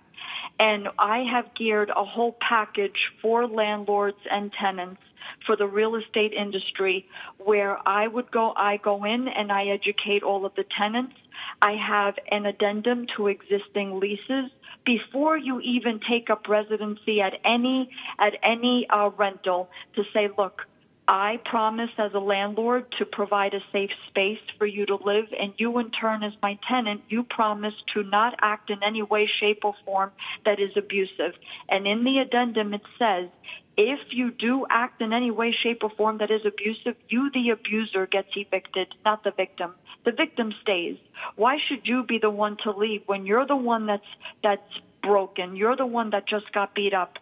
And 0.59 0.87
I 0.97 1.25
have 1.31 1.53
geared 1.55 1.89
a 1.89 2.05
whole 2.05 2.37
package 2.47 2.97
for 3.21 3.47
landlords 3.47 4.17
and 4.31 4.51
tenants 4.53 5.01
for 5.45 5.55
the 5.55 5.67
real 5.67 5.95
estate 5.95 6.33
industry 6.33 7.07
where 7.37 7.77
I 7.87 8.07
would 8.07 8.31
go, 8.31 8.53
I 8.55 8.77
go 8.77 9.03
in 9.03 9.27
and 9.27 9.51
I 9.51 9.67
educate 9.67 10.23
all 10.23 10.45
of 10.45 10.55
the 10.55 10.65
tenants. 10.77 11.15
I 11.61 11.73
have 11.73 12.15
an 12.31 12.45
addendum 12.45 13.07
to 13.17 13.27
existing 13.27 13.99
leases 13.99 14.51
before 14.85 15.37
you 15.37 15.59
even 15.61 15.99
take 16.09 16.29
up 16.29 16.47
residency 16.47 17.21
at 17.21 17.33
any, 17.43 17.89
at 18.19 18.33
any 18.43 18.87
uh, 18.89 19.09
rental 19.17 19.69
to 19.95 20.03
say, 20.13 20.29
look, 20.37 20.61
I 21.07 21.39
promise 21.45 21.91
as 21.99 22.13
a 22.15 22.19
landlord 22.19 22.91
to 22.97 23.05
provide 23.05 23.53
a 23.53 23.59
safe 23.71 23.91
space 24.07 24.39
for 24.57 24.65
you 24.65 24.87
to 24.87 24.95
live, 24.95 25.25
and 25.39 25.53
you, 25.57 25.77
in 25.77 25.91
turn, 25.91 26.23
as 26.23 26.33
my 26.41 26.57
tenant, 26.67 27.01
you 27.09 27.23
promise 27.23 27.75
to 27.93 28.01
not 28.03 28.33
act 28.41 28.71
in 28.71 28.79
any 28.83 29.03
way, 29.03 29.29
shape, 29.39 29.59
or 29.63 29.75
form 29.85 30.11
that 30.45 30.59
is 30.59 30.71
abusive. 30.75 31.33
And 31.69 31.85
in 31.85 32.03
the 32.03 32.17
addendum, 32.19 32.73
it 32.73 32.81
says 32.97 33.29
if 33.77 33.99
you 34.11 34.31
do 34.31 34.65
act 34.69 35.01
in 35.01 35.11
any 35.11 35.31
way, 35.31 35.53
shape, 35.63 35.83
or 35.83 35.89
form 35.89 36.19
that 36.19 36.31
is 36.31 36.41
abusive, 36.45 36.95
you, 37.09 37.29
the 37.31 37.49
abuser, 37.49 38.05
gets 38.07 38.29
evicted, 38.35 38.87
not 39.03 39.23
the 39.23 39.31
victim. 39.31 39.73
The 40.05 40.11
victim 40.11 40.53
stays. 40.61 40.97
Why 41.35 41.57
should 41.67 41.85
you 41.85 42.03
be 42.03 42.19
the 42.19 42.29
one 42.29 42.57
to 42.63 42.71
leave 42.71 43.03
when 43.07 43.25
you're 43.25 43.45
the 43.45 43.55
one 43.55 43.85
that's 43.85 44.05
that's 44.43 44.79
broken? 45.03 45.55
You're 45.55 45.75
the 45.75 45.85
one 45.85 46.11
that 46.11 46.27
just 46.27 46.51
got 46.53 46.73
beat 46.73 46.93
up, 46.93 47.17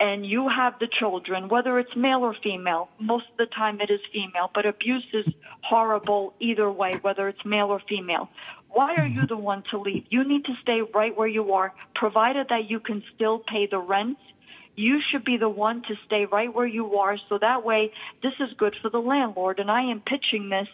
and 0.00 0.26
you 0.26 0.48
have 0.48 0.78
the 0.80 0.88
children, 0.88 1.48
whether 1.48 1.78
it's 1.78 1.94
male 1.94 2.20
or 2.20 2.34
female. 2.42 2.88
Most 2.98 3.26
of 3.30 3.36
the 3.36 3.46
time, 3.46 3.80
it 3.80 3.90
is 3.90 4.00
female, 4.12 4.50
but 4.52 4.66
abuse 4.66 5.06
is 5.12 5.26
horrible 5.62 6.34
either 6.40 6.70
way, 6.70 6.98
whether 7.02 7.28
it's 7.28 7.44
male 7.44 7.66
or 7.66 7.80
female. 7.88 8.28
Why 8.70 8.96
are 8.96 9.06
you 9.06 9.26
the 9.26 9.36
one 9.36 9.62
to 9.70 9.78
leave? 9.78 10.06
You 10.08 10.24
need 10.24 10.46
to 10.46 10.54
stay 10.62 10.80
right 10.94 11.16
where 11.16 11.28
you 11.28 11.52
are, 11.52 11.74
provided 11.94 12.48
that 12.48 12.70
you 12.70 12.80
can 12.80 13.04
still 13.14 13.38
pay 13.38 13.66
the 13.66 13.78
rent 13.78 14.18
you 14.74 15.00
should 15.10 15.24
be 15.24 15.36
the 15.36 15.48
one 15.48 15.82
to 15.82 15.94
stay 16.06 16.26
right 16.30 16.54
where 16.54 16.66
you 16.66 16.96
are 16.96 17.16
so 17.28 17.38
that 17.38 17.64
way 17.64 17.92
this 18.22 18.32
is 18.40 18.48
good 18.58 18.74
for 18.80 18.90
the 18.90 18.98
landlord 18.98 19.58
and 19.58 19.70
i 19.70 19.82
am 19.82 20.00
pitching 20.00 20.48
this 20.48 20.68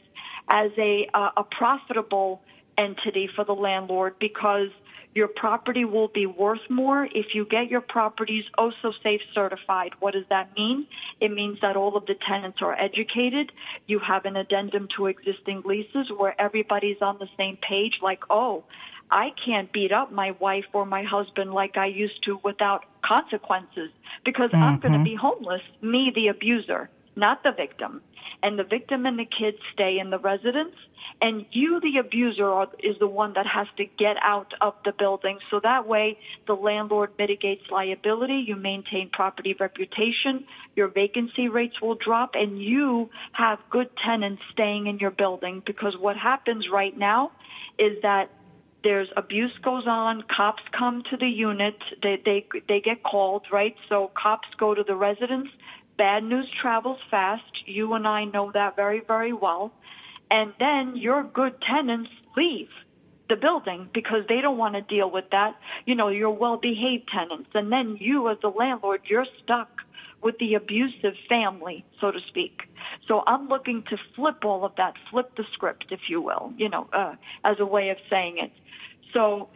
as 0.51 0.71
a 0.79 1.09
uh, 1.15 1.31
a 1.37 1.45
profitable 1.45 2.41
entity 2.77 3.29
for 3.35 3.45
the 3.45 3.53
landlord 3.53 4.15
because 4.21 4.69
your 5.15 5.29
property 5.29 5.85
will 5.85 6.09
be 6.09 6.27
worth 6.27 6.61
more 6.71 7.07
if 7.07 7.35
you 7.35 7.45
get 7.45 7.69
your 7.69 7.81
properties 7.81 8.45
also 8.57 8.93
safe 9.03 9.21
certified. 9.35 9.93
What 10.01 10.15
does 10.15 10.27
that 10.29 10.55
mean? 10.57 10.87
It 11.21 11.33
means 11.33 11.59
that 11.63 11.77
all 11.77 11.97
of 11.97 12.07
the 12.07 12.15
tenants 12.29 12.59
are 12.61 12.79
educated. 12.79 13.51
You 13.87 13.99
have 13.99 14.27
an 14.27 14.37
addendum 14.37 14.87
to 14.97 15.07
existing 15.07 15.63
leases 15.65 16.07
where 16.17 16.41
everybody's 16.41 16.99
on 17.01 17.19
the 17.19 17.29
same 17.37 17.57
page 17.57 17.95
like, 18.03 18.21
oh, 18.31 18.65
I 19.11 19.31
can't 19.45 19.73
beat 19.73 19.93
up 19.93 20.13
my 20.13 20.33
wife 20.33 20.67
or 20.73 20.85
my 20.85 21.03
husband 21.03 21.53
like 21.53 21.77
I 21.77 21.87
used 21.87 22.23
to 22.25 22.39
without 22.45 22.85
consequences 23.05 23.91
because 24.25 24.51
mm-hmm. 24.51 24.63
I'm 24.63 24.81
going 24.81 24.93
to 24.93 25.05
be 25.05 25.15
homeless, 25.15 25.63
me, 25.81 26.13
the 26.15 26.29
abuser, 26.29 26.91
not 27.17 27.43
the 27.43 27.53
victim. 27.53 28.03
And 28.43 28.59
the 28.59 28.65
victim 28.65 29.07
and 29.07 29.19
the 29.19 29.25
kids 29.25 29.57
stay 29.73 29.99
in 29.99 30.11
the 30.11 30.19
residence, 30.19 30.77
and 31.21 31.45
you, 31.51 31.81
the 31.81 31.99
abuser, 31.99 32.47
are, 32.47 32.69
is 32.79 32.97
the 33.01 33.09
one 33.09 33.33
that 33.33 33.47
has 33.47 33.67
to 33.79 33.85
get 33.85 34.17
out 34.23 34.53
of 34.61 34.75
the 34.85 34.93
building. 34.97 35.39
So 35.51 35.59
that 35.65 35.89
way, 35.89 36.19
the 36.47 36.53
landlord 36.53 37.11
mitigates 37.19 37.63
liability, 37.71 38.45
you 38.47 38.55
maintain 38.55 39.11
property 39.13 39.57
reputation, 39.59 40.45
your 40.77 40.87
vacancy 40.87 41.49
rates 41.49 41.81
will 41.81 41.97
drop, 41.97 42.33
and 42.35 42.63
you 42.63 43.11
have 43.33 43.59
good 43.71 43.89
tenants 44.07 44.43
staying 44.53 44.87
in 44.87 44.99
your 44.99 45.11
building. 45.11 45.63
Because 45.67 45.97
what 45.99 46.17
happens 46.17 46.67
right 46.73 46.97
now 46.97 47.33
is 47.79 48.01
that 48.03 48.31
there's 48.85 49.09
abuse 49.17 49.57
goes 49.63 49.85
on 49.87 50.23
cops 50.35 50.63
come 50.77 51.03
to 51.11 51.17
the 51.17 51.27
unit 51.27 51.77
they 52.03 52.21
they 52.25 52.47
they 52.69 52.81
get 52.81 53.03
called 53.03 53.47
right? 53.53 53.75
So 53.89 54.11
cops 54.21 54.49
go 54.59 54.75
to 54.75 54.83
the 54.83 54.95
residence 54.95 55.49
bad 55.97 56.23
news 56.23 56.49
travels 56.63 56.99
fast. 57.11 57.43
You 57.67 57.95
and 57.95 58.07
i 58.07 58.25
know 58.25 58.53
that 58.53 58.77
very 58.77 59.01
very 59.07 59.33
well. 59.33 59.73
And 60.31 60.53
then 60.61 60.97
your 60.97 61.25
good 61.25 61.55
tenants 61.63 62.11
leave 62.37 62.69
the 63.29 63.37
building 63.37 63.89
because 63.93 64.23
they 64.29 64.41
don't 64.41 64.59
want 64.59 64.75
to 64.75 64.83
deal 64.83 65.11
with 65.11 65.25
that. 65.33 65.57
You 65.85 65.95
know 65.95 66.09
your 66.09 66.31
well 66.31 66.57
behaved 66.57 67.09
tenants. 67.13 67.51
And 67.55 67.73
then 67.73 67.97
you 68.01 68.31
as 68.31 68.39
the 68.43 68.49
landlord 68.49 69.03
you're 69.05 69.27
stuck 69.43 69.71
with 70.23 70.37
the 70.39 70.55
abusive 70.55 71.15
family 71.29 71.85
so 72.01 72.11
to 72.13 72.21
speak. 72.29 72.63
So 73.09 73.23
i'm 73.27 73.49
looking 73.49 73.83
to 73.91 73.97
flip 74.15 74.45
all 74.45 74.65
of 74.65 74.73
that 74.77 74.95
flip 75.11 75.35
the 75.37 75.45
script 75.53 75.87
if 75.91 76.01
you 76.09 76.21
will 76.21 76.53
you 76.57 76.69
know 76.69 76.89
uh, 76.93 77.15
as 77.45 77.57
a 77.59 77.67
way 77.67 77.91
of 77.91 77.97
saying 78.11 78.39
it 78.39 78.53
so 79.13 79.49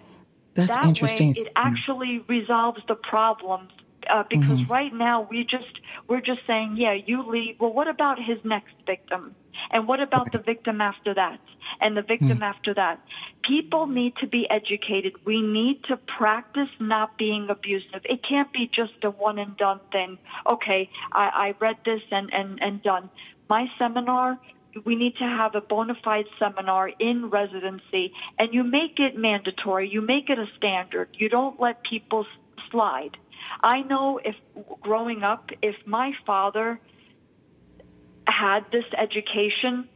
That's 0.54 0.66
that 0.66 0.88
interesting. 0.88 1.00
way 1.00 1.32
it 1.36 1.48
actually 1.56 2.20
resolves 2.28 2.80
the 2.88 2.94
problem 2.94 3.68
uh, 4.12 4.22
because 4.28 4.58
Mm-hmm. 4.58 4.70
right 4.70 4.92
now 4.92 5.26
we 5.30 5.42
just 5.42 5.78
we're 6.08 6.20
just 6.20 6.40
saying 6.46 6.76
yeah 6.76 6.94
you 7.06 7.22
leave. 7.28 7.56
Well 7.60 7.72
what 7.72 7.88
about 7.88 8.18
his 8.18 8.38
next 8.44 8.74
victim? 8.86 9.36
And 9.70 9.86
what 9.88 10.00
about 10.00 10.32
the 10.32 10.38
victim 10.38 10.80
after 10.80 11.14
that? 11.14 11.38
And 11.80 11.96
the 11.96 12.02
victim 12.02 12.42
Hmm. 12.42 12.42
after 12.42 12.74
that? 12.74 13.00
People 13.46 13.86
need 13.86 14.14
to 14.20 14.26
be 14.26 14.46
educated. 14.50 15.12
We 15.24 15.40
need 15.42 15.82
to 15.88 15.96
practice 16.18 16.68
not 16.80 17.16
being 17.18 17.48
abusive. 17.50 18.02
It 18.04 18.20
can't 18.28 18.52
be 18.52 18.70
just 18.74 18.92
a 19.02 19.10
one 19.10 19.38
and 19.38 19.56
done 19.56 19.80
thing. 19.92 20.18
Okay 20.50 20.88
i, 21.12 21.30
I 21.46 21.54
read 21.60 21.76
this 21.84 22.02
and, 22.10 22.30
and 22.32 22.58
and 22.60 22.82
done. 22.82 23.10
My 23.48 23.66
seminar 23.78 24.38
we 24.84 24.94
need 24.96 25.14
to 25.16 25.24
have 25.24 25.54
a 25.54 25.60
bona 25.60 25.94
fide 26.04 26.24
seminar 26.38 26.90
in 26.98 27.30
residency 27.30 28.12
and 28.38 28.52
you 28.52 28.64
make 28.64 28.98
it 28.98 29.16
mandatory 29.16 29.88
you 29.88 30.00
make 30.00 30.28
it 30.28 30.38
a 30.38 30.46
standard 30.56 31.08
you 31.14 31.28
don't 31.28 31.60
let 31.60 31.82
people 31.84 32.26
slide 32.70 33.16
I 33.60 33.82
know 33.82 34.20
if 34.24 34.34
growing 34.80 35.22
up, 35.22 35.50
if 35.62 35.74
my 35.86 36.12
father 36.26 36.80
had 38.26 38.60
this 38.72 38.84
education, 38.96 39.88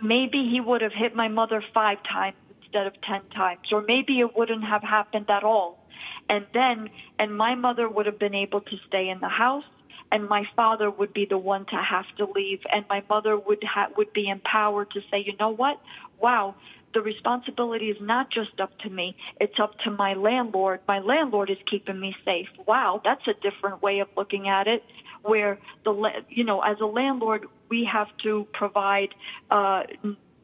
maybe 0.00 0.48
he 0.50 0.60
would 0.60 0.82
have 0.82 0.92
hit 0.92 1.14
my 1.14 1.28
mother 1.28 1.62
five 1.72 1.98
times 2.02 2.36
instead 2.62 2.86
of 2.86 2.94
ten 3.02 3.22
times, 3.30 3.60
or 3.72 3.82
maybe 3.82 4.20
it 4.20 4.36
wouldn't 4.36 4.64
have 4.64 4.82
happened 4.82 5.30
at 5.30 5.44
all. 5.44 5.86
And 6.28 6.46
then, 6.54 6.88
and 7.18 7.36
my 7.36 7.54
mother 7.54 7.88
would 7.88 8.06
have 8.06 8.18
been 8.18 8.34
able 8.34 8.60
to 8.60 8.76
stay 8.88 9.08
in 9.08 9.20
the 9.20 9.28
house, 9.28 9.64
and 10.12 10.28
my 10.28 10.44
father 10.54 10.90
would 10.90 11.12
be 11.12 11.26
the 11.28 11.38
one 11.38 11.64
to 11.66 11.76
have 11.76 12.04
to 12.18 12.26
leave, 12.32 12.60
and 12.70 12.84
my 12.88 13.02
mother 13.08 13.36
would 13.36 13.64
ha- 13.64 13.88
would 13.96 14.12
be 14.12 14.28
empowered 14.28 14.90
to 14.92 15.00
say, 15.10 15.24
you 15.26 15.32
know 15.40 15.48
what? 15.48 15.80
Wow, 16.20 16.54
the 16.94 17.00
responsibility 17.00 17.86
is 17.86 17.96
not 18.00 18.30
just 18.30 18.60
up 18.60 18.78
to 18.80 18.90
me. 18.90 19.16
It's 19.40 19.58
up 19.60 19.72
to 19.84 19.90
my 19.90 20.14
landlord. 20.14 20.80
My 20.86 20.98
landlord 20.98 21.50
is 21.50 21.56
keeping 21.70 21.98
me 21.98 22.14
safe. 22.24 22.48
Wow, 22.66 23.00
that's 23.02 23.26
a 23.26 23.34
different 23.40 23.82
way 23.82 24.00
of 24.00 24.08
looking 24.16 24.48
at 24.48 24.68
it. 24.68 24.82
Where 25.22 25.58
the 25.84 26.10
you 26.28 26.44
know, 26.44 26.60
as 26.60 26.76
a 26.80 26.86
landlord, 26.86 27.46
we 27.70 27.88
have 27.90 28.08
to 28.24 28.46
provide 28.52 29.14
uh, 29.50 29.84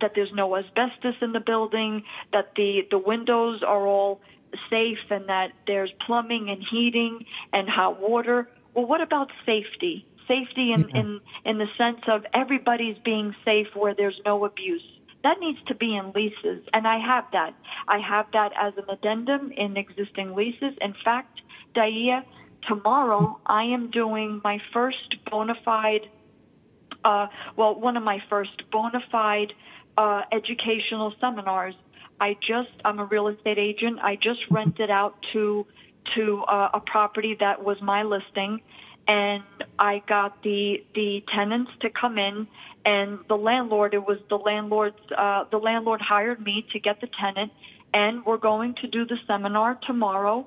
that 0.00 0.12
there's 0.14 0.32
no 0.32 0.56
asbestos 0.56 1.14
in 1.20 1.32
the 1.32 1.40
building, 1.40 2.04
that 2.32 2.52
the 2.56 2.82
the 2.90 2.98
windows 2.98 3.62
are 3.66 3.86
all 3.86 4.20
safe, 4.70 4.98
and 5.10 5.28
that 5.28 5.48
there's 5.66 5.90
plumbing 6.06 6.48
and 6.48 6.62
heating 6.70 7.24
and 7.52 7.68
hot 7.68 8.00
water. 8.00 8.48
Well, 8.78 8.86
what 8.86 9.00
about 9.00 9.32
safety? 9.44 10.06
Safety 10.28 10.72
in 10.72 10.88
in 10.90 11.20
in 11.44 11.58
the 11.58 11.66
sense 11.76 11.98
of 12.06 12.24
everybody's 12.32 12.96
being 13.04 13.34
safe 13.44 13.66
where 13.74 13.92
there's 13.92 14.20
no 14.24 14.44
abuse. 14.44 14.88
That 15.24 15.40
needs 15.40 15.58
to 15.66 15.74
be 15.74 15.96
in 15.96 16.12
leases 16.12 16.62
and 16.72 16.86
i 16.86 16.96
have 17.04 17.24
that. 17.32 17.54
I 17.88 17.98
have 17.98 18.26
that 18.34 18.52
as 18.56 18.74
an 18.76 18.88
addendum 18.88 19.50
in 19.50 19.76
existing 19.76 20.36
leases. 20.36 20.74
In 20.80 20.94
fact 21.04 21.40
daia 21.74 22.22
tomorrow 22.68 23.40
i 23.46 23.64
am 23.64 23.90
doing 23.90 24.40
my 24.44 24.58
first 24.72 25.10
bona 25.28 25.56
fide 25.64 26.06
uh, 27.04 27.26
well 27.56 27.74
one 27.80 27.96
of 27.96 28.04
my 28.04 28.20
first 28.30 28.62
bona 28.70 29.00
fide 29.10 29.52
uh, 29.96 30.22
educational 30.30 31.12
seminars. 31.20 31.74
I 32.20 32.34
just 32.34 32.74
i'm 32.84 33.00
a 33.00 33.06
real 33.06 33.26
estate 33.26 33.58
agent. 33.58 33.98
I 34.00 34.14
just 34.14 34.42
rented 34.52 34.88
out 34.88 35.16
to 35.32 35.66
to 36.16 36.42
uh, 36.50 36.68
a 36.74 36.80
property 36.86 37.36
that 37.40 37.62
was 37.64 37.78
my 37.82 38.02
listing 38.02 38.60
and 39.08 39.44
I 39.78 40.02
got 40.08 40.32
the 40.42 40.78
the 40.94 41.22
tenants 41.34 41.72
to 41.82 41.90
come 41.90 42.18
in 42.18 42.46
and 42.84 43.20
the 43.28 43.36
landlord 43.36 43.94
it 43.94 44.00
was 44.06 44.18
the 44.30 44.36
landlord's 44.36 44.96
uh 45.16 45.44
the 45.50 45.58
landlord 45.58 46.00
hired 46.02 46.40
me 46.40 46.64
to 46.72 46.80
get 46.80 46.96
the 47.00 47.08
tenant 47.20 47.52
and 47.94 48.24
we're 48.26 48.38
going 48.38 48.74
to 48.82 48.88
do 48.88 49.06
the 49.06 49.18
seminar 49.26 49.78
tomorrow 49.86 50.46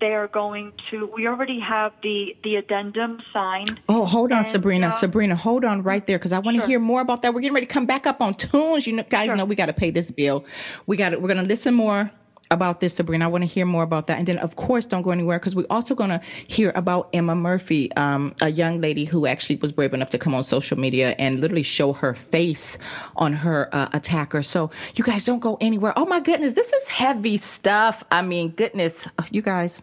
they 0.00 0.14
are 0.14 0.28
going 0.28 0.72
to 0.90 1.10
we 1.16 1.26
already 1.28 1.60
have 1.60 1.92
the 2.02 2.34
the 2.44 2.56
addendum 2.56 3.18
signed 3.32 3.80
Oh, 3.88 4.06
hold 4.06 4.32
on, 4.32 4.44
And, 4.44 4.46
Sabrina. 4.46 4.88
uh, 4.88 4.90
Sabrina, 4.92 5.36
hold 5.36 5.64
on 5.64 5.82
right 5.82 6.06
there 6.06 6.18
because 6.18 6.32
I 6.32 6.40
want 6.40 6.56
to 6.56 6.60
Sure. 6.60 6.66
hear 6.66 6.80
more 6.80 7.02
about 7.02 7.22
that. 7.22 7.34
We're 7.34 7.40
getting 7.42 7.54
ready 7.54 7.66
to 7.66 7.72
come 7.72 7.86
back 7.86 8.06
up 8.06 8.22
on 8.22 8.34
tunes. 8.34 8.86
You 8.86 8.94
know, 8.94 9.04
guys 9.08 9.28
Sure. 9.28 9.36
know 9.36 9.44
we 9.44 9.56
got 9.56 9.66
to 9.66 9.74
pay 9.74 9.90
this 9.90 10.10
bill. 10.10 10.44
We 10.86 10.96
got 10.96 11.12
we're 11.20 11.28
going 11.28 11.38
to 11.38 11.48
listen 11.48 11.74
more 11.74 12.10
about 12.50 12.80
this, 12.80 12.94
Sabrina. 12.94 13.24
I 13.24 13.28
want 13.28 13.42
to 13.42 13.46
hear 13.46 13.64
more 13.64 13.84
about 13.84 14.08
that. 14.08 14.18
And 14.18 14.26
then, 14.26 14.38
of 14.38 14.56
course, 14.56 14.84
don't 14.84 15.02
go 15.02 15.10
anywhere 15.10 15.38
because 15.38 15.54
we're 15.54 15.66
also 15.70 15.94
going 15.94 16.10
to 16.10 16.20
hear 16.48 16.72
about 16.74 17.08
Emma 17.12 17.34
Murphy, 17.36 17.92
um, 17.92 18.34
a 18.40 18.50
young 18.50 18.80
lady 18.80 19.04
who 19.04 19.26
actually 19.26 19.56
was 19.56 19.70
brave 19.70 19.94
enough 19.94 20.10
to 20.10 20.18
come 20.18 20.34
on 20.34 20.42
social 20.42 20.78
media 20.78 21.14
and 21.18 21.40
literally 21.40 21.62
show 21.62 21.92
her 21.92 22.14
face 22.14 22.76
on 23.14 23.32
her 23.32 23.68
uh, 23.72 23.88
attacker. 23.92 24.42
So 24.42 24.70
you 24.96 25.04
guys 25.04 25.24
don't 25.24 25.38
go 25.38 25.58
anywhere. 25.60 25.92
Oh 25.96 26.06
my 26.06 26.20
goodness, 26.20 26.54
this 26.54 26.72
is 26.72 26.88
heavy 26.88 27.36
stuff. 27.36 28.02
I 28.10 28.22
mean, 28.22 28.50
goodness, 28.50 29.06
you 29.30 29.42
guys. 29.42 29.82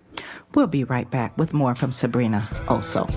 We'll 0.53 0.67
be 0.67 0.83
right 0.83 1.09
back 1.09 1.37
with 1.37 1.53
more 1.53 1.75
from 1.75 1.91
Sabrina 1.91 2.49
also. 2.67 3.07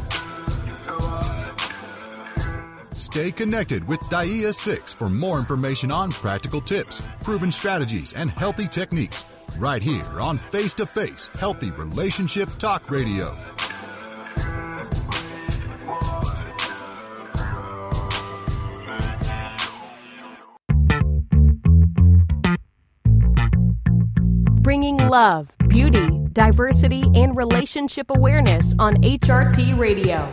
Stay 2.93 3.33
connected 3.33 3.89
with 3.89 4.01
Dia 4.11 4.53
6 4.53 4.93
for 4.93 5.09
more 5.09 5.39
information 5.39 5.91
on 5.91 6.13
practical 6.13 6.61
tips, 6.61 7.03
proven 7.23 7.51
strategies, 7.51 8.13
and 8.13 8.31
healthy 8.31 8.69
techniques 8.69 9.25
right 9.59 9.83
here 9.83 10.21
on 10.21 10.39
Face 10.39 10.75
to 10.75 10.87
Face 10.87 11.29
Healthy 11.39 11.71
Relationship 11.73 12.49
Talk 12.59 12.91
Radio. 12.91 13.37
Bringing 24.63 24.99
love, 24.99 25.51
beauty, 25.69 26.11
diversity, 26.33 27.03
and 27.15 27.37
relationship 27.37 28.11
awareness 28.11 28.75
on 28.79 28.97
HRT 29.03 29.79
Radio. 29.79 30.33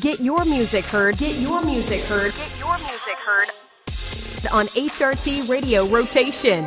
Get 0.00 0.18
your 0.18 0.44
music 0.44 0.84
heard. 0.86 1.16
Get 1.16 1.36
your 1.36 1.64
music 1.64 2.00
heard. 2.00 2.34
Get 2.34 2.58
your 2.58 2.76
music 2.78 3.18
heard 3.24 3.50
on 4.50 4.66
HRT 4.66 5.48
Radio 5.48 5.86
Rotation. 5.86 6.66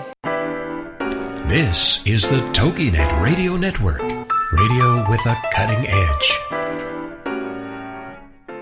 This 1.49 2.01
is 2.05 2.25
the 2.29 2.39
TogiNet 2.53 3.21
Radio 3.21 3.57
Network, 3.57 4.01
radio 4.53 5.05
with 5.09 5.25
a 5.25 5.35
cutting 5.51 5.85
edge. 5.85 6.37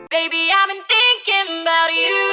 Baby, 0.09 0.49
I've 0.51 0.69
been 0.69 0.81
thinking 0.87 1.61
about 1.61 1.93
you. 1.93 2.28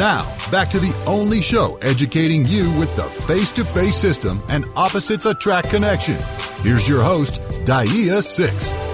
Now, 0.00 0.24
back 0.50 0.70
to 0.70 0.78
the 0.78 0.94
only 1.06 1.42
show 1.42 1.76
educating 1.82 2.46
you 2.46 2.72
with 2.78 2.96
the 2.96 3.02
face 3.02 3.52
to 3.52 3.66
face 3.66 3.96
system 3.96 4.42
and 4.48 4.64
opposites 4.74 5.26
attract 5.26 5.68
connection. 5.68 6.16
Here's 6.62 6.88
your 6.88 7.02
host, 7.02 7.38
Dia 7.66 8.22
6. 8.22 8.89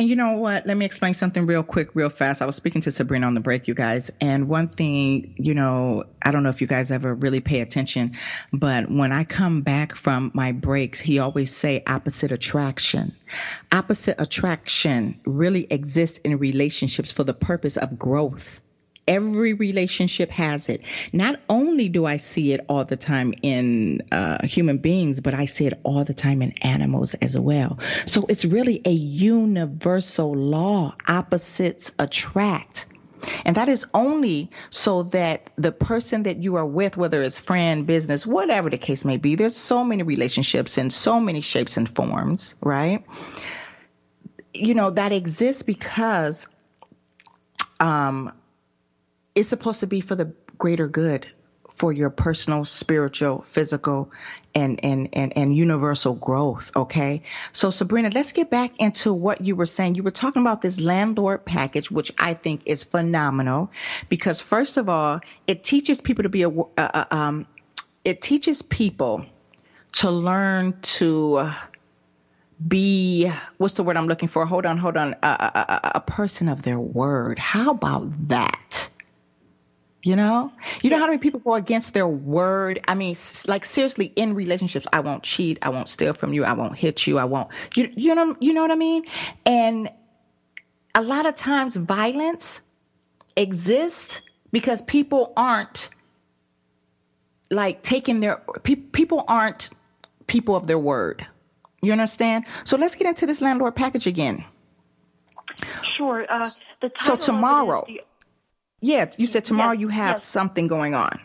And 0.00 0.08
you 0.08 0.16
know 0.16 0.32
what? 0.32 0.66
Let 0.66 0.78
me 0.78 0.86
explain 0.86 1.12
something 1.12 1.44
real 1.44 1.62
quick, 1.62 1.94
real 1.94 2.08
fast. 2.08 2.40
I 2.40 2.46
was 2.46 2.56
speaking 2.56 2.80
to 2.80 2.90
Sabrina 2.90 3.26
on 3.26 3.34
the 3.34 3.40
break, 3.40 3.68
you 3.68 3.74
guys. 3.74 4.10
And 4.18 4.48
one 4.48 4.68
thing, 4.68 5.34
you 5.36 5.52
know, 5.52 6.04
I 6.22 6.30
don't 6.30 6.42
know 6.42 6.48
if 6.48 6.62
you 6.62 6.66
guys 6.66 6.90
ever 6.90 7.14
really 7.14 7.40
pay 7.40 7.60
attention, 7.60 8.16
but 8.50 8.90
when 8.90 9.12
I 9.12 9.24
come 9.24 9.60
back 9.60 9.94
from 9.94 10.30
my 10.32 10.52
breaks, 10.52 10.98
he 10.98 11.18
always 11.18 11.54
say 11.54 11.82
opposite 11.86 12.32
attraction. 12.32 13.14
Opposite 13.72 14.18
attraction 14.18 15.20
really 15.26 15.66
exists 15.70 16.16
in 16.24 16.38
relationships 16.38 17.12
for 17.12 17.22
the 17.22 17.34
purpose 17.34 17.76
of 17.76 17.98
growth 17.98 18.62
Every 19.08 19.54
relationship 19.54 20.30
has 20.30 20.68
it. 20.68 20.82
Not 21.12 21.40
only 21.48 21.88
do 21.88 22.06
I 22.06 22.18
see 22.18 22.52
it 22.52 22.64
all 22.68 22.84
the 22.84 22.96
time 22.96 23.34
in 23.42 24.02
uh, 24.12 24.46
human 24.46 24.78
beings, 24.78 25.20
but 25.20 25.34
I 25.34 25.46
see 25.46 25.66
it 25.66 25.80
all 25.82 26.04
the 26.04 26.14
time 26.14 26.42
in 26.42 26.52
animals 26.62 27.14
as 27.14 27.36
well. 27.36 27.78
So 28.06 28.26
it's 28.28 28.44
really 28.44 28.80
a 28.84 28.92
universal 28.92 30.32
law. 30.32 30.94
Opposites 31.08 31.92
attract. 31.98 32.86
And 33.44 33.56
that 33.56 33.68
is 33.68 33.84
only 33.92 34.50
so 34.70 35.04
that 35.04 35.50
the 35.56 35.72
person 35.72 36.22
that 36.24 36.38
you 36.38 36.56
are 36.56 36.66
with, 36.66 36.96
whether 36.96 37.22
it's 37.22 37.38
friend, 37.38 37.86
business, 37.86 38.26
whatever 38.26 38.70
the 38.70 38.78
case 38.78 39.04
may 39.04 39.16
be, 39.16 39.34
there's 39.34 39.56
so 39.56 39.84
many 39.84 40.02
relationships 40.02 40.78
in 40.78 40.90
so 40.90 41.20
many 41.20 41.40
shapes 41.40 41.76
and 41.76 41.88
forms, 41.88 42.54
right? 42.62 43.04
You 44.54 44.74
know, 44.74 44.90
that 44.90 45.12
exists 45.12 45.62
because 45.62 46.48
um, 47.78 48.32
it's 49.40 49.48
supposed 49.48 49.80
to 49.80 49.86
be 49.86 50.02
for 50.02 50.14
the 50.14 50.32
greater 50.58 50.86
good 50.86 51.26
for 51.72 51.94
your 51.94 52.10
personal, 52.10 52.66
spiritual, 52.66 53.40
physical, 53.40 54.10
and, 54.54 54.84
and, 54.84 55.08
and, 55.14 55.34
and 55.34 55.56
universal 55.56 56.12
growth. 56.12 56.70
Okay. 56.76 57.22
So 57.54 57.70
Sabrina, 57.70 58.10
let's 58.12 58.32
get 58.32 58.50
back 58.50 58.72
into 58.78 59.14
what 59.14 59.40
you 59.40 59.56
were 59.56 59.64
saying. 59.64 59.94
You 59.94 60.02
were 60.02 60.10
talking 60.10 60.42
about 60.42 60.60
this 60.60 60.78
landlord 60.78 61.46
package, 61.46 61.90
which 61.90 62.12
I 62.18 62.34
think 62.34 62.64
is 62.66 62.84
phenomenal 62.84 63.70
because 64.10 64.42
first 64.42 64.76
of 64.76 64.90
all, 64.90 65.20
it 65.46 65.64
teaches 65.64 66.02
people 66.02 66.24
to 66.24 66.28
be 66.28 66.42
a, 66.42 66.50
uh, 66.50 66.64
uh, 66.76 67.04
um, 67.10 67.46
it 68.04 68.20
teaches 68.20 68.60
people 68.60 69.24
to 69.92 70.10
learn 70.10 70.78
to 70.82 71.50
be 72.68 73.32
what's 73.56 73.74
the 73.74 73.84
word 73.84 73.96
I'm 73.96 74.06
looking 74.06 74.28
for? 74.28 74.44
Hold 74.44 74.66
on, 74.66 74.76
hold 74.76 74.98
on. 74.98 75.14
A, 75.22 75.26
a, 75.26 75.90
a 75.94 76.00
person 76.00 76.50
of 76.50 76.60
their 76.60 76.78
word. 76.78 77.38
How 77.38 77.70
about 77.70 78.28
that? 78.28 78.90
You 80.02 80.16
know, 80.16 80.50
you 80.80 80.88
know 80.88 80.98
how 80.98 81.06
many 81.06 81.18
people 81.18 81.40
go 81.40 81.54
against 81.54 81.92
their 81.92 82.08
word. 82.08 82.80
I 82.88 82.94
mean, 82.94 83.14
like 83.46 83.66
seriously, 83.66 84.06
in 84.16 84.34
relationships, 84.34 84.86
I 84.90 85.00
won't 85.00 85.22
cheat, 85.22 85.58
I 85.60 85.68
won't 85.68 85.90
steal 85.90 86.14
from 86.14 86.32
you, 86.32 86.42
I 86.44 86.54
won't 86.54 86.78
hit 86.78 87.06
you, 87.06 87.18
I 87.18 87.24
won't. 87.24 87.48
You 87.74 87.92
you 87.94 88.14
know 88.14 88.34
you 88.40 88.54
know 88.54 88.62
what 88.62 88.70
I 88.70 88.76
mean? 88.76 89.04
And 89.44 89.90
a 90.94 91.02
lot 91.02 91.26
of 91.26 91.36
times, 91.36 91.76
violence 91.76 92.62
exists 93.36 94.22
because 94.50 94.80
people 94.80 95.34
aren't 95.36 95.90
like 97.50 97.82
taking 97.82 98.20
their 98.20 98.36
pe- 98.62 98.76
people 98.76 99.22
aren't 99.28 99.68
people 100.26 100.56
of 100.56 100.66
their 100.66 100.78
word. 100.78 101.26
You 101.82 101.92
understand? 101.92 102.46
So 102.64 102.78
let's 102.78 102.94
get 102.94 103.06
into 103.06 103.26
this 103.26 103.40
landlord 103.40 103.74
package 103.74 104.06
again. 104.06 104.44
Sure. 105.96 106.24
Uh, 106.26 106.48
so 106.96 107.16
tomorrow. 107.16 107.86
Yeah, 108.80 109.10
you 109.16 109.26
said 109.26 109.44
tomorrow 109.44 109.72
yes, 109.72 109.80
you 109.80 109.88
have 109.88 110.16
yes. 110.16 110.24
something 110.24 110.66
going 110.66 110.94
on. 110.94 111.20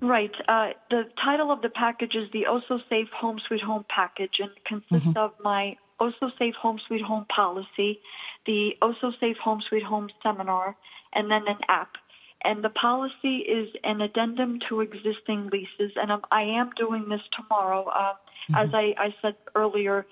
Right. 0.00 0.32
Uh, 0.46 0.70
the 0.90 1.04
title 1.22 1.50
of 1.50 1.60
the 1.60 1.70
package 1.70 2.14
is 2.14 2.30
the 2.32 2.46
Osso 2.48 2.80
Safe 2.88 3.08
Home 3.16 3.40
Sweet 3.46 3.60
Home 3.62 3.84
package 3.94 4.38
and 4.38 4.50
consists 4.64 5.08
mm-hmm. 5.08 5.18
of 5.18 5.32
my 5.42 5.76
Osso 6.00 6.30
Safe 6.38 6.54
Home 6.62 6.78
Sweet 6.86 7.02
Home 7.02 7.26
policy, 7.34 8.00
the 8.46 8.70
Osso 8.80 9.12
Safe 9.18 9.36
Home 9.38 9.60
Sweet 9.68 9.82
Home 9.82 10.08
seminar, 10.22 10.76
and 11.12 11.30
then 11.30 11.42
an 11.48 11.58
app. 11.68 11.96
And 12.44 12.62
the 12.62 12.70
policy 12.70 13.38
is 13.38 13.68
an 13.82 14.00
addendum 14.00 14.60
to 14.68 14.80
existing 14.80 15.50
leases, 15.52 15.92
and 15.96 16.12
I'm, 16.12 16.20
I 16.30 16.42
am 16.42 16.70
doing 16.76 17.08
this 17.08 17.20
tomorrow. 17.36 17.86
Uh, 17.86 18.12
mm-hmm. 18.50 18.54
As 18.54 18.68
I, 18.72 18.94
I 18.96 19.14
said 19.20 19.34
earlier, 19.56 20.06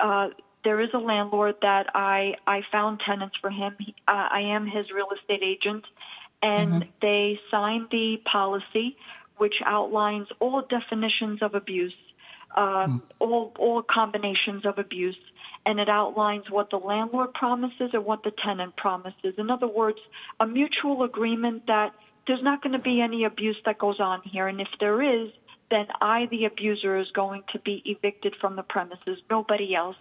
uh, 0.00 0.30
there 0.64 0.80
is 0.80 0.90
a 0.94 0.98
landlord 0.98 1.56
that 1.62 1.86
I 1.94 2.34
I 2.46 2.60
found 2.72 3.00
tenants 3.06 3.36
for 3.40 3.50
him. 3.50 3.76
He, 3.78 3.94
uh, 4.06 4.28
I 4.32 4.40
am 4.40 4.66
his 4.66 4.86
real 4.94 5.08
estate 5.18 5.42
agent, 5.42 5.84
and 6.42 6.82
mm-hmm. 6.82 6.90
they 7.00 7.38
signed 7.50 7.88
the 7.90 8.16
policy, 8.30 8.96
which 9.36 9.54
outlines 9.64 10.28
all 10.40 10.62
definitions 10.68 11.42
of 11.42 11.54
abuse, 11.54 11.94
um, 12.56 12.64
mm. 12.64 13.02
all 13.18 13.52
all 13.58 13.82
combinations 13.82 14.66
of 14.66 14.78
abuse, 14.78 15.18
and 15.64 15.78
it 15.78 15.88
outlines 15.88 16.44
what 16.50 16.70
the 16.70 16.76
landlord 16.76 17.32
promises 17.34 17.90
and 17.92 18.04
what 18.04 18.22
the 18.24 18.32
tenant 18.44 18.76
promises. 18.76 19.34
In 19.38 19.50
other 19.50 19.68
words, 19.68 19.98
a 20.40 20.46
mutual 20.46 21.04
agreement 21.04 21.66
that 21.66 21.92
there's 22.26 22.42
not 22.42 22.62
going 22.62 22.74
to 22.74 22.78
be 22.78 23.00
any 23.00 23.24
abuse 23.24 23.56
that 23.64 23.78
goes 23.78 24.00
on 24.00 24.20
here, 24.24 24.48
and 24.48 24.60
if 24.60 24.68
there 24.80 25.02
is, 25.02 25.30
then 25.70 25.86
I, 26.00 26.26
the 26.30 26.44
abuser, 26.44 26.98
is 26.98 27.06
going 27.14 27.42
to 27.52 27.58
be 27.60 27.82
evicted 27.86 28.34
from 28.40 28.56
the 28.56 28.62
premises. 28.62 29.18
Nobody 29.30 29.74
else 29.74 29.96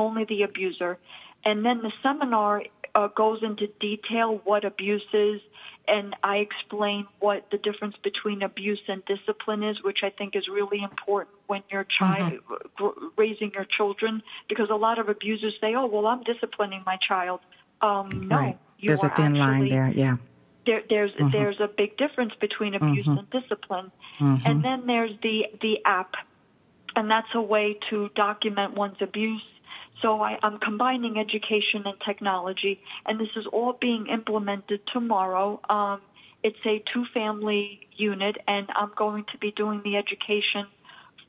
only 0.00 0.24
the 0.24 0.42
abuser. 0.42 0.98
And 1.44 1.64
then 1.64 1.82
the 1.82 1.92
seminar 2.02 2.62
uh, 2.94 3.08
goes 3.08 3.42
into 3.42 3.66
detail 3.80 4.40
what 4.44 4.64
abuse 4.64 5.06
is, 5.12 5.40
and 5.88 6.14
I 6.22 6.36
explain 6.36 7.06
what 7.18 7.46
the 7.50 7.58
difference 7.58 7.96
between 8.02 8.42
abuse 8.42 8.80
and 8.88 9.02
discipline 9.06 9.62
is, 9.62 9.82
which 9.82 9.98
I 10.02 10.10
think 10.10 10.36
is 10.36 10.46
really 10.48 10.82
important 10.82 11.36
when 11.46 11.62
you're 11.70 11.86
child 11.98 12.32
mm-hmm. 12.32 13.06
raising 13.16 13.52
your 13.54 13.66
children, 13.76 14.22
because 14.48 14.68
a 14.70 14.76
lot 14.76 14.98
of 14.98 15.08
abusers 15.08 15.54
say, 15.60 15.74
"Oh, 15.74 15.86
well, 15.86 16.06
I'm 16.06 16.22
disciplining 16.22 16.82
my 16.84 16.98
child." 17.06 17.40
Um, 17.80 18.28
no, 18.28 18.36
right. 18.36 18.58
there's 18.82 19.02
a 19.02 19.08
thin 19.10 19.36
actually, 19.36 19.40
line 19.40 19.68
there. 19.68 19.92
Yeah. 19.94 20.16
There, 20.66 20.82
there's 20.88 21.12
mm-hmm. 21.12 21.30
there's 21.30 21.58
a 21.60 21.68
big 21.68 21.96
difference 21.96 22.32
between 22.40 22.74
abuse 22.74 23.06
mm-hmm. 23.06 23.18
and 23.18 23.30
discipline, 23.30 23.90
mm-hmm. 24.20 24.46
and 24.46 24.62
then 24.62 24.86
there's 24.86 25.12
the 25.22 25.46
the 25.62 25.78
app, 25.86 26.12
and 26.94 27.10
that's 27.10 27.34
a 27.34 27.40
way 27.40 27.78
to 27.88 28.10
document 28.14 28.74
one's 28.74 29.00
abuse 29.00 29.42
so 30.02 30.20
I, 30.20 30.38
am 30.42 30.58
combining 30.58 31.18
education 31.18 31.82
and 31.84 31.94
technology, 32.06 32.80
and 33.06 33.20
this 33.20 33.28
is 33.36 33.46
all 33.52 33.76
being 33.80 34.06
implemented 34.06 34.80
tomorrow. 34.92 35.60
Um, 35.68 36.00
it's 36.42 36.58
a 36.64 36.82
two-family 36.92 37.80
unit, 37.96 38.36
and 38.48 38.66
I'm 38.74 38.92
going 38.96 39.24
to 39.32 39.38
be 39.38 39.52
doing 39.52 39.82
the 39.84 39.96
education 39.96 40.66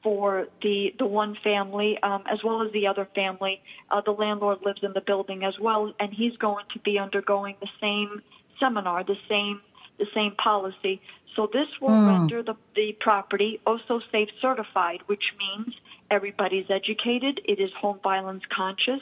for 0.04 0.48
the 0.64 0.94
the 0.98 1.06
one 1.06 1.38
family 1.44 1.98
um, 2.02 2.24
as 2.32 2.40
well 2.44 2.64
as 2.64 2.72
the 2.72 2.88
other 2.88 3.08
family. 3.14 3.62
Uh, 3.90 4.02
the 4.04 4.12
landlord 4.12 4.60
lives 4.66 4.80
in 4.84 4.94
the 4.94 5.02
building 5.02 5.44
as 5.44 5.54
well, 5.60 5.94
and 6.00 6.14
he's 6.14 6.36
going 6.38 6.66
to 6.74 6.80
be 6.80 6.98
undergoing 6.98 7.56
the 7.62 7.70
same 7.80 8.22
seminar, 8.60 9.04
the 9.04 9.18
same 9.30 9.62
the 10.00 10.08
same 10.16 10.34
policy. 10.36 11.02
So 11.36 11.48
this 11.52 11.68
will 11.80 11.90
mm. 11.90 12.08
render 12.08 12.44
the, 12.44 12.56
the 12.76 12.96
property 13.00 13.62
Osso 13.66 14.02
Safe 14.12 14.30
certified, 14.42 15.00
which 15.06 15.24
means 15.40 15.76
everybody's 16.12 16.70
educated, 16.70 17.42
it 17.46 17.60
is 17.60 17.72
home 17.80 18.00
violence 18.04 18.44
conscious, 18.56 19.02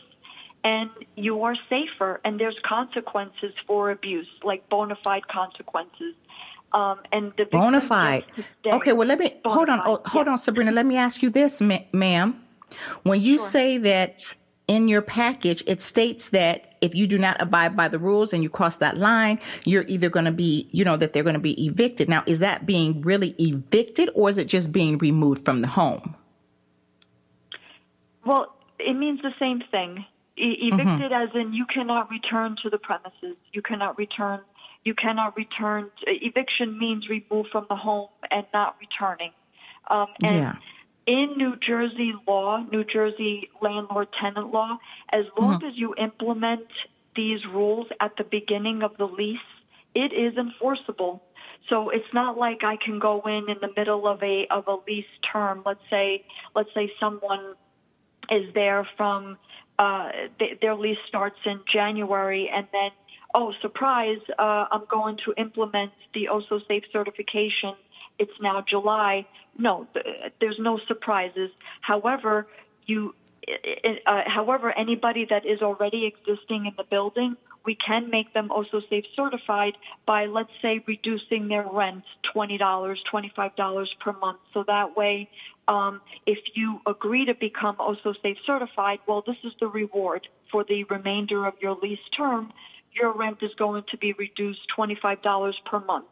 and 0.64 0.90
you 1.16 1.44
are 1.44 1.56
safer. 1.70 2.22
And 2.24 2.40
there's 2.40 2.58
consequences 2.64 3.54
for 3.68 3.92
abuse, 3.92 4.28
like 4.44 4.70
bona 4.70 4.96
fide 5.04 5.28
consequences. 5.28 6.16
Um, 6.72 7.00
and 7.12 7.34
the 7.36 7.46
bona 7.46 7.82
fide. 7.82 8.26
Okay, 8.66 8.94
well 8.94 9.08
let 9.08 9.20
me 9.20 9.36
hold 9.44 9.70
on. 9.70 9.82
Oh, 9.86 10.02
hold 10.06 10.28
yeah. 10.28 10.34
on, 10.34 10.38
Sabrina. 10.38 10.72
Let 10.72 10.86
me 10.86 10.98
ask 10.98 11.24
you 11.24 11.32
this, 11.32 11.60
ma- 11.62 11.80
ma'am. 11.92 12.40
When 13.02 13.20
you 13.22 13.40
sure. 13.40 13.48
say 13.48 13.78
that 13.80 14.36
in 14.68 14.88
your 14.88 15.02
package, 15.02 15.64
it 15.66 15.82
states 15.82 16.30
that 16.30 16.76
if 16.80 16.94
you 16.94 17.08
do 17.08 17.18
not 17.18 17.42
abide 17.42 17.76
by 17.76 17.88
the 17.88 17.98
rules 17.98 18.34
and 18.34 18.44
you 18.44 18.50
cross 18.52 18.78
that 18.78 18.98
line, 18.98 19.40
you're 19.66 19.86
either 19.88 20.10
going 20.10 20.26
to 20.26 20.32
be, 20.32 20.70
you 20.72 20.86
know, 20.86 20.96
that 20.96 21.12
they're 21.12 21.24
going 21.24 21.34
to 21.34 21.40
be 21.40 21.66
evicted. 21.66 22.08
Now, 22.08 22.24
is 22.28 22.40
that 22.40 22.68
being 22.68 23.02
really 23.02 23.34
evicted 23.40 24.12
or 24.14 24.30
is 24.30 24.38
it 24.38 24.46
just 24.46 24.72
being 24.72 25.00
removed 25.00 25.44
from 25.44 25.62
the 25.62 25.68
home? 25.68 26.16
Well, 28.26 28.56
it 28.80 28.94
means 28.94 29.22
the 29.22 29.34
same 29.40 29.62
thing. 29.72 30.06
E- 30.38 30.70
evicted 30.72 31.12
mm-hmm. 31.12 31.14
as 31.14 31.30
in 31.36 31.54
you 31.54 31.66
cannot 31.66 32.10
return 32.10 32.56
to 32.64 32.70
the 32.70 32.78
premises. 32.78 33.36
You 33.54 33.62
cannot 33.62 33.98
return. 33.98 34.42
You 34.86 34.94
cannot 34.94 35.36
return. 35.36 35.90
Eviction 36.08 36.78
means 36.80 37.10
remove 37.10 37.48
from 37.52 37.66
the 37.70 37.76
home 37.76 38.10
and 38.32 38.46
not 38.54 38.78
returning. 38.80 39.32
Um, 39.90 40.08
and 40.24 40.36
yeah 40.36 40.56
in 41.10 41.34
New 41.38 41.56
Jersey 41.68 42.14
law, 42.28 42.64
New 42.72 42.84
Jersey 42.84 43.50
landlord 43.64 44.10
tenant 44.22 44.54
law, 44.54 44.78
as 45.12 45.26
long 45.40 45.58
mm-hmm. 45.58 45.68
as 45.68 45.74
you 45.76 45.96
implement 45.98 46.68
these 47.16 47.40
rules 47.52 47.88
at 48.00 48.12
the 48.18 48.24
beginning 48.24 48.84
of 48.84 48.96
the 48.98 49.06
lease, 49.06 49.38
it 49.96 50.14
is 50.14 50.38
enforceable. 50.38 51.24
So 51.68 51.90
it's 51.90 52.14
not 52.14 52.38
like 52.38 52.60
I 52.64 52.78
can 52.84 53.00
go 53.00 53.24
in 53.26 53.50
in 53.50 53.58
the 53.60 53.70
middle 53.76 54.08
of 54.08 54.22
a 54.22 54.46
of 54.52 54.68
a 54.68 54.78
lease 54.88 55.14
term. 55.34 55.64
Let's 55.66 55.82
say 55.90 56.26
let's 56.56 56.70
say 56.76 56.92
someone 57.00 57.56
is 58.32 58.54
there 58.54 58.88
from 58.98 59.38
uh, 59.78 60.10
th- 60.38 60.60
their 60.62 60.76
lease 60.76 60.98
starts 61.08 61.40
in 61.46 61.60
January, 61.72 62.50
and 62.54 62.68
then 62.72 62.92
oh 63.36 63.54
surprise, 63.62 64.20
uh, 64.38 64.66
I'm 64.72 64.86
going 64.90 65.18
to 65.26 65.34
implement 65.38 65.92
the 66.14 66.30
Osso 66.32 66.60
Safe 66.68 66.84
certification 66.92 67.76
it's 68.20 68.34
now 68.42 68.64
July. 68.70 69.26
No, 69.58 69.88
there's 70.40 70.58
no 70.60 70.80
surprises. 70.88 71.50
However, 71.82 72.48
you, 72.86 73.16
uh, 74.06 74.22
however, 74.28 74.78
anybody 74.78 75.26
that 75.30 75.46
is 75.46 75.62
already 75.62 76.06
existing 76.06 76.66
in 76.66 76.74
the 76.78 76.84
building, 76.84 77.38
we 77.70 77.78
can 77.86 78.10
make 78.10 78.34
them 78.34 78.50
Osso 78.50 78.82
Safe 78.90 79.06
certified 79.16 79.74
by, 80.08 80.26
let's 80.26 80.56
say, 80.60 80.84
reducing 80.88 81.50
their 81.50 81.68
rent 81.72 82.04
$20, 82.36 82.58
$25 82.58 83.86
per 84.04 84.14
month. 84.14 84.40
So 84.56 84.64
that 84.66 84.98
way, 84.98 85.30
um, 85.68 86.02
if 86.26 86.40
you 86.56 86.80
agree 86.88 87.26
to 87.26 87.36
become 87.36 87.76
Osso 87.76 88.16
Safe 88.24 88.38
certified, 88.44 89.00
well, 89.08 89.24
this 89.26 89.36
is 89.44 89.54
the 89.60 89.68
reward 89.68 90.28
for 90.52 90.64
the 90.64 90.84
remainder 90.86 91.46
of 91.46 91.54
your 91.62 91.78
lease 91.84 92.08
term 92.18 92.52
your 93.00 93.14
rent 93.14 93.38
is 93.42 93.52
going 93.58 93.84
to 93.92 93.98
be 93.98 94.14
reduced 94.14 94.62
$25 94.76 95.54
per 95.70 95.80
month. 95.80 96.08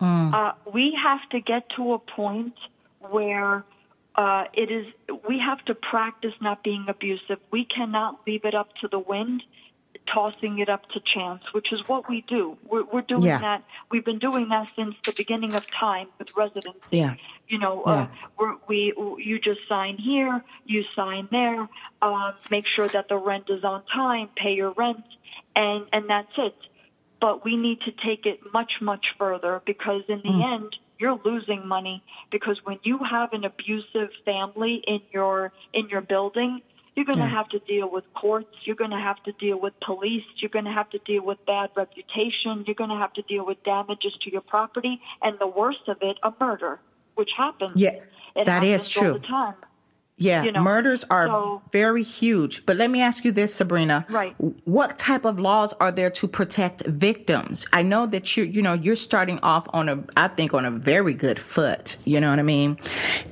Mm. 0.00 0.34
Uh, 0.34 0.52
we 0.74 0.96
have 1.02 1.26
to 1.30 1.40
get 1.40 1.62
to 1.76 1.94
a 1.94 1.98
point 1.98 2.54
where 3.00 3.64
uh, 4.14 4.44
it 4.52 4.70
is 4.70 4.86
we 5.28 5.38
have 5.38 5.62
to 5.66 5.74
practice 5.74 6.32
not 6.40 6.62
being 6.62 6.84
abusive. 6.88 7.38
We 7.50 7.64
cannot 7.64 8.20
leave 8.26 8.44
it 8.44 8.54
up 8.54 8.68
to 8.82 8.88
the 8.88 8.98
wind, 8.98 9.42
tossing 10.12 10.58
it 10.58 10.68
up 10.68 10.88
to 10.90 11.00
chance, 11.14 11.42
which 11.52 11.72
is 11.72 11.80
what 11.86 12.08
we 12.08 12.22
do. 12.28 12.56
We're, 12.68 12.84
we're 12.84 13.02
doing 13.02 13.24
Yeah. 13.24 13.40
that. 13.40 13.64
We've 13.90 14.04
been 14.04 14.18
doing 14.18 14.48
that 14.50 14.68
since 14.76 14.94
the 15.04 15.12
beginning 15.12 15.54
of 15.54 15.64
time 15.78 16.08
with 16.18 16.28
residents. 16.36 16.80
Yeah. 16.90 17.14
You 17.48 17.58
know, 17.58 17.82
Yeah. 17.86 17.92
uh, 17.92 18.06
we're, 18.38 18.54
we 18.68 18.92
you 19.18 19.38
just 19.38 19.60
sign 19.68 19.96
here, 19.98 20.42
you 20.64 20.84
sign 20.94 21.28
there, 21.30 21.68
um, 22.02 22.34
make 22.50 22.66
sure 22.66 22.88
that 22.88 23.08
the 23.08 23.16
rent 23.16 23.44
is 23.48 23.64
on 23.64 23.82
time, 23.94 24.28
pay 24.36 24.52
your 24.54 24.72
rent, 24.72 25.04
and 25.54 25.86
and 25.92 26.08
that's 26.08 26.32
it. 26.38 26.56
But 27.20 27.44
we 27.44 27.56
need 27.56 27.80
to 27.82 27.92
take 28.04 28.26
it 28.26 28.40
much 28.52 28.72
much 28.80 29.06
further 29.18 29.62
because 29.64 30.02
in 30.08 30.20
the 30.22 30.28
Mm. 30.30 30.54
end, 30.54 30.76
you're 30.98 31.18
losing 31.24 31.66
money 31.66 32.02
because 32.30 32.58
when 32.64 32.78
you 32.82 32.98
have 32.98 33.32
an 33.32 33.44
abusive 33.44 34.10
family 34.24 34.82
in 34.86 35.00
your 35.12 35.52
in 35.72 35.88
your 35.88 36.00
building. 36.02 36.62
You're 36.96 37.04
going 37.04 37.18
to 37.18 37.24
Yeah. 37.24 37.30
have 37.30 37.48
to 37.50 37.58
deal 37.60 37.90
with 37.90 38.04
courts. 38.14 38.48
You're 38.64 38.74
going 38.76 38.90
to 38.90 38.98
have 38.98 39.22
to 39.24 39.32
deal 39.32 39.60
with 39.60 39.74
police. 39.80 40.24
You're 40.38 40.48
going 40.48 40.64
to 40.64 40.72
have 40.72 40.88
to 40.90 40.98
deal 40.98 41.22
with 41.22 41.44
bad 41.46 41.70
reputation. 41.76 42.64
You're 42.66 42.74
going 42.74 42.90
to 42.90 42.96
have 42.96 43.12
to 43.14 43.22
deal 43.22 43.44
with 43.44 43.62
damages 43.64 44.14
to 44.22 44.32
your 44.32 44.40
property, 44.40 45.00
and 45.22 45.38
the 45.38 45.46
worst 45.46 45.86
of 45.88 45.98
it, 46.00 46.16
a 46.22 46.32
murder, 46.40 46.80
which 47.14 47.30
happens. 47.36 47.72
Yeah, 47.76 47.90
it 48.34 48.46
that 48.46 48.64
is 48.64 48.82
happens 48.92 48.96
all 48.96 49.02
true. 49.02 49.12
the 49.20 49.26
time. 49.26 49.54
Yeah, 50.18 50.44
you 50.44 50.52
know, 50.52 50.62
murders 50.62 51.04
are 51.10 51.26
so- 51.26 51.62
very 51.70 52.02
huge. 52.02 52.64
But 52.64 52.78
let 52.78 52.90
me 52.90 53.02
ask 53.02 53.22
you 53.26 53.32
this, 53.32 53.54
Sabrina. 53.54 54.06
Right. 54.08 54.34
What 54.64 54.96
type 54.98 55.26
of 55.26 55.38
laws 55.38 55.74
are 55.78 55.92
there 55.92 56.08
to 56.12 56.26
protect 56.26 56.86
victims? 56.86 57.66
I 57.74 57.82
know 57.82 58.06
that 58.06 58.34
you 58.34 58.44
you 58.44 58.62
know 58.62 58.72
you're 58.72 58.96
starting 58.96 59.38
off 59.42 59.66
on 59.74 59.90
a 59.90 60.02
I 60.16 60.28
think 60.28 60.54
on 60.54 60.64
a 60.64 60.70
very 60.70 61.12
good 61.12 61.38
foot. 61.38 61.98
You 62.04 62.22
know 62.22 62.30
what 62.30 62.38
I 62.38 62.42
mean? 62.44 62.78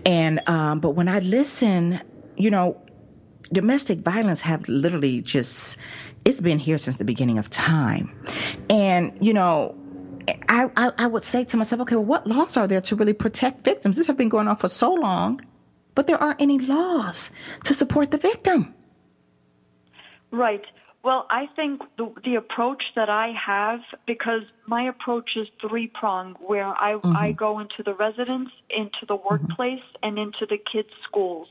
And 0.04 0.46
um, 0.46 0.80
but 0.80 0.90
when 0.90 1.08
I 1.08 1.20
listen, 1.20 2.00
you 2.36 2.50
know, 2.50 2.76
domestic 3.52 4.00
violence 4.00 4.40
have 4.40 4.68
literally 4.68 5.22
just 5.22 5.76
it's 6.24 6.40
been 6.40 6.58
here 6.58 6.78
since 6.78 6.96
the 6.96 7.04
beginning 7.04 7.38
of 7.38 7.50
time, 7.50 8.14
and 8.68 9.18
you 9.20 9.34
know. 9.34 9.76
I, 10.48 10.70
I, 10.74 10.90
I 10.96 11.06
would 11.06 11.22
say 11.22 11.44
to 11.44 11.58
myself, 11.58 11.82
okay, 11.82 11.96
well, 11.96 12.04
what 12.06 12.26
laws 12.26 12.56
are 12.56 12.66
there 12.66 12.80
to 12.80 12.96
really 12.96 13.12
protect 13.12 13.62
victims? 13.62 13.98
This 13.98 14.06
has 14.06 14.16
been 14.16 14.30
going 14.30 14.48
on 14.48 14.56
for 14.56 14.70
so 14.70 14.94
long 14.94 15.42
but 15.94 16.06
there 16.06 16.20
aren't 16.20 16.40
any 16.40 16.58
laws 16.58 17.30
to 17.64 17.74
support 17.74 18.10
the 18.10 18.18
victim. 18.18 18.74
Right. 20.30 20.64
Well, 21.02 21.26
I 21.30 21.46
think 21.54 21.82
the, 21.98 22.12
the 22.24 22.36
approach 22.36 22.82
that 22.96 23.10
I 23.10 23.32
have, 23.46 23.80
because 24.06 24.42
my 24.66 24.88
approach 24.88 25.30
is 25.36 25.46
three 25.60 25.86
pronged, 25.86 26.36
where 26.40 26.66
I, 26.66 26.92
I 26.92 26.96
mm-hmm. 26.96 27.32
go 27.32 27.58
into 27.58 27.82
the 27.84 27.94
residence, 27.94 28.48
into 28.70 29.04
the 29.06 29.16
mm-hmm. 29.16 29.28
workplace, 29.28 29.84
and 30.02 30.18
into 30.18 30.46
the 30.48 30.56
kids' 30.56 30.88
schools. 31.06 31.48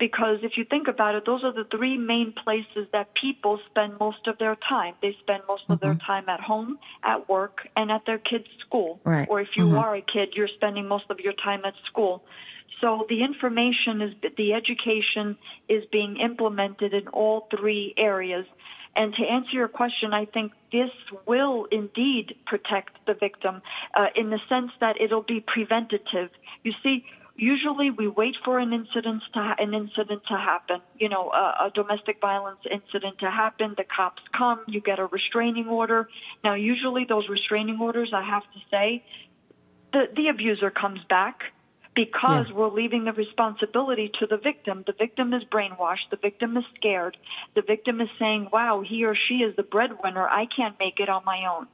Because 0.00 0.38
if 0.42 0.52
you 0.56 0.64
think 0.64 0.88
about 0.88 1.14
it, 1.14 1.24
those 1.26 1.44
are 1.44 1.52
the 1.52 1.66
three 1.76 1.98
main 1.98 2.32
places 2.32 2.88
that 2.92 3.08
people 3.14 3.60
spend 3.70 3.98
most 4.00 4.26
of 4.26 4.38
their 4.38 4.56
time. 4.66 4.94
They 5.02 5.14
spend 5.20 5.42
most 5.46 5.64
of 5.68 5.78
their 5.78 5.96
time 6.06 6.26
at 6.28 6.40
home, 6.40 6.78
at 7.04 7.28
work, 7.28 7.68
and 7.76 7.92
at 7.92 8.06
their 8.06 8.18
kids' 8.18 8.48
school. 8.66 8.98
Right. 9.04 9.28
Or 9.28 9.42
if 9.42 9.48
you 9.58 9.66
Mhm. 9.66 9.78
are 9.78 9.94
a 9.94 10.00
kid, 10.00 10.34
you're 10.34 10.48
spending 10.48 10.88
most 10.88 11.04
of 11.10 11.20
your 11.20 11.34
time 11.34 11.62
at 11.66 11.74
school. 11.84 12.24
So 12.80 13.04
the 13.10 13.22
information 13.22 14.00
is, 14.00 14.12
the 14.36 14.54
education 14.54 15.36
is 15.68 15.84
being 15.92 16.16
implemented 16.16 16.94
in 16.94 17.06
all 17.08 17.46
three 17.54 17.92
areas. 17.98 18.46
And 18.96 19.14
to 19.14 19.22
answer 19.24 19.52
your 19.52 19.68
question, 19.68 20.14
I 20.14 20.24
think 20.24 20.52
this 20.72 20.90
will 21.26 21.66
indeed 21.70 22.36
protect 22.46 22.92
the 23.06 23.14
victim 23.14 23.62
uh, 23.94 24.06
in 24.16 24.30
the 24.30 24.40
sense 24.48 24.72
that 24.80 25.00
it'll 25.00 25.28
be 25.36 25.40
preventative. 25.40 26.30
You 26.64 26.72
see, 26.82 27.04
usually 27.40 27.90
we 27.90 28.06
wait 28.06 28.36
for 28.44 28.58
an 28.58 28.72
incident 28.72 29.22
to 29.34 29.40
ha- 29.40 29.56
an 29.58 29.72
incident 29.74 30.22
to 30.28 30.36
happen. 30.36 30.80
You 30.98 31.08
know, 31.08 31.30
a, 31.30 31.66
a 31.66 31.70
domestic 31.74 32.20
violence 32.20 32.60
incident 32.70 33.18
to 33.20 33.30
happen. 33.30 33.74
The 33.76 33.84
cops 33.84 34.22
come. 34.36 34.60
You 34.68 34.80
get 34.80 34.98
a 34.98 35.06
restraining 35.06 35.66
order. 35.68 36.08
Now, 36.44 36.54
usually 36.54 37.04
those 37.08 37.28
restraining 37.28 37.78
orders, 37.80 38.10
I 38.14 38.22
have 38.22 38.42
to 38.42 38.60
say, 38.70 39.04
the 39.92 40.02
the 40.14 40.28
abuser 40.28 40.70
comes 40.70 41.00
back 41.08 41.40
because 41.94 42.46
Yeah. 42.48 42.54
we're 42.54 42.68
leaving 42.68 43.04
the 43.04 43.12
responsibility 43.12 44.10
to 44.20 44.26
the 44.26 44.36
victim. 44.36 44.84
The 44.86 44.92
victim 44.92 45.32
is 45.34 45.42
brainwashed. 45.44 46.08
The 46.10 46.18
victim 46.18 46.56
is 46.56 46.64
scared. 46.76 47.16
The 47.54 47.62
victim 47.62 48.00
is 48.00 48.08
saying, 48.18 48.50
"Wow, 48.52 48.82
he 48.86 49.04
or 49.04 49.16
she 49.16 49.36
is 49.36 49.56
the 49.56 49.62
breadwinner. 49.64 50.28
I 50.28 50.46
can't 50.56 50.78
make 50.78 51.00
it 51.00 51.08
on 51.08 51.24
my 51.24 51.46
own." 51.46 51.66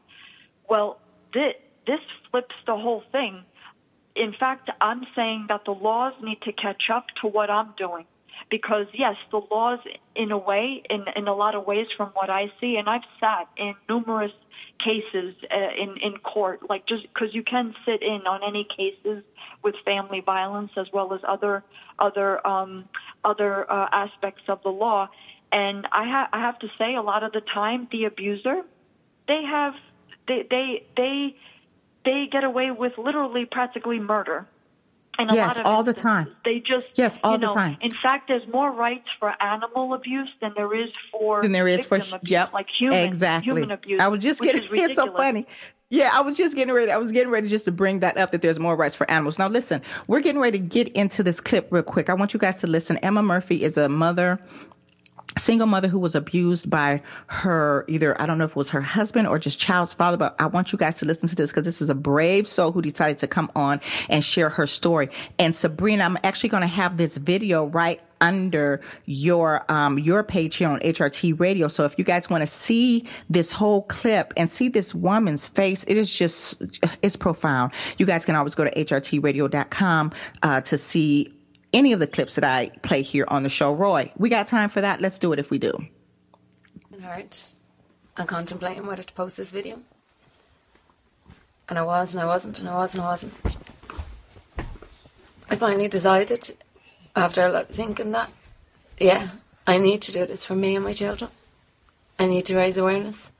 Well, 0.69 0.99
this 1.35 1.55
this 1.87 2.01
flips 2.31 2.55
the 2.67 2.77
whole 2.77 3.03
thing. 3.13 3.45
In 4.17 4.33
fact, 4.33 4.71
I'm 4.81 5.07
saying 5.15 5.47
that 5.49 5.65
the 5.65 5.73
laws 5.73 6.15
need 6.23 6.41
to 6.43 6.53
catch 6.53 6.85
up 6.93 7.07
to 7.21 7.29
what 7.29 7.51
I'm 7.51 7.75
doing. 7.77 8.07
Because 8.51 8.87
yes, 8.93 9.17
the 9.31 9.41
laws 9.51 9.81
in 10.15 10.31
a 10.31 10.39
way, 10.39 10.83
in, 10.91 11.05
in 11.17 11.27
a 11.27 11.35
lot 11.35 11.55
of 11.55 11.67
ways 11.67 11.87
from 11.97 12.11
what 12.11 12.31
I 12.31 12.53
see, 12.61 12.77
and 12.77 12.89
I've 12.89 13.03
sat 13.19 13.49
in 13.57 13.75
numerous 13.89 14.33
cases 14.79 15.35
uh, 15.51 15.83
in, 15.83 15.97
in 16.03 16.19
court, 16.19 16.69
like 16.69 16.87
just 16.87 17.03
because 17.13 17.35
you 17.35 17.43
can 17.43 17.75
sit 17.85 18.03
in 18.03 18.27
on 18.27 18.43
any 18.47 18.65
cases 18.65 19.25
with 19.65 19.75
family 19.85 20.21
violence 20.21 20.71
as 20.77 20.87
well 20.93 21.13
as 21.15 21.21
other, 21.27 21.65
other, 21.99 22.47
um, 22.47 22.85
other 23.25 23.71
uh, 23.71 23.89
aspects 23.91 24.43
of 24.49 24.63
the 24.63 24.69
law. 24.69 25.09
And 25.51 25.87
I, 25.91 26.05
ha- 26.05 26.29
I 26.33 26.41
have 26.41 26.59
to 26.61 26.69
say 26.79 26.95
a 26.95 27.03
lot 27.03 27.23
of 27.23 27.33
the 27.33 27.41
time 27.41 27.89
the 27.91 28.05
abuser, 28.05 28.63
they 29.27 29.43
have, 29.45 29.75
they, 30.29 30.47
they, 30.49 30.87
they, 30.97 31.37
they 32.07 32.27
get 32.31 32.45
away 32.45 32.71
with 32.71 32.93
literally 32.97 33.45
practically 33.45 33.99
murder. 33.99 34.47
And 35.19 35.31
a 35.31 35.35
Yes, 35.35 35.49
lot 35.49 35.61
of 35.61 35.67
all 35.67 35.83
the 35.83 35.95
time. 35.95 36.29
They 36.45 36.59
just 36.59 36.87
Yes, 36.95 37.19
all 37.25 37.33
you 37.33 37.39
the 37.39 37.49
time. 37.49 37.79
In 37.81 37.91
fact, 38.03 38.29
there's 38.29 38.47
more 38.53 38.71
rights 38.71 39.09
for 39.19 39.33
animal 39.43 39.95
abuse 39.95 40.29
than 40.43 40.53
there 40.55 40.75
is 40.75 40.91
for 41.11 41.41
Than 41.43 41.53
there 41.53 41.67
is 41.67 41.85
for 41.87 41.97
abuse, 41.97 42.15
yep, 42.25 42.53
like 42.53 42.67
human 42.79 42.99
exactly. 43.01 43.51
human 43.51 43.71
abuse. 43.71 44.01
I 44.01 44.09
was 44.09 44.21
just 44.21 44.43
getting 44.43 44.63
it's 44.71 44.95
so 44.95 45.13
funny. 45.13 45.47
Yeah, 45.89 46.11
I 46.13 46.21
was 46.21 46.37
just 46.37 46.55
getting 46.55 46.75
ready. 46.75 46.93
I 46.93 46.99
was 46.99 47.13
getting 47.13 47.31
ready 47.31 47.49
just 47.49 47.65
to 47.65 47.73
bring 47.73 48.01
that 48.01 48.19
up 48.19 48.33
that 48.33 48.43
there's 48.43 48.59
more 48.59 48.77
rights 48.77 48.95
for 48.95 49.11
animals. 49.11 49.39
Now 49.39 49.49
listen, 49.49 49.81
we're 50.07 50.21
getting 50.21 50.41
ready 50.41 50.59
to 50.59 50.65
get 50.65 50.89
into 50.89 51.23
this 51.23 51.41
clip 51.41 51.69
real 51.71 51.83
quick. 51.83 52.11
I 52.11 52.15
want 52.15 52.35
you 52.35 52.41
guys 52.41 52.57
to 52.57 52.67
listen. 52.67 52.99
Emma 52.99 53.23
Murphy 53.23 53.63
is 53.63 53.77
a 53.79 53.89
mother 53.89 54.39
single 55.39 55.67
mother 55.67 55.89
who 55.89 55.99
was 55.99 56.15
abused 56.15 56.71
by 56.71 57.03
her 57.27 57.85
either 57.89 58.21
I 58.21 58.27
don't 58.27 58.39
know 58.39 58.45
if 58.45 58.53
it 58.53 58.57
was 58.57 58.71
her 58.71 58.81
husband 58.81 59.29
or 59.29 59.39
just 59.39 59.59
child's 59.59 59.93
father, 59.93 60.17
but 60.17 60.37
I 60.41 60.47
want 60.47 60.73
you 60.73 60.79
guys 60.79 60.97
to 60.97 61.07
listen 61.07 61.29
to 61.29 61.37
this 61.37 61.51
because 61.51 61.65
this 61.65 61.83
is 61.83 61.91
a 61.91 61.95
brave 61.95 62.49
soul 62.49 62.73
who 62.73 62.83
decided 62.83 63.19
to 63.19 63.29
come 63.29 63.51
on 63.55 63.81
and 64.09 64.25
share 64.25 64.49
her 64.49 64.67
story. 64.67 65.11
And 65.39 65.55
Sabrina, 65.55 66.05
I'm 66.05 66.19
actually 66.25 66.51
going 66.51 66.63
to 66.63 66.67
have 66.69 66.97
this 66.97 67.17
video 67.17 67.67
right 67.67 68.01
under 68.21 68.81
your 69.05 69.71
um 69.71 69.99
your 69.99 70.23
page 70.25 70.57
here 70.57 70.69
on 70.69 70.81
HRT 70.81 71.39
radio. 71.39 71.69
So 71.69 71.85
if 71.85 71.99
you 71.99 72.05
guys 72.05 72.31
want 72.31 72.43
to 72.43 72.47
see 72.47 73.05
this 73.29 73.53
whole 73.53 73.83
clip 73.83 74.33
and 74.37 74.49
see 74.49 74.69
this 74.69 74.95
woman's 74.95 75.47
face, 75.47 75.85
it 75.87 75.97
is 75.97 76.11
just 76.11 76.63
it's 77.03 77.17
profound. 77.17 77.73
You 77.99 78.07
guys 78.07 78.25
can 78.25 78.35
always 78.35 78.55
go 78.55 78.65
to 78.65 78.71
hrtradio.com 78.71 80.13
uh, 80.43 80.61
to 80.63 80.79
see 80.79 81.33
any 81.73 81.93
of 81.93 82.01
the 82.01 82.07
clips 82.07 82.37
that 82.37 82.45
I 82.45 82.71
play 82.83 83.03
here 83.03 83.27
on 83.29 83.43
the 83.43 83.49
show. 83.49 83.73
Roy, 83.75 84.13
we 84.17 84.29
got 84.29 84.47
time 84.47 84.69
for 84.69 84.81
that. 84.81 85.01
Let's 85.01 85.19
do 85.19 85.33
it 85.33 85.39
if 85.39 85.51
we 85.51 85.59
do. 85.59 85.73
in 86.93 87.01
heart 87.01 87.55
and 88.17 88.29
contemplating 88.29 88.87
whether 88.87 89.03
to 89.03 89.13
post 89.13 89.37
this 89.37 89.51
video. 89.51 89.81
And 91.69 91.79
I 91.79 91.83
was, 91.83 92.15
and 92.15 92.23
I 92.23 92.27
wasn't, 92.27 92.61
and 92.61 92.69
I 92.69 92.77
was, 92.77 92.95
and 92.95 93.03
I 93.03 93.07
wasn't. 93.07 93.59
I 95.51 95.57
finally 95.57 95.89
decided, 95.89 96.57
after 97.15 97.45
a 97.45 97.51
lot 97.51 97.69
of 97.71 97.77
thinking, 97.77 98.13
that, 98.13 98.31
yeah, 98.99 99.29
I 99.67 99.79
need 99.79 100.01
to 100.03 100.13
do 100.13 100.27
this 100.27 100.45
for 100.45 100.55
me 100.55 100.77
and 100.77 100.85
my 100.85 100.93
children. 100.93 101.31
I 102.19 102.27
need 102.27 102.47
to 102.47 102.57
raise 102.57 102.79
awareness 102.79 103.33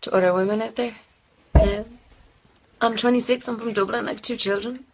to 0.00 0.12
other 0.12 0.32
women 0.34 0.62
out 0.62 0.76
there. 0.76 0.96
Um, 1.54 1.84
I'm 2.80 2.96
26, 2.96 3.48
I'm 3.48 3.58
from 3.58 3.72
Dublin, 3.72 4.06
I 4.06 4.12
have 4.12 4.22
two 4.22 4.36
children. 4.36 4.84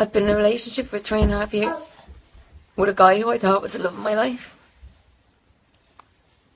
I've 0.00 0.14
been 0.14 0.22
in 0.22 0.30
a 0.30 0.36
relationship 0.36 0.86
for 0.86 0.98
three 0.98 1.20
and 1.20 1.30
a 1.30 1.40
half 1.40 1.52
years 1.52 2.00
with 2.74 2.88
a 2.88 2.94
guy 2.94 3.20
who 3.20 3.28
I 3.28 3.36
thought 3.36 3.60
was 3.60 3.74
the 3.74 3.80
love 3.80 3.92
of 3.92 3.98
my 3.98 4.14
life. 4.14 4.56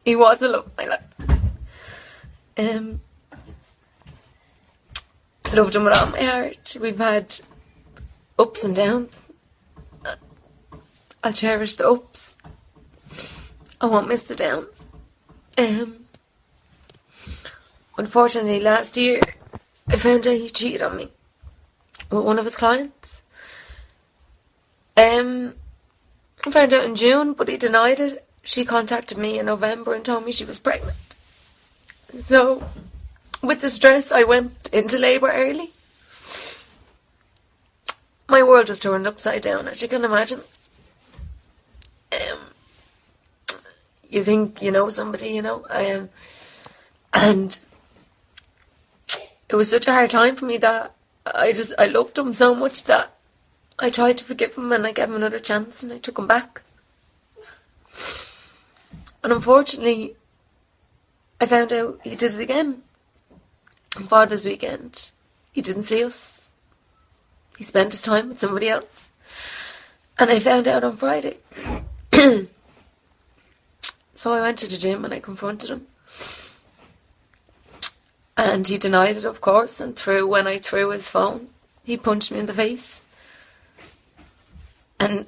He 0.03 0.17
was 0.17 0.41
the 0.41 0.49
love 0.49 0.65
of 0.65 0.77
my 0.79 0.87
life. 0.87 1.03
Um, 2.57 3.03
loved 5.53 5.77
him 5.77 5.85
with 5.85 5.95
all 5.95 6.07
my 6.07 6.23
heart. 6.23 6.79
We've 6.81 6.97
had 6.97 7.39
ups 8.39 8.65
and 8.65 8.75
downs. 8.75 9.13
I'll 11.23 11.35
cherish 11.35 11.75
the 11.75 11.87
ups. 11.87 12.37
I 13.79 13.85
won't 13.85 14.09
miss 14.09 14.23
the 14.23 14.37
downs. 14.37 14.87
Um, 15.59 16.07
unfortunately, 17.99 18.61
last 18.61 18.97
year 18.97 19.21
I 19.89 19.99
found 19.99 20.27
out 20.27 20.33
he 20.37 20.49
cheated 20.49 20.81
on 20.81 20.97
me 20.97 21.13
with 22.11 22.25
one 22.25 22.39
of 22.39 22.47
his 22.47 22.57
clients. 22.57 23.21
Um, 24.97 25.55
I 26.45 26.51
found 26.51 26.73
out 26.73 26.85
in 26.85 26.95
June, 26.95 27.33
but 27.33 27.49
he 27.49 27.57
denied 27.57 28.01
it. 28.01 28.27
She 28.43 28.65
contacted 28.65 29.19
me 29.19 29.39
in 29.39 29.47
November 29.47 29.95
and 29.95 30.05
told 30.05 30.25
me 30.25 30.33
she 30.33 30.45
was 30.45 30.59
pregnant. 30.59 30.97
So, 32.19 32.63
with 33.43 33.61
the 33.61 33.71
stress, 33.71 34.13
I 34.13 34.23
went 34.25 34.69
into 34.73 34.99
labour 34.99 35.31
early. 35.33 35.71
My 38.29 38.43
world 38.43 38.69
was 38.69 38.81
turned 38.81 39.07
upside 39.07 39.43
down, 39.43 39.69
as 39.69 39.83
you 39.83 39.89
can 39.89 40.05
imagine. 40.05 40.41
Um, 42.13 42.39
you 44.09 44.23
think 44.23 44.63
you 44.63 44.71
know 44.71 44.89
somebody, 44.89 45.29
you 45.29 45.43
know, 45.43 45.67
um, 45.71 46.09
and 47.13 47.59
it 49.49 49.57
was 49.57 49.71
such 49.71 49.87
a 49.87 49.93
hard 49.93 50.11
time 50.11 50.37
for 50.37 50.45
me 50.45 50.59
that 50.59 50.95
I 51.27 51.53
just 51.53 51.73
I 51.79 51.87
loved 51.87 52.17
him 52.17 52.33
so 52.33 52.55
much 52.55 52.85
that 52.85 53.14
I 53.79 53.91
tried 53.91 54.19
to 54.19 54.25
forgive 54.25 54.55
him 54.57 54.73
and 54.73 54.87
I 54.87 54.93
gave 54.93 55.09
him 55.09 55.17
another 55.17 55.39
chance 55.39 55.83
and 55.83 55.93
I 55.93 55.99
took 55.99 56.19
him 56.19 56.27
back. 56.27 56.63
And 59.23 59.33
unfortunately, 59.33 60.17
I 61.41 61.47
found 61.47 61.73
out 61.73 62.01
he 62.03 62.15
did 62.15 62.35
it 62.35 62.41
again. 62.41 62.83
On 63.97 64.05
Father's 64.05 64.45
weekend, 64.45 65.13
he 65.53 65.63
didn't 65.63 65.85
see 65.85 66.05
us. 66.05 66.49
He 67.57 67.65
spent 67.65 67.93
his 67.93 68.03
time 68.03 68.29
with 68.29 68.41
somebody 68.41 68.69
else. 68.69 69.11
And 70.19 70.31
I 70.31 70.39
found 70.41 70.69
out 70.69 70.85
on 70.85 70.97
Friday. 70.97 71.39
so 74.15 74.33
I 74.33 74.41
went 74.41 74.59
to 74.59 74.69
the 74.69 74.77
gym 74.77 75.05
and 75.05 75.15
I 75.15 75.21
confronted 75.21 75.71
him. 75.71 75.87
And 78.37 78.67
he 78.67 78.79
denied 78.79 79.17
it, 79.17 79.25
of 79.25 79.41
course, 79.41 79.81
and 79.81 79.97
threw 79.97 80.27
when 80.27 80.47
I 80.47 80.59
threw 80.59 80.91
his 80.91 81.09
phone, 81.09 81.49
he 81.85 81.97
punched 81.97 82.33
me 82.33 82.41
in 82.41 82.47
the 82.47 82.53
face. 82.53 83.01
And 85.05 85.27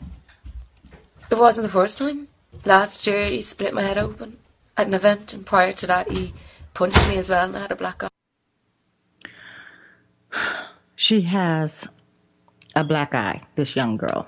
it 1.31 1.37
wasn't 1.37 1.67
the 1.67 1.73
first 1.73 1.99
time. 1.99 2.29
Last 2.65 3.07
year 3.07 3.27
he 3.27 3.43
split 3.43 3.75
my 3.75 3.83
head 3.83 3.99
open 3.99 4.39
at 4.77 4.87
an 4.87 4.95
event, 4.95 5.35
and 5.35 5.45
prior 5.45 5.73
to 5.75 5.87
that 5.87 6.11
he 6.11 6.33
punched 6.73 7.07
me 7.09 7.19
as 7.19 7.29
well, 7.29 7.45
and 7.45 7.57
I 7.57 7.61
had 7.61 7.73
a 7.73 7.77
black 7.77 8.03
eye. 8.03 8.09
She 10.99 11.21
has 11.21 11.87
a 12.75 12.83
black 12.83 13.15
eye, 13.15 13.43
this 13.55 13.77
young 13.77 13.99
girl. 13.99 14.27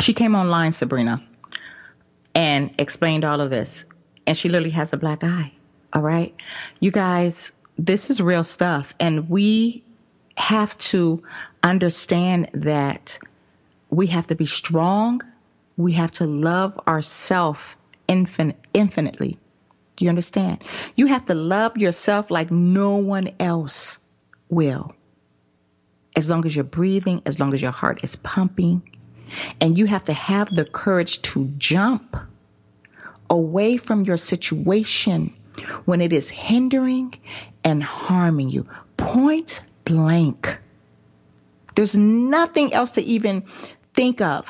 She 0.00 0.12
came 0.12 0.34
online, 0.34 0.72
Sabrina, 0.72 1.26
and 2.34 2.74
explained 2.78 3.24
all 3.24 3.40
of 3.40 3.48
this. 3.48 3.86
And 4.26 4.36
she 4.36 4.50
literally 4.50 4.70
has 4.72 4.92
a 4.92 4.98
black 4.98 5.24
eye. 5.24 5.50
All 5.94 6.02
right. 6.02 6.34
You 6.80 6.90
guys, 6.90 7.52
this 7.78 8.10
is 8.10 8.20
real 8.20 8.44
stuff. 8.44 8.92
And 9.00 9.30
we 9.30 9.82
have 10.36 10.76
to 10.92 11.22
understand 11.62 12.50
that 12.52 13.18
we 13.90 14.06
have 14.08 14.26
to 14.28 14.34
be 14.34 14.46
strong. 14.46 15.22
We 15.76 15.92
have 15.92 16.12
to 16.12 16.26
love 16.26 16.78
ourselves 16.86 17.60
infin- 18.08 18.54
infinitely. 18.74 19.38
Do 19.96 20.04
you 20.04 20.08
understand? 20.08 20.62
You 20.96 21.06
have 21.06 21.26
to 21.26 21.34
love 21.34 21.76
yourself 21.76 22.30
like 22.30 22.50
no 22.50 22.96
one 22.96 23.30
else 23.40 23.98
will. 24.48 24.94
As 26.16 26.28
long 26.28 26.44
as 26.46 26.54
you're 26.54 26.64
breathing, 26.64 27.22
as 27.26 27.40
long 27.40 27.54
as 27.54 27.62
your 27.62 27.72
heart 27.72 28.00
is 28.02 28.16
pumping. 28.16 28.82
And 29.60 29.76
you 29.76 29.86
have 29.86 30.04
to 30.06 30.12
have 30.12 30.54
the 30.54 30.64
courage 30.64 31.20
to 31.22 31.46
jump 31.58 32.16
away 33.28 33.76
from 33.76 34.04
your 34.04 34.16
situation 34.16 35.34
when 35.84 36.00
it 36.00 36.12
is 36.12 36.30
hindering 36.30 37.14
and 37.64 37.82
harming 37.82 38.48
you. 38.48 38.66
Point 38.96 39.60
blank. 39.84 40.58
There's 41.74 41.96
nothing 41.96 42.72
else 42.72 42.92
to 42.92 43.02
even 43.02 43.44
think 43.98 44.20
of. 44.20 44.46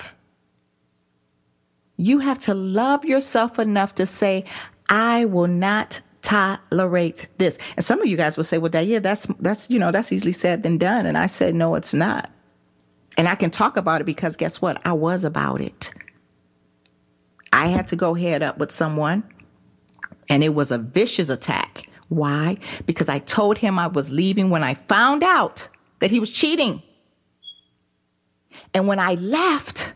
You 1.97 2.19
have 2.19 2.41
to 2.43 2.53
love 2.55 3.07
yourself 3.07 3.59
enough 3.59 3.95
to 3.95 4.05
say, 4.05 4.45
I 4.91 5.25
will 5.25 5.47
not 5.47 6.03
tolerate 6.21 7.27
this. 7.39 7.57
And 7.75 7.83
some 7.85 8.03
of 8.03 8.07
you 8.07 8.19
guys 8.19 8.37
will 8.37 8.45
say, 8.45 8.59
well, 8.59 8.71
that, 8.73 8.87
yeah, 8.87 8.99
that's, 8.99 9.27
that's, 9.41 9.71
you 9.71 9.79
know, 9.79 9.91
that's 9.91 10.13
easily 10.13 10.35
said 10.35 10.63
than 10.63 10.77
done. 10.77 11.07
And 11.07 11.17
I 11.17 11.29
said, 11.29 11.55
no, 11.55 11.77
it's 11.77 11.95
not. 11.95 12.31
And 13.17 13.27
I 13.27 13.37
can 13.37 13.51
talk 13.51 13.79
about 13.79 14.03
it 14.03 14.05
because 14.05 14.37
guess 14.37 14.61
what? 14.61 14.83
I 14.87 14.93
was 14.93 15.25
about 15.25 15.63
it. 15.63 15.95
I 17.51 17.69
had 17.69 17.89
to 17.89 17.97
go 17.97 18.13
head 18.13 18.43
up 18.43 18.59
with 18.59 18.71
someone 18.71 19.25
and 20.29 20.45
it 20.45 20.55
was 20.55 20.73
a 20.73 20.79
vicious 20.79 21.31
attack. 21.31 21.89
Why? 22.11 22.59
Because 22.85 23.09
I 23.09 23.19
told 23.19 23.57
him 23.57 23.79
I 23.79 23.87
was 23.87 24.11
leaving 24.11 24.51
when 24.51 24.63
I 24.63 24.75
found 24.75 25.25
out 25.25 25.67
that 26.01 26.11
he 26.11 26.21
was 26.21 26.31
cheating. 26.31 26.83
And 28.75 28.87
when 28.87 28.99
I 28.99 29.15
left, 29.15 29.93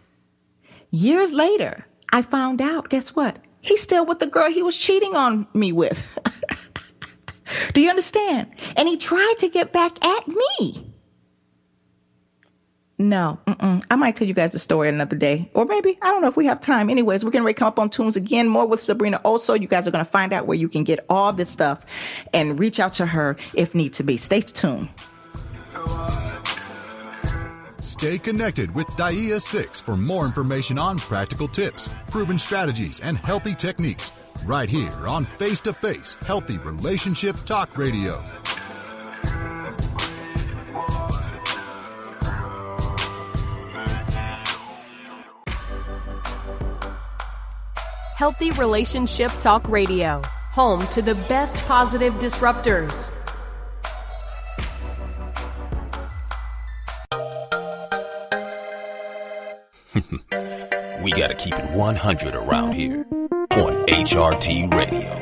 years 0.90 1.32
later, 1.32 1.84
I 2.10 2.22
found 2.22 2.60
out, 2.60 2.88
guess 2.88 3.14
what? 3.14 3.36
He's 3.60 3.82
still 3.82 4.04
with 4.04 4.18
the 4.18 4.26
girl 4.26 4.50
he 4.50 4.62
was 4.62 4.76
cheating 4.76 5.14
on 5.14 5.46
me 5.54 5.72
with. 5.72 6.18
Do 7.74 7.80
you 7.80 7.90
understand? 7.90 8.50
And 8.76 8.88
he 8.88 8.96
tried 8.96 9.34
to 9.38 9.48
get 9.48 9.72
back 9.72 10.04
at 10.04 10.28
me. 10.28 10.92
No, 12.98 13.38
mm-mm. 13.46 13.82
I 13.90 13.96
might 13.96 14.14
tell 14.14 14.28
you 14.28 14.34
guys 14.34 14.52
the 14.52 14.60
story 14.60 14.88
another 14.88 15.16
day, 15.16 15.50
or 15.54 15.64
maybe 15.64 15.98
I 16.00 16.08
don't 16.08 16.22
know 16.22 16.28
if 16.28 16.36
we 16.36 16.46
have 16.46 16.60
time. 16.60 16.88
Anyways, 16.88 17.24
we're 17.24 17.32
gonna 17.32 17.52
come 17.52 17.66
up 17.66 17.80
on 17.80 17.90
tunes 17.90 18.14
again, 18.14 18.46
more 18.46 18.66
with 18.66 18.80
Sabrina. 18.80 19.20
Also, 19.24 19.54
you 19.54 19.66
guys 19.66 19.88
are 19.88 19.90
gonna 19.90 20.04
find 20.04 20.32
out 20.32 20.46
where 20.46 20.56
you 20.56 20.68
can 20.68 20.84
get 20.84 21.04
all 21.08 21.32
this 21.32 21.50
stuff, 21.50 21.84
and 22.32 22.60
reach 22.60 22.78
out 22.78 22.94
to 22.94 23.06
her 23.06 23.38
if 23.54 23.74
need 23.74 23.94
to 23.94 24.04
be. 24.04 24.18
Stay 24.18 24.40
tuned. 24.40 24.88
Stay 27.82 28.16
connected 28.16 28.72
with 28.76 28.86
Dia 28.96 29.40
6 29.40 29.80
for 29.80 29.96
more 29.96 30.24
information 30.24 30.78
on 30.78 30.98
practical 30.98 31.48
tips, 31.48 31.88
proven 32.10 32.38
strategies, 32.38 33.00
and 33.00 33.18
healthy 33.18 33.56
techniques. 33.56 34.12
Right 34.46 34.68
here 34.68 35.08
on 35.08 35.24
Face 35.24 35.60
to 35.62 35.72
Face 35.72 36.14
Healthy 36.24 36.58
Relationship 36.58 37.34
Talk 37.44 37.76
Radio. 37.76 38.22
Healthy 48.16 48.52
Relationship 48.52 49.32
Talk 49.40 49.68
Radio, 49.68 50.22
home 50.52 50.86
to 50.88 51.02
the 51.02 51.16
best 51.28 51.56
positive 51.66 52.14
disruptors. 52.14 53.21
We 59.94 61.10
gotta 61.12 61.34
keep 61.34 61.54
it 61.54 61.70
100 61.72 62.34
around 62.34 62.72
here 62.72 63.06
on 63.50 63.86
HRT 63.86 64.72
Radio. 64.74 65.18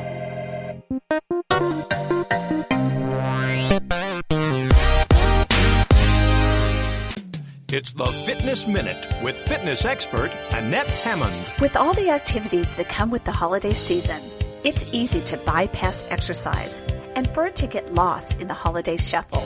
It's 7.73 7.93
the 7.93 8.05
Fitness 8.25 8.67
Minute 8.67 9.07
with 9.23 9.37
fitness 9.37 9.85
expert 9.85 10.31
Annette 10.51 10.87
Hammond. 10.87 11.33
With 11.61 11.75
all 11.77 11.93
the 11.93 12.09
activities 12.09 12.75
that 12.75 12.89
come 12.89 13.11
with 13.11 13.23
the 13.23 13.31
holiday 13.31 13.73
season, 13.73 14.21
it's 14.63 14.85
easy 14.91 15.21
to 15.21 15.37
bypass 15.37 16.03
exercise 16.09 16.81
and 17.15 17.29
for 17.33 17.45
it 17.45 17.55
to 17.57 17.67
get 17.67 17.93
lost 17.93 18.39
in 18.39 18.47
the 18.47 18.53
holiday 18.53 18.97
shuffle. 18.97 19.43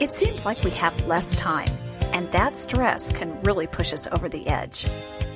It 0.00 0.12
seems 0.12 0.44
like 0.44 0.62
we 0.64 0.70
have 0.72 1.06
less 1.06 1.34
time, 1.34 1.70
and 2.14 2.30
that 2.30 2.56
stress 2.56 3.10
can 3.10 3.42
really 3.42 3.66
push 3.66 3.92
us 3.92 4.06
over 4.12 4.28
the 4.28 4.46
edge. 4.46 4.86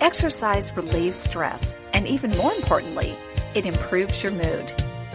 Exercise 0.00 0.74
relieves 0.76 1.16
stress, 1.16 1.74
and 1.92 2.06
even 2.06 2.30
more 2.38 2.52
importantly, 2.52 3.14
it 3.54 3.66
improves 3.66 4.22
your 4.22 4.32
mood. 4.32 4.72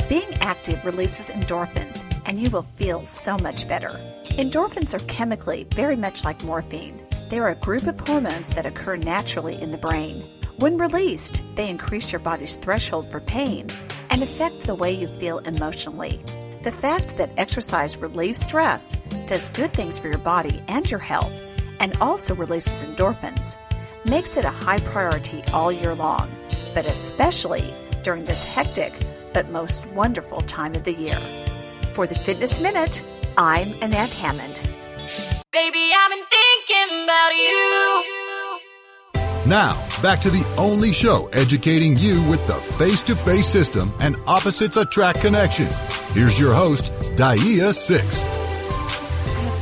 Being 0.10 0.34
active 0.42 0.84
releases 0.86 1.30
endorphins, 1.30 2.04
and 2.26 2.38
you 2.38 2.50
will 2.50 2.64
feel 2.64 3.06
so 3.06 3.38
much 3.38 3.68
better. 3.68 3.92
Endorphins 4.32 4.94
are 4.94 5.06
chemically 5.06 5.66
very 5.74 5.96
much 5.96 6.26
like 6.26 6.44
morphine. 6.44 7.00
They 7.30 7.40
are 7.40 7.50
a 7.50 7.56
group 7.56 7.88
of 7.88 8.00
hormones 8.00 8.54
that 8.54 8.66
occur 8.66 8.98
naturally 8.98 9.60
in 9.62 9.72
the 9.72 9.78
brain. 9.78 10.28
When 10.58 10.78
released, 10.78 11.42
they 11.56 11.70
increase 11.70 12.12
your 12.12 12.20
body's 12.20 12.58
threshold 12.58 13.10
for 13.10 13.22
pain 13.22 13.68
and 14.10 14.22
affect 14.22 14.62
the 14.62 14.76
way 14.76 14.92
you 14.92 15.08
feel 15.08 15.40
emotionally. 15.40 16.22
The 16.64 16.72
fact 16.72 17.18
that 17.18 17.32
exercise 17.38 17.98
relieves 17.98 18.40
stress 18.40 18.96
does 19.28 19.50
good 19.50 19.74
things 19.74 19.98
for 19.98 20.10
your 20.10 20.20
body 20.20 20.62
and 20.68 20.90
your 20.90 21.00
health, 21.00 21.34
and 21.80 21.96
also 22.02 22.36
releases 22.36 22.84
endorphins, 22.84 23.58
makes 24.06 24.38
it 24.38 24.46
a 24.46 24.50
high 24.50 24.80
priority 24.80 25.44
all 25.54 25.72
year 25.72 25.96
long, 25.96 26.32
but 26.74 26.86
especially 26.86 27.74
during 28.04 28.26
this 28.26 28.46
hectic 28.46 28.94
but 29.34 29.50
most 29.50 29.86
wonderful 29.88 30.42
time 30.42 30.76
of 30.76 30.84
the 30.84 30.94
year. 30.94 31.20
For 31.94 32.08
the 32.08 32.16
Fitness 32.16 32.60
Minute, 32.60 33.04
I'm 33.38 33.74
Annette 33.82 34.14
Hammond. 34.14 34.60
Baby, 35.52 35.92
I've 35.96 36.12
been 36.12 36.26
thinking 36.30 37.04
about 37.04 37.36
you. 37.36 37.94
Now, 39.46 39.74
back 40.02 40.22
to 40.22 40.30
the 40.30 40.46
only 40.58 40.94
show 40.94 41.28
educating 41.34 41.98
you 41.98 42.24
with 42.30 42.46
the 42.48 42.56
face 42.78 43.04
to 43.04 43.16
face 43.16 43.48
system 43.48 43.94
and 44.00 44.16
opposites 44.26 44.78
attract 44.78 45.20
connection. 45.20 45.68
Here's 46.14 46.40
your 46.40 46.54
host, 46.54 46.92
Dia 47.18 47.74
Six. 47.74 48.24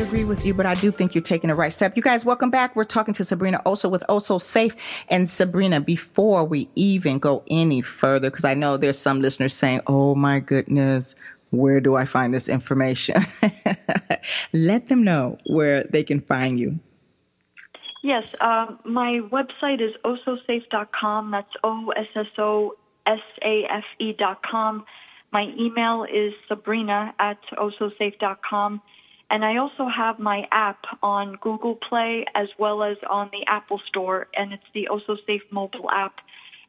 I 0.02 0.04
have 0.04 0.10
to 0.10 0.18
agree 0.18 0.28
with 0.28 0.48
you, 0.48 0.56
but 0.56 0.66
I 0.66 0.74
do 0.74 0.90
think 0.90 1.14
you're 1.14 1.22
taking 1.22 1.50
the 1.50 1.56
right 1.56 1.72
step. 1.72 1.96
You 1.96 2.02
guys, 2.02 2.26
welcome 2.26 2.50
back. 2.50 2.76
We're 2.76 2.86
talking 2.86 3.14
to 3.14 3.24
Sabrina 3.24 3.62
also 3.68 3.88
with 3.88 4.04
Osso 4.10 4.42
Safe. 4.42 4.76
And 5.10 5.30
Sabrina, 5.30 5.80
before 5.80 6.44
we 6.44 6.72
even 6.74 7.20
go 7.20 7.44
any 7.48 7.84
further, 7.84 8.32
because 8.32 8.44
I 8.44 8.56
know 8.56 8.78
there's 8.78 8.98
some 8.98 9.22
listeners 9.22 9.54
saying, 9.54 9.82
oh 9.86 10.16
my 10.16 10.40
goodness, 10.40 11.16
where 11.52 11.80
do 11.80 11.96
I 11.96 12.06
find 12.06 12.34
this 12.34 12.50
information? 12.50 13.24
Let 14.54 14.88
them 14.88 15.04
know 15.04 15.38
where 15.46 15.84
they 15.84 16.04
can 16.04 16.20
find 16.20 16.60
you. 16.60 16.80
Yes, 18.02 18.24
uh, 18.40 18.74
my 18.84 19.20
website 19.32 19.82
is 19.82 19.94
ossosafe.com. 20.04 21.30
That's 21.30 21.54
O 21.64 21.92
S 21.92 22.08
S 22.16 22.26
O 22.40 22.74
S 23.06 23.20
A 23.44 23.66
F 23.70 23.84
E.com. 24.00 24.84
My 25.32 25.46
email 25.60 26.06
is 26.12 26.34
sabrina 26.48 27.14
at 27.20 27.38
ossosafe.com. 27.56 28.82
And 29.32 29.46
I 29.46 29.58
also 29.58 29.88
have 29.88 30.20
my 30.20 30.44
app 30.52 30.80
on 31.02 31.38
Google 31.42 31.78
Play 31.90 32.26
as 32.36 32.50
well 32.60 32.84
as 32.84 32.98
on 33.10 33.30
the 33.32 33.46
Apple 33.48 33.82
Store, 33.88 34.28
and 34.36 34.52
it's 34.52 34.64
the 34.74 34.90
OssoSafe 34.92 35.42
mobile 35.52 35.90
app. 35.90 36.16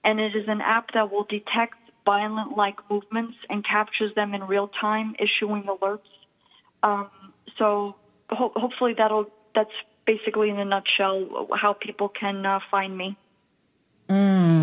And 0.04 0.20
it 0.20 0.36
is 0.36 0.44
an 0.46 0.60
app 0.60 0.86
that 0.94 1.10
will 1.10 1.24
detect 1.28 1.74
violent 2.06 2.56
like 2.56 2.76
movements 2.88 3.36
and 3.50 3.64
captures 3.64 4.14
them 4.14 4.32
in 4.34 4.44
real 4.44 4.70
time, 4.80 5.14
issuing 5.18 5.64
alerts. 5.64 5.98
Um, 6.84 7.10
so 7.58 7.96
ho- 8.30 8.52
hopefully 8.54 8.94
that'll 8.96 9.26
that's 9.56 9.70
basically 10.06 10.50
in 10.50 10.58
a 10.58 10.64
nutshell 10.64 11.48
how 11.54 11.74
people 11.74 12.10
can 12.10 12.46
uh, 12.46 12.60
find 12.70 12.96
me. 12.96 13.16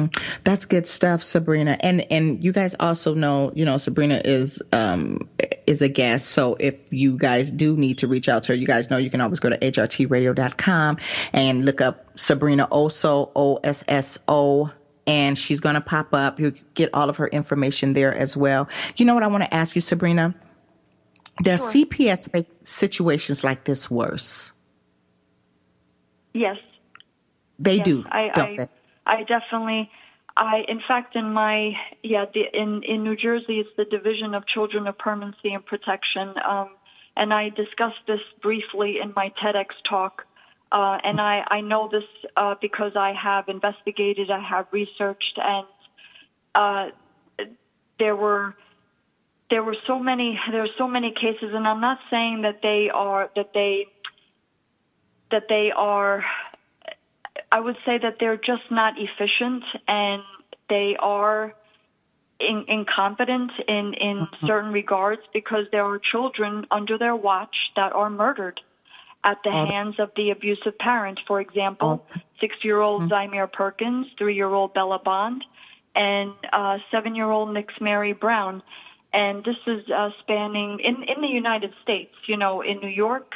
Mm, 0.07 0.21
that's 0.43 0.65
good 0.65 0.87
stuff, 0.87 1.23
Sabrina. 1.23 1.77
And 1.79 2.11
and 2.11 2.43
you 2.43 2.51
guys 2.51 2.75
also 2.79 3.13
know, 3.13 3.51
you 3.55 3.65
know, 3.65 3.77
Sabrina 3.77 4.21
is 4.23 4.61
um 4.71 5.29
is 5.67 5.81
a 5.81 5.89
guest. 5.89 6.29
So 6.29 6.55
if 6.59 6.75
you 6.91 7.17
guys 7.17 7.51
do 7.51 7.75
need 7.75 7.99
to 7.99 8.07
reach 8.07 8.29
out 8.29 8.43
to 8.43 8.53
her, 8.53 8.55
you 8.55 8.67
guys 8.67 8.89
know 8.89 8.97
you 8.97 9.09
can 9.09 9.21
always 9.21 9.39
go 9.39 9.49
to 9.49 9.57
hrtradio.com 9.57 10.97
and 11.33 11.65
look 11.65 11.81
up 11.81 12.05
Sabrina 12.19 12.67
Osso 12.67 13.31
O 13.35 13.57
S 13.63 13.83
S 13.87 14.19
O 14.27 14.71
and 15.07 15.37
she's 15.37 15.59
going 15.59 15.75
to 15.75 15.81
pop 15.81 16.13
up. 16.13 16.39
You 16.39 16.53
get 16.75 16.91
all 16.93 17.09
of 17.09 17.17
her 17.17 17.27
information 17.27 17.93
there 17.93 18.13
as 18.13 18.37
well. 18.37 18.69
You 18.95 19.05
know 19.05 19.15
what 19.15 19.23
I 19.23 19.27
want 19.27 19.43
to 19.43 19.53
ask 19.53 19.75
you, 19.75 19.81
Sabrina? 19.81 20.35
Does 21.41 21.59
sure. 21.59 21.85
CPS 21.85 22.31
make 22.33 22.47
situations 22.63 23.43
like 23.43 23.63
this 23.63 23.89
worse? 23.89 24.51
Yes. 26.33 26.57
They 27.57 27.77
yes. 27.77 27.85
do. 27.85 28.03
I, 28.07 28.29
I, 28.33 28.55
they? 28.57 28.67
I 29.09 29.23
definitely. 29.23 29.89
I, 30.37 30.61
in 30.67 30.79
fact, 30.87 31.15
in 31.15 31.33
my 31.33 31.71
yeah, 32.03 32.25
the, 32.33 32.41
in 32.53 32.83
in 32.83 33.03
New 33.03 33.15
Jersey, 33.15 33.59
it's 33.59 33.69
the 33.75 33.85
Division 33.85 34.33
of 34.35 34.43
Children 34.47 34.87
of 34.87 34.97
Permanency 34.97 35.51
and 35.53 35.65
Protection, 35.65 36.33
um, 36.47 36.69
and 37.17 37.33
I 37.33 37.49
discussed 37.49 38.03
this 38.07 38.21
briefly 38.41 38.97
in 39.03 39.13
my 39.15 39.31
TEDx 39.43 39.67
talk. 39.89 40.23
Uh, 40.71 40.97
and 41.03 41.19
I, 41.19 41.41
I 41.49 41.61
know 41.61 41.89
this 41.91 42.03
uh, 42.37 42.53
because 42.61 42.91
I 42.95 43.11
have 43.21 43.45
investigated, 43.49 44.29
I 44.29 44.39
have 44.39 44.67
researched, 44.71 45.37
and 45.37 45.65
uh, 46.53 46.85
there 47.97 48.15
were 48.15 48.53
there 49.49 49.63
were 49.63 49.75
so 49.87 49.97
many 49.99 50.39
there 50.51 50.63
are 50.63 50.75
so 50.77 50.87
many 50.87 51.11
cases, 51.11 51.49
and 51.53 51.67
I'm 51.67 51.81
not 51.81 51.97
saying 52.11 52.43
that 52.43 52.59
they 52.61 52.89
are 52.93 53.31
that 53.35 53.49
they 53.53 53.87
that 55.31 55.43
they 55.49 55.71
are. 55.75 56.23
I 57.51 57.59
would 57.59 57.77
say 57.85 57.97
that 57.97 58.17
they're 58.19 58.37
just 58.37 58.69
not 58.71 58.93
efficient, 58.97 59.63
and 59.87 60.21
they 60.69 60.95
are 60.99 61.53
in, 62.39 62.65
incompetent 62.67 63.51
in 63.67 63.93
in 63.93 64.17
mm-hmm. 64.19 64.45
certain 64.45 64.71
regards 64.71 65.21
because 65.33 65.65
there 65.71 65.85
are 65.85 65.99
children 65.99 66.65
under 66.71 66.97
their 66.97 67.15
watch 67.15 67.55
that 67.75 67.93
are 67.93 68.09
murdered 68.09 68.59
at 69.23 69.37
the 69.43 69.49
oh. 69.49 69.65
hands 69.65 69.95
of 69.99 70.11
the 70.15 70.31
abusive 70.31 70.77
parent. 70.77 71.19
For 71.27 71.41
example, 71.41 72.05
oh. 72.15 72.21
six-year-old 72.39 73.03
mm-hmm. 73.03 73.33
Zymir 73.33 73.51
Perkins, 73.51 74.07
three-year-old 74.17 74.73
Bella 74.73 74.99
Bond, 75.03 75.43
and 75.95 76.33
uh, 76.53 76.77
seven-year-old 76.91 77.49
Nixzmary 77.49 78.17
Brown. 78.17 78.63
And 79.11 79.43
this 79.43 79.57
is 79.67 79.89
uh, 79.89 80.09
spanning 80.21 80.79
in 80.83 81.03
in 81.03 81.21
the 81.21 81.27
United 81.27 81.73
States. 81.83 82.13
You 82.27 82.37
know, 82.37 82.61
in 82.61 82.79
New 82.79 82.89
York, 82.89 83.33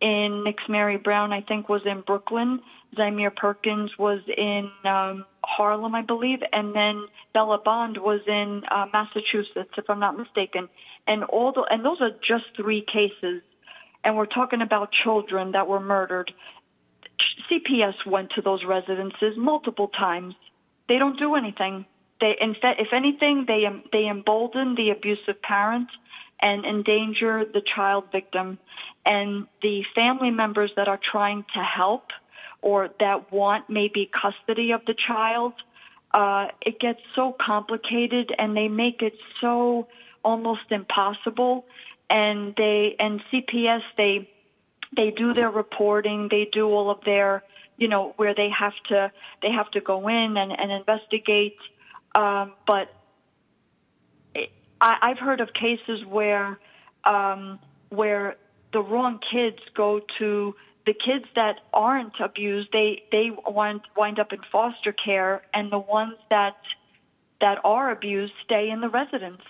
in 0.00 0.44
Nixzmary 0.46 1.02
Brown, 1.02 1.32
I 1.32 1.40
think 1.42 1.68
was 1.68 1.82
in 1.86 2.02
Brooklyn. 2.02 2.60
Zymir 2.96 3.34
Perkins 3.34 3.90
was 3.98 4.20
in 4.36 4.70
um, 4.84 5.24
Harlem, 5.44 5.94
I 5.94 6.02
believe, 6.02 6.40
and 6.52 6.74
then 6.74 7.06
Bella 7.32 7.58
Bond 7.64 7.96
was 7.98 8.20
in 8.26 8.62
uh, 8.70 8.86
Massachusetts, 8.92 9.72
if 9.76 9.88
I'm 9.88 10.00
not 10.00 10.16
mistaken. 10.18 10.68
And 11.06 11.24
all 11.24 11.52
the 11.52 11.64
and 11.70 11.84
those 11.84 12.00
are 12.00 12.10
just 12.10 12.44
three 12.56 12.84
cases 12.86 13.42
and 14.04 14.16
we're 14.16 14.26
talking 14.26 14.62
about 14.62 14.90
children 15.04 15.52
that 15.52 15.68
were 15.68 15.80
murdered. 15.80 16.32
CPS 17.50 17.94
went 18.06 18.30
to 18.34 18.42
those 18.42 18.60
residences 18.66 19.36
multiple 19.36 19.88
times. 19.88 20.34
They 20.88 20.98
don't 20.98 21.18
do 21.18 21.34
anything. 21.34 21.86
They, 22.20 22.32
in 22.40 22.54
fact, 22.60 22.80
if 22.80 22.88
anything, 22.92 23.44
they 23.46 23.64
they 23.92 24.06
embolden 24.08 24.74
the 24.74 24.90
abusive 24.90 25.40
parent 25.42 25.88
and 26.40 26.64
endanger 26.64 27.44
the 27.44 27.62
child 27.74 28.04
victim, 28.10 28.58
and 29.06 29.46
the 29.62 29.82
family 29.94 30.30
members 30.30 30.72
that 30.76 30.88
are 30.88 30.98
trying 31.10 31.44
to 31.54 31.62
help 31.62 32.08
or 32.62 32.88
that 33.00 33.32
want 33.32 33.68
maybe 33.68 34.10
custody 34.20 34.72
of 34.72 34.80
the 34.86 34.94
child. 35.06 35.52
Uh, 36.12 36.48
it 36.60 36.78
gets 36.78 37.00
so 37.14 37.34
complicated, 37.44 38.32
and 38.38 38.56
they 38.56 38.68
make 38.68 39.02
it 39.02 39.14
so 39.40 39.88
almost 40.24 40.70
impossible 40.70 41.64
and 42.12 42.54
they 42.56 42.94
and 42.98 43.20
CPS 43.32 43.80
they 43.96 44.28
they 44.94 45.10
do 45.10 45.32
their 45.32 45.50
reporting, 45.50 46.28
they 46.30 46.48
do 46.52 46.66
all 46.66 46.90
of 46.90 46.98
their 47.04 47.42
you 47.78 47.88
know 47.88 48.12
where 48.16 48.34
they 48.34 48.50
have 48.56 48.74
to 48.88 49.10
they 49.40 49.50
have 49.50 49.70
to 49.70 49.80
go 49.80 50.06
in 50.08 50.36
and, 50.36 50.52
and 50.52 50.70
investigate, 50.70 51.56
um, 52.14 52.52
but 52.66 52.92
it, 54.34 54.50
I, 54.80 54.96
I've 55.02 55.18
heard 55.18 55.40
of 55.40 55.48
cases 55.54 56.04
where 56.06 56.58
um, 57.04 57.58
where 57.88 58.36
the 58.74 58.82
wrong 58.82 59.18
kids 59.32 59.58
go 59.74 60.00
to 60.18 60.54
the 60.86 60.94
kids 60.94 61.26
that 61.34 61.60
aren't 61.72 62.18
abused 62.20 62.68
they 62.72 63.02
they 63.12 63.30
wind 63.46 63.80
wind 63.96 64.18
up 64.18 64.32
in 64.32 64.40
foster 64.50 64.92
care 64.92 65.42
and 65.54 65.70
the 65.70 65.78
ones 65.78 66.16
that 66.30 66.56
that 67.40 67.58
are 67.64 67.90
abused 67.90 68.32
stay 68.44 68.70
in 68.70 68.80
the 68.80 68.88
residence 68.88 69.42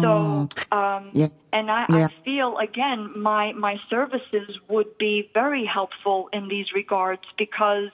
so, 0.00 0.48
mm. 0.48 0.72
um, 0.72 1.10
yeah. 1.12 1.28
and 1.52 1.70
I, 1.70 1.84
yeah. 1.90 2.06
I 2.06 2.24
feel 2.24 2.56
again, 2.56 3.12
my 3.14 3.52
my 3.52 3.76
services 3.90 4.58
would 4.68 4.96
be 4.96 5.30
very 5.34 5.66
helpful 5.66 6.30
in 6.32 6.48
these 6.48 6.72
regards 6.74 7.22
because, 7.36 7.90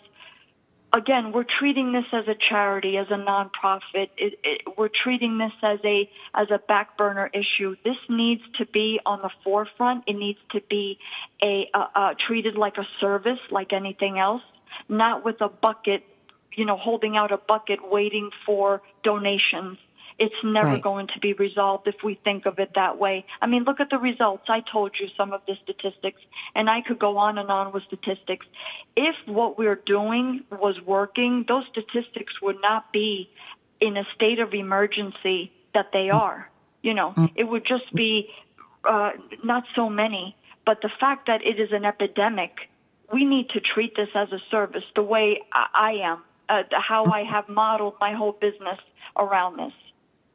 again, 0.92 1.32
we're 1.32 1.44
treating 1.58 1.92
this 1.92 2.04
as 2.12 2.26
a 2.28 2.34
charity, 2.48 2.96
as 2.96 3.06
a 3.10 3.14
nonprofit. 3.14 4.08
It, 4.16 4.38
it, 4.42 4.62
we're 4.76 4.90
treating 5.02 5.38
this 5.38 5.52
as 5.62 5.78
a 5.84 6.08
as 6.34 6.48
a 6.50 6.58
back 6.58 6.96
burner 6.96 7.30
issue. 7.32 7.76
This 7.84 7.96
needs 8.08 8.42
to 8.58 8.66
be 8.66 9.00
on 9.04 9.20
the 9.22 9.30
forefront. 9.44 10.04
It 10.06 10.16
needs 10.16 10.38
to 10.52 10.60
be 10.68 10.98
a, 11.42 11.68
a, 11.74 11.78
a 11.78 12.16
treated 12.26 12.56
like 12.56 12.78
a 12.78 12.86
service, 13.00 13.38
like 13.50 13.72
anything 13.72 14.18
else, 14.18 14.42
not 14.88 15.24
with 15.24 15.40
a 15.40 15.48
bucket, 15.48 16.04
you 16.56 16.64
know, 16.64 16.76
holding 16.76 17.16
out 17.16 17.32
a 17.32 17.38
bucket 17.38 17.80
waiting 17.90 18.30
for 18.46 18.82
donations 19.02 19.78
it's 20.18 20.34
never 20.42 20.72
right. 20.72 20.82
going 20.82 21.06
to 21.14 21.20
be 21.20 21.32
resolved 21.32 21.86
if 21.86 21.94
we 22.02 22.18
think 22.24 22.46
of 22.46 22.58
it 22.58 22.72
that 22.74 22.98
way. 22.98 23.24
I 23.40 23.46
mean, 23.46 23.64
look 23.64 23.78
at 23.78 23.88
the 23.90 23.98
results. 23.98 24.44
I 24.48 24.62
told 24.72 24.92
you 25.00 25.06
some 25.16 25.32
of 25.32 25.42
the 25.46 25.54
statistics, 25.62 26.20
and 26.54 26.68
I 26.68 26.80
could 26.86 26.98
go 26.98 27.18
on 27.18 27.38
and 27.38 27.50
on 27.50 27.72
with 27.72 27.84
statistics. 27.84 28.44
If 28.96 29.14
what 29.26 29.58
we're 29.58 29.80
doing 29.86 30.44
was 30.50 30.74
working, 30.84 31.44
those 31.46 31.64
statistics 31.70 32.32
would 32.42 32.56
not 32.60 32.92
be 32.92 33.30
in 33.80 33.96
a 33.96 34.04
state 34.14 34.40
of 34.40 34.54
emergency 34.54 35.52
that 35.74 35.90
they 35.92 36.08
mm. 36.08 36.14
are. 36.14 36.50
You 36.82 36.94
know, 36.94 37.14
mm. 37.16 37.30
it 37.36 37.44
would 37.44 37.64
just 37.66 37.94
be 37.94 38.28
uh, 38.84 39.10
not 39.44 39.64
so 39.76 39.88
many. 39.88 40.36
But 40.66 40.82
the 40.82 40.90
fact 41.00 41.28
that 41.28 41.40
it 41.44 41.60
is 41.60 41.70
an 41.72 41.84
epidemic, 41.84 42.68
we 43.12 43.24
need 43.24 43.50
to 43.50 43.60
treat 43.60 43.94
this 43.96 44.08
as 44.14 44.32
a 44.32 44.38
service 44.50 44.84
the 44.94 45.02
way 45.02 45.42
I, 45.52 45.66
I 45.74 45.92
am, 46.10 46.22
uh, 46.48 46.62
how 46.86 47.04
I 47.06 47.22
have 47.22 47.48
modeled 47.48 47.94
my 48.00 48.14
whole 48.14 48.32
business 48.32 48.78
around 49.16 49.58
this. 49.58 49.72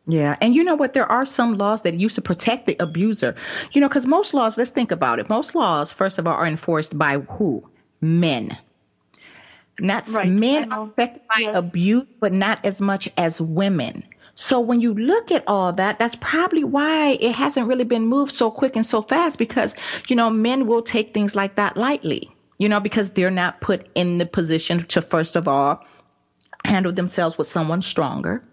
Yeah. 0.05 0.35
And 0.41 0.53
you 0.53 0.63
know 0.63 0.75
what? 0.75 0.93
There 0.93 1.09
are 1.09 1.25
some 1.25 1.57
laws 1.57 1.83
that 1.83 1.93
used 1.93 2.15
to 2.15 2.21
protect 2.21 2.65
the 2.65 2.75
abuser. 2.79 3.35
You 3.71 3.81
know, 3.81 3.87
because 3.87 4.05
most 4.05 4.33
laws, 4.33 4.57
let's 4.57 4.71
think 4.71 4.91
about 4.91 5.19
it. 5.19 5.29
Most 5.29 5.55
laws, 5.55 5.91
first 5.91 6.17
of 6.17 6.27
all, 6.27 6.33
are 6.33 6.47
enforced 6.47 6.97
by 6.97 7.19
who? 7.19 7.69
Men. 8.01 8.57
Not 9.79 10.07
right. 10.09 10.29
men 10.29 10.71
are 10.71 10.87
affected 10.87 11.21
by 11.27 11.41
yeah. 11.41 11.57
abuse, 11.57 12.13
but 12.19 12.33
not 12.33 12.63
as 12.65 12.81
much 12.81 13.09
as 13.17 13.39
women. 13.39 14.03
So 14.35 14.59
when 14.59 14.81
you 14.81 14.93
look 14.93 15.31
at 15.31 15.47
all 15.47 15.73
that, 15.73 15.99
that's 15.99 16.15
probably 16.15 16.63
why 16.63 17.17
it 17.19 17.33
hasn't 17.33 17.67
really 17.67 17.83
been 17.83 18.05
moved 18.05 18.33
so 18.33 18.51
quick 18.51 18.75
and 18.75 18.85
so 18.85 19.01
fast 19.01 19.37
because, 19.39 19.75
you 20.07 20.15
know, 20.15 20.29
men 20.29 20.67
will 20.67 20.81
take 20.81 21.13
things 21.13 21.35
like 21.35 21.55
that 21.55 21.77
lightly, 21.77 22.31
you 22.57 22.67
know, 22.67 22.79
because 22.79 23.11
they're 23.11 23.31
not 23.31 23.61
put 23.61 23.87
in 23.95 24.17
the 24.17 24.25
position 24.25 24.85
to, 24.87 25.01
first 25.01 25.35
of 25.35 25.47
all, 25.47 25.85
handle 26.65 26.91
themselves 26.91 27.37
with 27.37 27.47
someone 27.47 27.81
stronger 27.81 28.43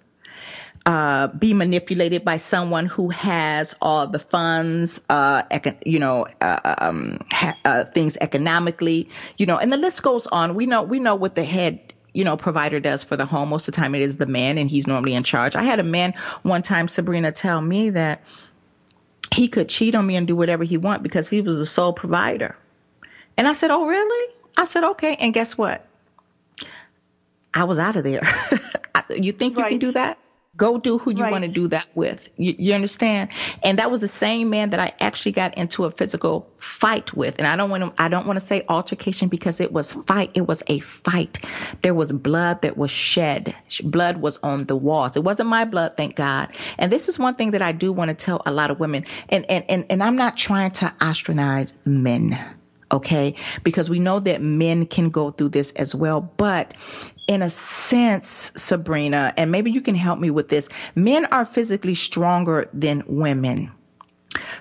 uh, 0.86 1.28
be 1.28 1.52
manipulated 1.52 2.24
by 2.24 2.38
someone 2.38 2.86
who 2.86 3.10
has 3.10 3.74
all 3.82 4.06
the 4.06 4.18
funds, 4.18 5.00
uh, 5.10 5.42
econ- 5.44 5.82
you 5.84 5.98
know, 5.98 6.26
uh, 6.40 6.74
um, 6.78 7.18
ha- 7.30 7.56
uh, 7.64 7.84
things 7.84 8.16
economically, 8.20 9.08
you 9.36 9.46
know, 9.46 9.58
and 9.58 9.72
the 9.72 9.76
list 9.76 10.02
goes 10.02 10.26
on. 10.26 10.54
We 10.54 10.66
know 10.66 10.82
we 10.82 10.98
know 10.98 11.14
what 11.14 11.34
the 11.34 11.44
head 11.44 11.92
you 12.12 12.24
know 12.24 12.36
provider 12.36 12.80
does 12.80 13.02
for 13.02 13.16
the 13.16 13.26
home. 13.26 13.50
Most 13.50 13.68
of 13.68 13.74
the 13.74 13.80
time, 13.80 13.94
it 13.94 14.02
is 14.02 14.16
the 14.16 14.26
man, 14.26 14.58
and 14.58 14.70
he's 14.70 14.86
normally 14.86 15.14
in 15.14 15.22
charge. 15.22 15.54
I 15.54 15.62
had 15.62 15.80
a 15.80 15.84
man 15.84 16.14
one 16.42 16.62
time, 16.62 16.88
Sabrina, 16.88 17.32
tell 17.32 17.60
me 17.60 17.90
that 17.90 18.22
he 19.34 19.48
could 19.48 19.68
cheat 19.68 19.94
on 19.94 20.06
me 20.06 20.16
and 20.16 20.26
do 20.26 20.34
whatever 20.34 20.64
he 20.64 20.76
want 20.76 21.02
because 21.02 21.28
he 21.28 21.40
was 21.42 21.58
the 21.58 21.66
sole 21.66 21.92
provider. 21.92 22.56
And 23.36 23.46
I 23.46 23.52
said, 23.52 23.70
"Oh, 23.70 23.86
really?" 23.86 24.34
I 24.56 24.64
said, 24.64 24.84
"Okay." 24.84 25.14
And 25.16 25.34
guess 25.34 25.58
what? 25.58 25.86
I 27.52 27.64
was 27.64 27.78
out 27.78 27.96
of 27.96 28.04
there. 28.04 28.22
you 29.10 29.32
think 29.32 29.56
right. 29.56 29.72
you 29.72 29.78
can 29.78 29.88
do 29.88 29.92
that? 29.92 30.18
Go 30.60 30.76
do 30.76 30.98
who 30.98 31.10
you 31.10 31.22
right. 31.22 31.32
want 31.32 31.40
to 31.44 31.48
do 31.48 31.68
that 31.68 31.86
with. 31.94 32.28
You, 32.36 32.54
you, 32.58 32.74
understand? 32.74 33.30
And 33.62 33.78
that 33.78 33.90
was 33.90 34.02
the 34.02 34.08
same 34.08 34.50
man 34.50 34.68
that 34.70 34.78
I 34.78 34.92
actually 35.00 35.32
got 35.32 35.56
into 35.56 35.86
a 35.86 35.90
physical 35.90 36.52
fight 36.58 37.14
with. 37.14 37.36
And 37.38 37.46
I 37.46 37.56
don't 37.56 37.70
want 37.70 37.82
to, 37.82 38.02
I 38.02 38.08
don't 38.08 38.26
want 38.26 38.38
to 38.38 38.44
say 38.44 38.62
altercation 38.68 39.28
because 39.28 39.58
it 39.58 39.72
was 39.72 39.90
fight. 39.90 40.32
It 40.34 40.42
was 40.42 40.62
a 40.66 40.80
fight. 40.80 41.42
There 41.80 41.94
was 41.94 42.12
blood 42.12 42.60
that 42.60 42.76
was 42.76 42.90
shed. 42.90 43.56
Blood 43.82 44.18
was 44.18 44.36
on 44.42 44.66
the 44.66 44.76
walls. 44.76 45.16
It 45.16 45.24
wasn't 45.24 45.48
my 45.48 45.64
blood, 45.64 45.96
thank 45.96 46.14
God. 46.14 46.52
And 46.76 46.92
this 46.92 47.08
is 47.08 47.18
one 47.18 47.36
thing 47.36 47.52
that 47.52 47.62
I 47.62 47.72
do 47.72 47.90
want 47.90 48.10
to 48.10 48.14
tell 48.14 48.42
a 48.44 48.52
lot 48.52 48.70
of 48.70 48.78
women. 48.78 49.06
And 49.30 49.50
and 49.50 49.64
and, 49.66 49.86
and 49.88 50.02
I'm 50.02 50.16
not 50.16 50.36
trying 50.36 50.72
to 50.72 50.92
ostracize 51.00 51.72
men 51.86 52.38
okay? 52.92 53.34
Because 53.62 53.88
we 53.88 53.98
know 53.98 54.20
that 54.20 54.42
men 54.42 54.86
can 54.86 55.10
go 55.10 55.30
through 55.30 55.50
this 55.50 55.70
as 55.72 55.94
well. 55.94 56.20
But 56.20 56.74
in 57.30 57.42
a 57.42 57.50
sense, 57.50 58.50
Sabrina, 58.56 59.32
and 59.36 59.52
maybe 59.52 59.70
you 59.70 59.80
can 59.80 59.94
help 59.94 60.18
me 60.18 60.30
with 60.30 60.48
this, 60.48 60.68
men 60.96 61.26
are 61.26 61.44
physically 61.44 61.94
stronger 61.94 62.68
than 62.74 63.04
women. 63.06 63.70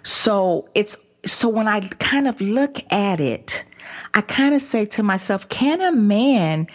So 0.03 0.69
it's 0.75 0.95
so 1.25 1.49
when 1.49 1.67
I 1.67 1.79
kind 1.79 2.27
of 2.27 2.39
look 2.39 2.77
at 2.93 3.19
it, 3.19 3.63
I 4.13 4.21
kind 4.21 4.53
of 4.53 4.61
say 4.61 4.85
to 4.85 5.01
myself, 5.01 5.49
can 5.49 5.81
a 5.81 5.91
man 5.91 6.67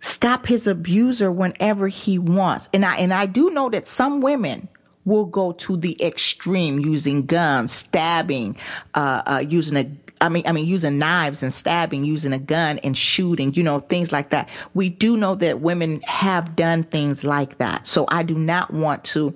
stop 0.00 0.44
his 0.44 0.66
abuser 0.66 1.32
whenever 1.32 1.88
he 1.88 2.18
wants? 2.18 2.68
And 2.74 2.84
I 2.84 2.96
and 2.96 3.14
I 3.14 3.24
do 3.24 3.48
know 3.48 3.70
that 3.70 3.88
some 3.88 4.20
women 4.20 4.68
will 5.04 5.26
go 5.26 5.52
to 5.52 5.76
the 5.76 6.04
extreme 6.04 6.78
using 6.78 7.26
guns, 7.26 7.72
stabbing, 7.72 8.56
uh, 8.94 9.22
uh, 9.26 9.44
using 9.46 9.76
a 9.76 9.90
I 10.22 10.28
mean, 10.28 10.42
I 10.46 10.52
mean, 10.52 10.66
using 10.66 10.98
knives 10.98 11.42
and 11.42 11.52
stabbing, 11.52 12.04
using 12.04 12.34
a 12.34 12.38
gun 12.38 12.78
and 12.78 12.96
shooting, 12.96 13.54
you 13.54 13.62
know, 13.62 13.80
things 13.80 14.12
like 14.12 14.30
that. 14.30 14.50
We 14.74 14.90
do 14.90 15.16
know 15.16 15.34
that 15.36 15.60
women 15.60 16.02
have 16.02 16.54
done 16.56 16.82
things 16.82 17.24
like 17.24 17.56
that. 17.58 17.86
So 17.86 18.04
I 18.06 18.22
do 18.22 18.34
not 18.34 18.70
want 18.70 19.04
to, 19.04 19.34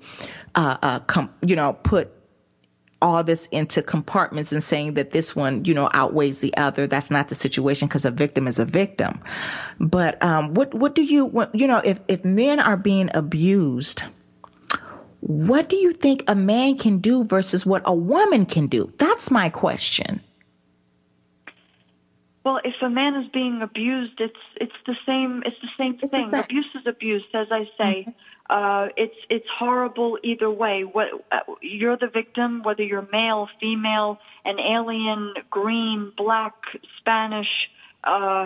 uh, 0.55 0.77
uh, 0.83 0.99
com- 1.01 1.33
you 1.41 1.57
know, 1.57 1.73
put 1.73 2.13
all 3.01 3.25
this 3.25 3.47
into 3.51 3.83
compartments 3.83 4.53
and 4.53 4.63
saying 4.63 4.95
that 4.95 5.11
this 5.11 5.35
one, 5.35 5.65
you 5.65 5.75
know, 5.75 5.89
outweighs 5.93 6.41
the 6.41 6.57
other. 6.57 6.87
That's 6.87 7.11
not 7.11 7.29
the 7.29 7.35
situation 7.35 7.89
because 7.89 8.05
a 8.05 8.11
victim 8.11 8.47
is 8.47 8.59
a 8.59 8.65
victim. 8.65 9.21
But 9.81 10.23
um, 10.23 10.55
what 10.55 10.75
what 10.75 10.95
do 10.95 11.03
you 11.03 11.25
what, 11.25 11.55
you 11.55 11.67
know 11.67 11.83
if 11.85 11.99
if 12.09 12.25
men 12.25 12.61
are 12.61 12.77
being 12.77 13.11
abused? 13.15 14.05
What 15.27 15.71
do 15.71 15.77
you 15.77 15.93
think 15.93 16.23
a 16.29 16.35
man 16.35 16.77
can 16.77 16.99
do 16.99 17.25
versus 17.25 17.65
what 17.65 17.81
a 17.87 17.95
woman 17.95 18.45
can 18.45 18.67
do? 18.67 18.91
That's 18.99 19.31
my 19.31 19.49
question. 19.49 20.21
Well, 22.45 22.61
if 22.63 22.75
a 22.83 22.91
man 22.91 23.17
is 23.17 23.31
being 23.33 23.63
abused, 23.63 24.21
it's 24.21 24.45
it's 24.57 24.75
the 24.87 24.95
same. 25.07 25.43
It's 25.47 25.57
the 25.63 25.69
same 25.79 25.99
it's 26.03 26.11
thing. 26.11 26.31
The 26.31 26.31
same. 26.31 26.41
Abuse 26.41 26.67
is 26.75 26.87
abuse, 26.87 27.25
as 27.33 27.47
I 27.51 27.65
say. 27.79 28.07
Mm-hmm. 28.07 28.11
Uh, 28.51 28.89
it's 28.99 29.17
it's 29.31 29.47
horrible 29.59 30.19
either 30.23 30.51
way. 30.51 30.85
What 30.85 31.09
uh, 31.33 31.39
you're 31.63 31.97
the 31.97 32.09
victim, 32.09 32.63
whether 32.63 32.83
you're 32.83 33.09
male, 33.11 33.49
female, 33.59 34.19
an 34.45 34.59
alien, 34.61 35.33
green, 35.49 36.13
black, 36.19 36.53
Spanish, 36.99 37.49
uh, 38.05 38.45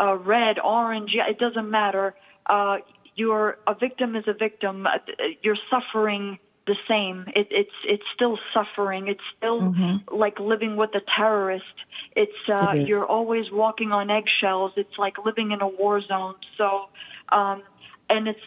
uh, 0.00 0.16
red, 0.16 0.58
orange. 0.58 1.12
It 1.14 1.38
doesn't 1.38 1.70
matter. 1.70 2.16
Uh, 2.44 2.78
you're 3.18 3.58
a 3.66 3.74
victim 3.74 4.16
is 4.16 4.24
a 4.26 4.32
victim. 4.32 4.86
Uh, 4.86 4.98
you're 5.42 5.58
suffering 5.68 6.38
the 6.66 6.76
same. 6.86 7.24
It, 7.34 7.48
it's 7.50 7.78
it's 7.84 8.04
still 8.14 8.38
suffering. 8.54 9.08
It's 9.08 9.26
still 9.36 9.60
mm-hmm. 9.60 10.14
like 10.14 10.38
living 10.38 10.76
with 10.76 10.90
a 10.94 11.00
terrorist. 11.16 11.64
It's 12.14 12.48
uh, 12.48 12.72
it 12.74 12.86
you're 12.86 13.06
always 13.06 13.46
walking 13.50 13.90
on 13.90 14.10
eggshells. 14.10 14.72
It's 14.76 14.98
like 14.98 15.14
living 15.24 15.50
in 15.50 15.60
a 15.60 15.68
war 15.68 16.00
zone. 16.00 16.36
So, 16.56 16.86
um, 17.30 17.62
and 18.08 18.28
it's 18.28 18.46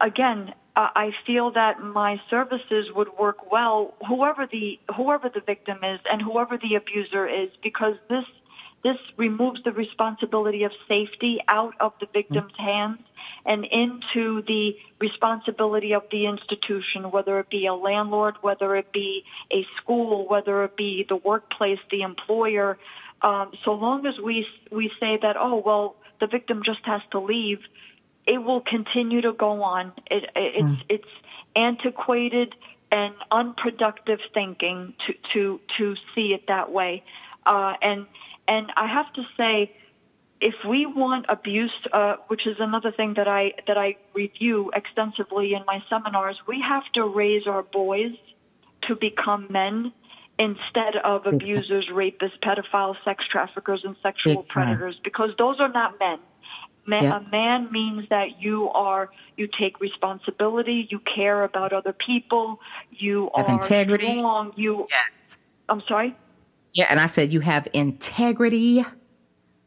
again, 0.00 0.54
I 0.76 1.10
feel 1.26 1.50
that 1.52 1.80
my 1.80 2.20
services 2.30 2.86
would 2.94 3.08
work 3.18 3.50
well, 3.50 3.94
whoever 4.06 4.46
the 4.46 4.78
whoever 4.96 5.28
the 5.28 5.40
victim 5.40 5.78
is 5.82 6.00
and 6.10 6.22
whoever 6.22 6.58
the 6.58 6.76
abuser 6.76 7.26
is, 7.26 7.48
because 7.62 7.94
this 8.08 8.24
this 8.84 8.98
removes 9.16 9.60
the 9.64 9.72
responsibility 9.72 10.62
of 10.62 10.70
safety 10.86 11.38
out 11.48 11.74
of 11.80 11.92
the 12.00 12.06
victim's 12.12 12.52
mm-hmm. 12.52 12.70
hands 12.70 13.00
and 13.44 13.64
into 13.64 14.42
the 14.42 14.72
responsibility 15.00 15.92
of 15.94 16.02
the 16.10 16.26
institution, 16.26 17.10
whether 17.10 17.38
it 17.38 17.48
be 17.48 17.66
a 17.66 17.74
landlord, 17.74 18.34
whether 18.40 18.76
it 18.76 18.92
be 18.92 19.22
a 19.52 19.64
school, 19.80 20.26
whether 20.28 20.64
it 20.64 20.76
be 20.76 21.04
the 21.08 21.16
workplace, 21.16 21.78
the 21.90 22.02
employer. 22.02 22.78
Um, 23.22 23.52
so 23.64 23.72
long 23.72 24.06
as 24.06 24.14
we 24.22 24.46
we 24.70 24.90
say 25.00 25.18
that, 25.22 25.36
oh 25.38 25.62
well, 25.64 25.96
the 26.20 26.26
victim 26.26 26.62
just 26.64 26.84
has 26.84 27.00
to 27.12 27.20
leave, 27.20 27.58
it 28.26 28.38
will 28.38 28.60
continue 28.60 29.20
to 29.22 29.32
go 29.32 29.62
on. 29.62 29.92
It, 30.10 30.24
it's 30.34 30.58
mm. 30.58 30.82
it's 30.88 31.08
antiquated 31.54 32.54
and 32.90 33.14
unproductive 33.30 34.18
thinking 34.34 34.94
to 35.06 35.14
to 35.32 35.60
to 35.78 35.94
see 36.14 36.34
it 36.34 36.44
that 36.48 36.72
way, 36.72 37.04
uh, 37.46 37.74
and 37.80 38.06
and 38.48 38.72
I 38.76 38.86
have 38.86 39.12
to 39.14 39.22
say 39.36 39.72
if 40.40 40.54
we 40.68 40.86
want 40.86 41.26
abuse, 41.28 41.72
uh, 41.92 42.16
which 42.28 42.46
is 42.46 42.56
another 42.58 42.92
thing 42.92 43.14
that 43.16 43.28
I 43.28 43.52
that 43.66 43.78
I 43.78 43.96
review 44.14 44.70
extensively 44.74 45.54
in 45.54 45.64
my 45.66 45.82
seminars, 45.88 46.36
we 46.46 46.62
have 46.66 46.84
to 46.94 47.04
raise 47.04 47.46
our 47.46 47.62
boys 47.62 48.12
to 48.82 48.96
become 48.96 49.46
men 49.50 49.92
instead 50.38 50.96
of 51.02 51.26
abusers, 51.26 51.88
rapists, 51.90 52.38
pedophiles, 52.42 52.96
sex 53.04 53.24
traffickers, 53.30 53.82
and 53.84 53.96
sexual 54.02 54.42
predators, 54.42 54.96
because 55.02 55.30
those 55.38 55.58
are 55.60 55.70
not 55.70 55.98
men. 55.98 56.18
Man, 56.88 57.02
yeah. 57.02 57.16
A 57.16 57.30
man 57.30 57.72
means 57.72 58.08
that 58.10 58.40
you 58.40 58.68
are 58.68 59.10
you 59.36 59.48
take 59.58 59.80
responsibility, 59.80 60.86
you 60.90 61.00
care 61.00 61.42
about 61.42 61.72
other 61.72 61.92
people, 61.92 62.60
you 62.90 63.30
have 63.34 63.48
are 63.48 63.54
integrity. 63.54 64.18
strong. 64.18 64.52
You, 64.54 64.86
yes. 64.88 65.38
I'm 65.68 65.82
sorry. 65.88 66.14
Yeah, 66.74 66.86
and 66.90 67.00
I 67.00 67.06
said 67.06 67.32
you 67.32 67.40
have 67.40 67.66
integrity 67.72 68.84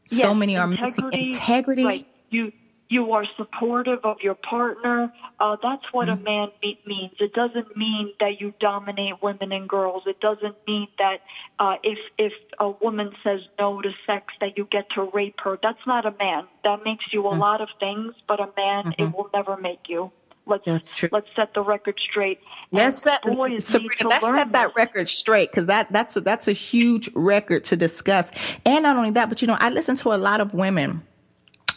Yes, 0.08 0.22
so 0.22 0.34
many 0.34 0.56
are 0.56 0.66
missing 0.66 1.12
integrity. 1.12 1.84
Right. 1.84 2.06
You 2.30 2.52
you 2.90 3.12
are 3.12 3.24
supportive 3.36 4.00
of 4.02 4.16
your 4.20 4.34
partner. 4.34 5.12
Uh, 5.38 5.56
that's 5.62 5.84
what 5.92 6.08
mm-hmm. 6.08 6.20
a 6.20 6.24
man 6.24 6.48
be- 6.60 6.80
means. 6.84 7.12
It 7.20 7.32
doesn't 7.32 7.76
mean 7.76 8.12
that 8.18 8.40
you 8.40 8.52
dominate 8.58 9.22
women 9.22 9.52
and 9.52 9.68
girls. 9.68 10.02
It 10.06 10.18
doesn't 10.20 10.56
mean 10.66 10.88
that 10.98 11.18
uh, 11.60 11.76
if 11.84 11.98
if 12.18 12.32
a 12.58 12.68
woman 12.68 13.12
says 13.22 13.40
no 13.58 13.80
to 13.80 13.90
sex, 14.06 14.34
that 14.40 14.58
you 14.58 14.66
get 14.70 14.90
to 14.96 15.08
rape 15.14 15.36
her. 15.44 15.56
That's 15.62 15.86
not 15.86 16.04
a 16.04 16.10
man. 16.18 16.48
That 16.64 16.80
makes 16.84 17.04
you 17.12 17.26
a 17.26 17.30
mm-hmm. 17.30 17.40
lot 17.40 17.60
of 17.60 17.68
things, 17.78 18.14
but 18.26 18.40
a 18.40 18.48
man 18.56 18.86
mm-hmm. 18.86 19.02
it 19.02 19.16
will 19.16 19.30
never 19.32 19.56
make 19.56 19.88
you. 19.88 20.10
Let's 20.50 20.66
let's 21.10 21.28
set 21.36 21.54
the 21.54 21.62
record 21.62 21.98
straight. 22.10 22.40
Let's 22.72 22.98
set, 22.98 23.22
Sabrina, 23.22 24.08
let's 24.08 24.30
set 24.30 24.52
that 24.52 24.74
record 24.76 25.08
straight 25.08 25.50
because 25.50 25.66
that 25.66 25.92
that's 25.92 26.16
a, 26.16 26.20
that's 26.20 26.48
a 26.48 26.52
huge 26.52 27.08
record 27.14 27.64
to 27.64 27.76
discuss. 27.76 28.30
And 28.66 28.82
not 28.82 28.96
only 28.96 29.10
that, 29.12 29.28
but 29.28 29.40
you 29.40 29.48
know, 29.48 29.56
I 29.58 29.70
listen 29.70 29.96
to 29.96 30.12
a 30.12 30.18
lot 30.18 30.40
of 30.40 30.52
women 30.52 31.02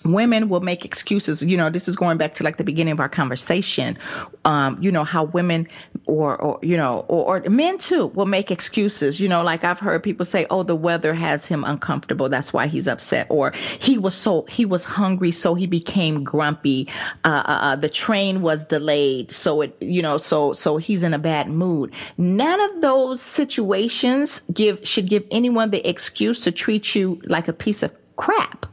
women 0.03 0.49
will 0.49 0.61
make 0.61 0.85
excuses. 0.85 1.41
You 1.41 1.57
know, 1.57 1.69
this 1.69 1.87
is 1.87 1.95
going 1.95 2.17
back 2.17 2.35
to 2.35 2.43
like 2.43 2.57
the 2.57 2.63
beginning 2.63 2.93
of 2.93 2.99
our 2.99 3.09
conversation. 3.09 3.97
Um, 4.45 4.77
you 4.81 4.91
know, 4.91 5.03
how 5.03 5.23
women 5.23 5.67
or, 6.05 6.35
or 6.35 6.59
you 6.61 6.77
know, 6.77 7.05
or, 7.07 7.37
or, 7.37 7.49
men 7.49 7.77
too 7.77 8.07
will 8.07 8.25
make 8.25 8.51
excuses. 8.51 9.19
You 9.19 9.29
know, 9.29 9.43
like 9.43 9.63
I've 9.63 9.79
heard 9.79 10.03
people 10.03 10.25
say, 10.25 10.45
oh, 10.49 10.63
the 10.63 10.75
weather 10.75 11.13
has 11.13 11.45
him 11.45 11.63
uncomfortable. 11.63 12.29
That's 12.29 12.51
why 12.51 12.67
he's 12.67 12.87
upset. 12.87 13.27
Or 13.29 13.53
he 13.79 13.97
was 13.97 14.15
so, 14.15 14.43
he 14.43 14.65
was 14.65 14.83
hungry. 14.83 15.31
So 15.31 15.55
he 15.55 15.67
became 15.67 16.23
grumpy. 16.23 16.89
Uh, 17.23 17.27
uh, 17.27 17.51
uh, 17.51 17.75
the 17.75 17.89
train 17.89 18.41
was 18.41 18.65
delayed. 18.65 19.31
So 19.31 19.61
it, 19.61 19.77
you 19.79 20.01
know, 20.01 20.17
so, 20.17 20.53
so 20.53 20.77
he's 20.77 21.03
in 21.03 21.13
a 21.13 21.19
bad 21.19 21.49
mood. 21.49 21.93
None 22.17 22.59
of 22.59 22.81
those 22.81 23.21
situations 23.21 24.41
give, 24.51 24.87
should 24.87 25.07
give 25.07 25.25
anyone 25.31 25.69
the 25.69 25.87
excuse 25.87 26.41
to 26.41 26.51
treat 26.51 26.95
you 26.95 27.21
like 27.25 27.47
a 27.47 27.53
piece 27.53 27.83
of 27.83 27.93
crap. 28.15 28.65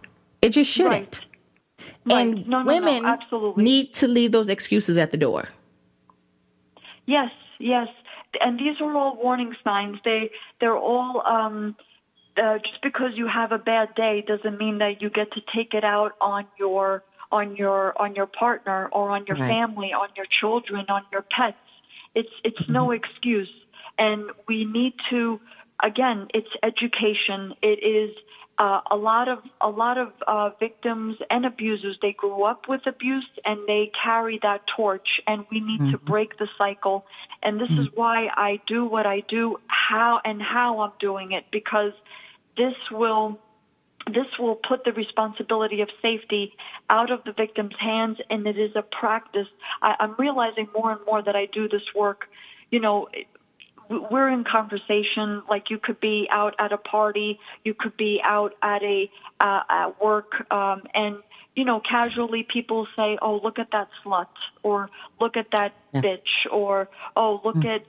It 0.43 0.51
just 0.51 0.71
shouldn't. 0.71 1.21
Right. 1.21 1.21
Right. 2.05 2.35
And 2.35 2.47
no, 2.47 2.63
no, 2.63 2.65
women 2.67 3.03
no, 3.03 3.09
absolutely. 3.09 3.65
need 3.65 3.93
to 3.95 4.09
leave 4.09 4.33
those 4.33 4.49
excuses 4.49 4.97
at 4.97 5.11
the 5.11 5.19
door. 5.19 5.49
Yes, 7.07 7.31
yes. 7.59 7.89
And 8.41 8.59
these 8.59 8.81
are 8.81 8.97
all 8.97 9.17
warning 9.17 9.55
signs. 9.65 9.99
They 10.05 10.31
they're 10.61 10.77
all 10.77 11.23
um 11.27 11.75
uh, 12.37 12.59
just 12.59 12.81
because 12.83 13.13
you 13.17 13.27
have 13.27 13.53
a 13.53 13.59
bad 13.59 13.95
day 13.95 14.23
doesn't 14.27 14.59
mean 14.59 14.79
that 14.79 15.01
you 15.03 15.11
get 15.11 15.31
to 15.33 15.41
take 15.55 15.75
it 15.75 15.85
out 15.85 16.13
on 16.21 16.45
your 16.59 17.03
on 17.33 17.57
your 17.57 17.93
on 18.01 18.15
your 18.15 18.27
partner 18.27 18.89
or 18.93 19.11
on 19.11 19.25
your 19.27 19.37
Right. 19.37 19.49
family, 19.49 19.93
on 19.93 20.09
your 20.17 20.27
children, 20.41 20.87
on 20.89 21.03
your 21.13 21.23
pets. 21.37 21.59
It's 22.15 22.31
it's 22.45 22.61
Mm-hmm. 22.61 22.73
no 22.73 22.91
excuse. 22.93 23.51
And 23.99 24.31
we 24.49 24.65
need 24.65 24.95
to 25.11 25.41
again, 25.83 26.29
it's 26.35 26.49
education. 26.63 27.55
It 27.63 27.85
is 27.85 28.17
uh, 28.61 28.83
a 28.91 28.97
lot 28.97 29.27
of 29.27 29.39
a 29.63 29.71
lot 29.71 29.97
of 29.97 30.09
uh, 30.27 30.51
victims 30.61 31.17
and 31.31 31.47
abusers 31.47 31.97
they 32.03 32.13
grew 32.13 32.45
up 32.45 32.69
with 32.69 32.83
abuse 32.87 33.29
and 33.47 33.67
they 33.67 33.91
carry 34.05 34.39
that 34.43 34.61
torch 34.77 35.09
and 35.27 35.47
we 35.51 35.61
need 35.61 35.81
mm-hmm. 35.81 35.93
to 35.93 35.99
break 35.99 36.37
the 36.37 36.47
cycle 36.59 37.07
and 37.43 37.59
this 37.59 37.71
mm-hmm. 37.71 37.81
is 37.81 37.87
why 37.95 38.29
I 38.37 38.61
do 38.67 38.85
what 38.85 39.07
I 39.07 39.23
do 39.27 39.57
how 39.67 40.21
and 40.27 40.43
how 40.43 40.81
I'm 40.81 40.93
doing 41.01 41.33
it 41.33 41.45
because 41.51 41.93
this 42.59 42.75
will 42.93 43.39
this 44.07 44.27
will 44.39 44.57
put 44.57 44.85
the 44.85 44.93
responsibility 44.93 45.81
of 45.81 45.89
safety 46.03 46.53
out 46.91 47.11
of 47.11 47.25
the 47.25 47.33
victim's 47.33 47.77
hands 47.81 48.19
and 48.29 48.47
it 48.47 48.59
is 48.59 48.73
a 48.77 48.83
practice 48.83 49.49
I, 49.81 49.95
I'm 50.01 50.17
realizing 50.19 50.69
more 50.75 50.93
and 50.93 51.01
more 51.07 51.23
that 51.23 51.35
I 51.35 51.47
do 51.47 51.67
this 51.67 51.95
work 51.97 52.27
you 52.71 52.81
know 52.81 53.09
we're 53.91 54.29
in 54.29 54.45
conversation 54.45 55.43
like 55.49 55.69
you 55.69 55.79
could 55.79 56.01
be 56.01 56.29
out 56.31 56.55
at 56.59 56.73
a 56.73 56.79
party 56.79 57.39
you 57.65 57.75
could 57.75 57.97
be 57.97 58.21
out 58.25 58.55
at 58.63 58.83
a 58.83 59.11
uh, 59.41 59.61
at 59.69 60.01
work 60.01 60.51
um 60.53 60.83
and 60.95 61.17
you 61.57 61.65
know 61.65 61.81
casually 61.81 62.47
people 62.53 62.87
say 62.97 63.19
oh 63.21 63.41
look 63.43 63.59
at 63.59 63.69
that 63.73 63.89
slut 64.05 64.27
or 64.63 64.89
look 65.21 65.37
at 65.37 65.51
that 65.51 65.75
yeah. 65.93 66.01
bitch 66.01 66.53
or 66.53 66.89
oh 67.17 67.41
look 67.45 67.57
mm. 67.57 67.77
at 67.77 67.83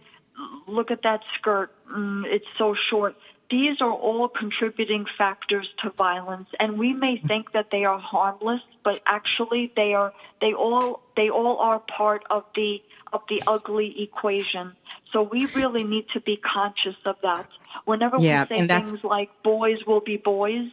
look 0.68 0.90
at 0.90 1.04
that 1.04 1.22
skirt 1.38 1.72
mm, 1.94 2.24
it's 2.26 2.46
so 2.58 2.76
short 2.90 3.16
these 3.52 3.82
are 3.82 3.92
all 3.92 4.30
contributing 4.30 5.06
factors 5.18 5.68
to 5.84 5.92
violence 5.92 6.48
and 6.60 6.80
we 6.80 6.94
may 6.94 7.22
think 7.28 7.52
that 7.52 7.68
they 7.72 7.84
are 7.84 8.00
harmless 8.00 8.62
but 8.84 9.02
actually 9.06 9.72
they 9.76 9.94
are 9.94 10.14
they 10.40 10.54
all 10.54 11.02
they 11.16 11.30
all 11.30 11.58
are 11.60 11.80
part 11.98 12.24
of 12.30 12.44
the 12.56 12.78
of 13.14 13.22
the 13.30 13.44
ugly 13.46 13.94
equation 14.02 14.74
so 15.12 15.24
we 15.24 15.46
really 15.56 15.84
need 15.84 16.06
to 16.14 16.22
be 16.22 16.38
conscious 16.38 16.96
of 17.06 17.16
that. 17.22 17.48
Whenever 17.86 18.18
yeah, 18.20 18.46
we 18.50 18.56
say 18.56 18.68
things 18.68 19.04
like 19.04 19.30
"boys 19.44 19.78
will 19.86 20.00
be 20.00 20.18
boys," 20.18 20.70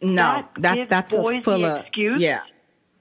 no, 0.00 0.22
that 0.22 0.50
that's 0.58 0.86
that's 0.86 1.12
a 1.12 1.42
full 1.42 1.64
excuse. 1.64 2.22
yeah. 2.22 2.42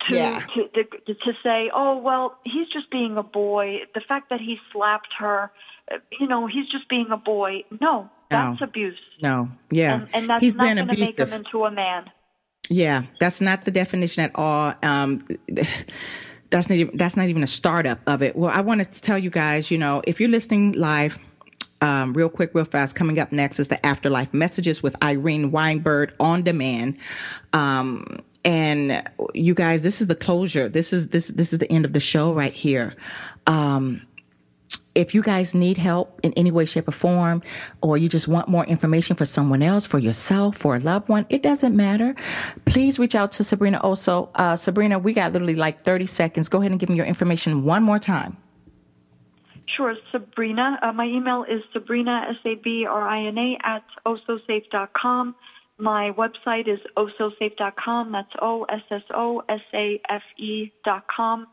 To, 0.10 0.16
yeah. 0.16 0.46
to, 0.56 0.68
to 0.68 1.14
to 1.14 1.34
say, 1.44 1.70
oh 1.74 1.98
well, 1.98 2.38
he's 2.44 2.68
just 2.68 2.92
being 2.92 3.18
a 3.18 3.24
boy. 3.24 3.80
The 3.94 4.02
fact 4.02 4.30
that 4.32 4.42
he 4.42 4.58
slapped 4.72 5.14
her, 5.20 5.52
uh, 5.92 5.98
you 6.20 6.28
know, 6.28 6.48
he's 6.48 6.68
just 6.70 6.90
being 6.90 7.08
a 7.12 7.18
boy. 7.18 7.64
No, 7.80 8.10
that's 8.30 8.60
no. 8.60 8.68
abuse. 8.68 9.00
No, 9.22 9.50
yeah, 9.72 9.94
and, 9.94 10.10
and 10.14 10.30
that's 10.30 10.42
he's 10.42 10.56
not 10.56 10.76
going 10.76 10.88
to 10.88 10.98
make 10.98 11.18
him 11.18 11.32
into 11.32 11.66
a 11.66 11.72
man. 11.72 12.10
Yeah, 12.70 13.04
that's 13.20 13.42
not 13.42 13.66
the 13.66 13.72
definition 13.72 14.24
at 14.24 14.32
all. 14.36 14.74
Um, 14.82 15.28
that's 16.50 16.70
not 16.70 16.76
even, 16.76 16.98
that's 16.98 17.18
not 17.18 17.28
even 17.30 17.44
a 17.44 17.48
startup 17.48 18.00
of 18.08 18.22
it. 18.22 18.36
Well, 18.36 18.52
I 18.52 18.62
wanted 18.62 18.92
to 18.92 19.02
tell 19.02 19.18
you 19.18 19.30
guys, 19.30 19.72
you 19.72 19.78
know, 19.78 20.02
if 20.06 20.20
you're 20.20 20.30
listening 20.30 20.74
live, 20.74 21.18
um, 21.84 22.14
real 22.14 22.30
quick, 22.30 22.52
real 22.54 22.66
fast. 22.66 22.96
Coming 22.96 23.20
up 23.20 23.32
next 23.32 23.60
is 23.60 23.68
the 23.68 23.86
Afterlife 23.86 24.34
Messages 24.34 24.82
with 24.82 24.96
Irene 25.04 25.52
Weinberg 25.52 26.14
on 26.20 26.44
demand. 26.44 26.98
Um, 27.52 28.20
and 28.46 29.04
you 29.34 29.54
guys, 29.54 29.82
this 29.82 30.02
is 30.02 30.08
the 30.08 30.16
closure. 30.16 30.70
This 30.70 30.94
is 30.94 31.08
this 31.08 31.28
this 31.28 31.54
is 31.54 31.60
the 31.60 31.72
end 31.72 31.86
of 31.86 31.94
the 31.94 32.00
show 32.00 32.34
right 32.34 32.54
here. 32.54 32.96
Um, 33.48 34.06
if 34.96 35.16
you 35.16 35.24
guys 35.24 35.54
need 35.56 35.78
help 35.78 36.20
in 36.24 36.34
any 36.34 36.52
way, 36.52 36.66
shape, 36.66 36.88
or 36.88 36.92
form, 36.92 37.42
or 37.82 37.98
you 37.98 38.10
just 38.10 38.28
want 38.28 38.48
more 38.48 38.64
information 38.64 39.16
for 39.16 39.26
someone 39.26 39.64
else, 39.64 39.86
for 39.86 39.98
yourself, 39.98 40.58
for 40.58 40.76
a 40.76 40.80
loved 40.80 41.10
one, 41.10 41.26
it 41.30 41.42
doesn't 41.42 41.76
matter. 41.76 42.16
Please 42.66 43.00
reach 43.00 43.16
out 43.16 43.34
to 43.34 43.44
Sabrina 43.44 43.80
Osso. 43.80 44.30
Uh, 44.36 44.56
Sabrina, 44.56 45.00
we 45.00 45.14
got 45.14 45.34
literally 45.34 45.56
like 45.56 45.84
30 45.84 46.06
seconds. 46.06 46.50
Go 46.50 46.60
ahead 46.60 46.72
and 46.72 46.80
give 46.80 46.90
me 46.90 46.96
your 46.96 47.06
information 47.06 47.64
one 47.64 47.84
more 47.84 48.00
time. 48.00 48.38
Sure, 49.66 49.96
Sabrina. 50.12 50.78
Uh, 50.84 50.92
my 50.94 51.06
email 51.06 51.44
is 51.44 51.64
Sabrina, 51.72 52.28
S-A-B-R-I-N-A, 52.30 53.58
at 53.64 53.84
ossosafe.com. 54.06 55.36
My 55.84 56.12
website 56.12 56.70
is 56.70 56.80
ossosafe.com. 56.96 58.14
That's 58.14 58.32
O-S-S-O-S-A-F-E 58.42 59.52
dot 60.86 61.04
com. 61.14 61.48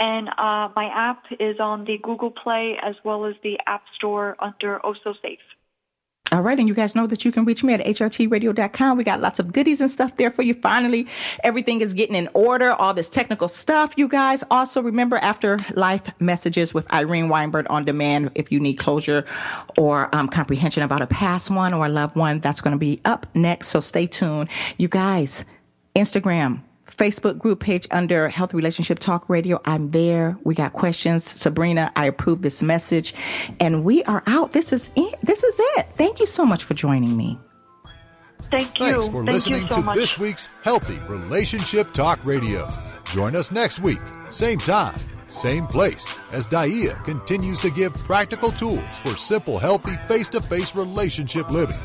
And 0.00 0.28
uh, 0.30 0.70
my 0.74 0.90
app 0.92 1.22
is 1.38 1.60
on 1.60 1.84
the 1.84 1.98
Google 2.02 2.32
Play 2.32 2.76
as 2.82 2.96
well 3.04 3.24
as 3.24 3.36
the 3.44 3.56
App 3.68 3.84
Store 3.94 4.34
under 4.40 4.84
Oh 4.84 4.94
So 5.04 5.14
Safe. 5.22 5.38
All 6.30 6.42
right, 6.42 6.58
and 6.58 6.68
you 6.68 6.74
guys 6.74 6.94
know 6.94 7.06
that 7.06 7.24
you 7.24 7.32
can 7.32 7.46
reach 7.46 7.64
me 7.64 7.72
at 7.72 7.80
hrtradio.com. 7.80 8.98
We 8.98 9.04
got 9.04 9.20
lots 9.20 9.38
of 9.38 9.50
goodies 9.50 9.80
and 9.80 9.90
stuff 9.90 10.16
there 10.18 10.30
for 10.30 10.42
you. 10.42 10.52
Finally, 10.52 11.06
everything 11.42 11.80
is 11.80 11.94
getting 11.94 12.16
in 12.16 12.28
order, 12.34 12.70
all 12.70 12.92
this 12.92 13.08
technical 13.08 13.48
stuff, 13.48 13.94
you 13.96 14.08
guys. 14.08 14.44
Also, 14.50 14.82
remember 14.82 15.16
after 15.16 15.58
life 15.72 16.02
messages 16.20 16.74
with 16.74 16.92
Irene 16.92 17.30
Weinberg 17.30 17.66
on 17.70 17.86
demand 17.86 18.32
if 18.34 18.52
you 18.52 18.60
need 18.60 18.74
closure 18.74 19.24
or 19.78 20.14
um, 20.14 20.28
comprehension 20.28 20.82
about 20.82 21.00
a 21.00 21.06
past 21.06 21.50
one 21.50 21.72
or 21.72 21.86
a 21.86 21.88
loved 21.88 22.14
one, 22.14 22.40
that's 22.40 22.60
going 22.60 22.72
to 22.72 22.78
be 22.78 23.00
up 23.06 23.26
next. 23.34 23.68
So 23.68 23.80
stay 23.80 24.06
tuned. 24.06 24.50
You 24.76 24.88
guys, 24.88 25.46
Instagram, 25.96 26.60
Facebook 26.98 27.38
group 27.38 27.60
page 27.60 27.86
under 27.90 28.28
Health 28.28 28.52
Relationship 28.52 28.98
Talk 28.98 29.28
Radio. 29.28 29.60
I'm 29.64 29.90
there. 29.90 30.36
We 30.44 30.54
got 30.54 30.72
questions. 30.72 31.24
Sabrina, 31.24 31.90
I 31.96 32.06
approve 32.06 32.42
this 32.42 32.62
message. 32.62 33.14
And 33.60 33.84
we 33.84 34.04
are 34.04 34.22
out. 34.26 34.52
This 34.52 34.72
is 34.72 34.90
it. 34.96 35.18
This 35.22 35.42
is 35.42 35.56
it. 35.58 35.88
Thank 35.96 36.20
you 36.20 36.26
so 36.26 36.44
much 36.44 36.64
for 36.64 36.74
joining 36.74 37.16
me. 37.16 37.38
Thank 38.50 38.78
you. 38.78 38.86
Thanks 38.86 39.06
for 39.06 39.24
Thank 39.24 39.28
listening 39.30 39.68
so 39.68 39.76
to 39.76 39.82
much. 39.82 39.96
this 39.96 40.18
week's 40.18 40.48
Healthy 40.62 40.98
Relationship 41.08 41.92
Talk 41.92 42.18
Radio. 42.24 42.68
Join 43.06 43.34
us 43.34 43.50
next 43.50 43.80
week, 43.80 44.00
same 44.30 44.58
time 44.58 44.94
same 45.28 45.66
place 45.66 46.18
as 46.32 46.46
Daia 46.46 47.02
continues 47.04 47.60
to 47.60 47.70
give 47.70 47.94
practical 47.94 48.50
tools 48.50 48.96
for 49.02 49.10
simple, 49.10 49.58
healthy, 49.58 49.96
face 50.08 50.28
to 50.30 50.40
face 50.40 50.74
relationship 50.74 51.50
living. 51.50 51.76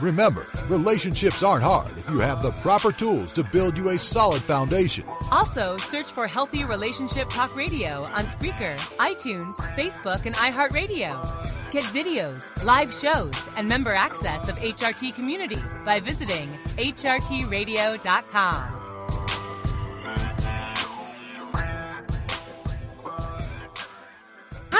Remember, 0.00 0.46
relationships 0.68 1.42
aren't 1.42 1.64
hard 1.64 1.96
if 1.98 2.08
you 2.08 2.20
have 2.20 2.42
the 2.42 2.52
proper 2.62 2.92
tools 2.92 3.32
to 3.34 3.44
build 3.44 3.76
you 3.76 3.90
a 3.90 3.98
solid 3.98 4.42
foundation. 4.42 5.04
Also, 5.30 5.76
search 5.76 6.10
for 6.12 6.26
Healthy 6.26 6.64
Relationship 6.64 7.28
Talk 7.28 7.54
Radio 7.56 8.04
on 8.04 8.24
Spreaker, 8.26 8.76
iTunes, 8.98 9.54
Facebook, 9.76 10.24
and 10.26 10.34
iHeartRadio. 10.36 11.70
Get 11.70 11.84
videos, 11.84 12.42
live 12.64 12.92
shows, 12.92 13.34
and 13.56 13.68
member 13.68 13.94
access 13.94 14.48
of 14.48 14.56
HRT 14.56 15.14
Community 15.14 15.58
by 15.84 16.00
visiting 16.00 16.48
HRTRadio.com. 16.76 18.80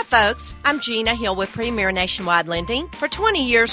Hi, 0.00 0.28
folks. 0.30 0.56
I'm 0.64 0.80
Gina 0.80 1.14
Hill 1.14 1.36
with 1.36 1.52
Premier 1.52 1.92
Nationwide 1.92 2.48
Lending. 2.48 2.88
For 2.88 3.06
20 3.06 3.44
years, 3.46 3.68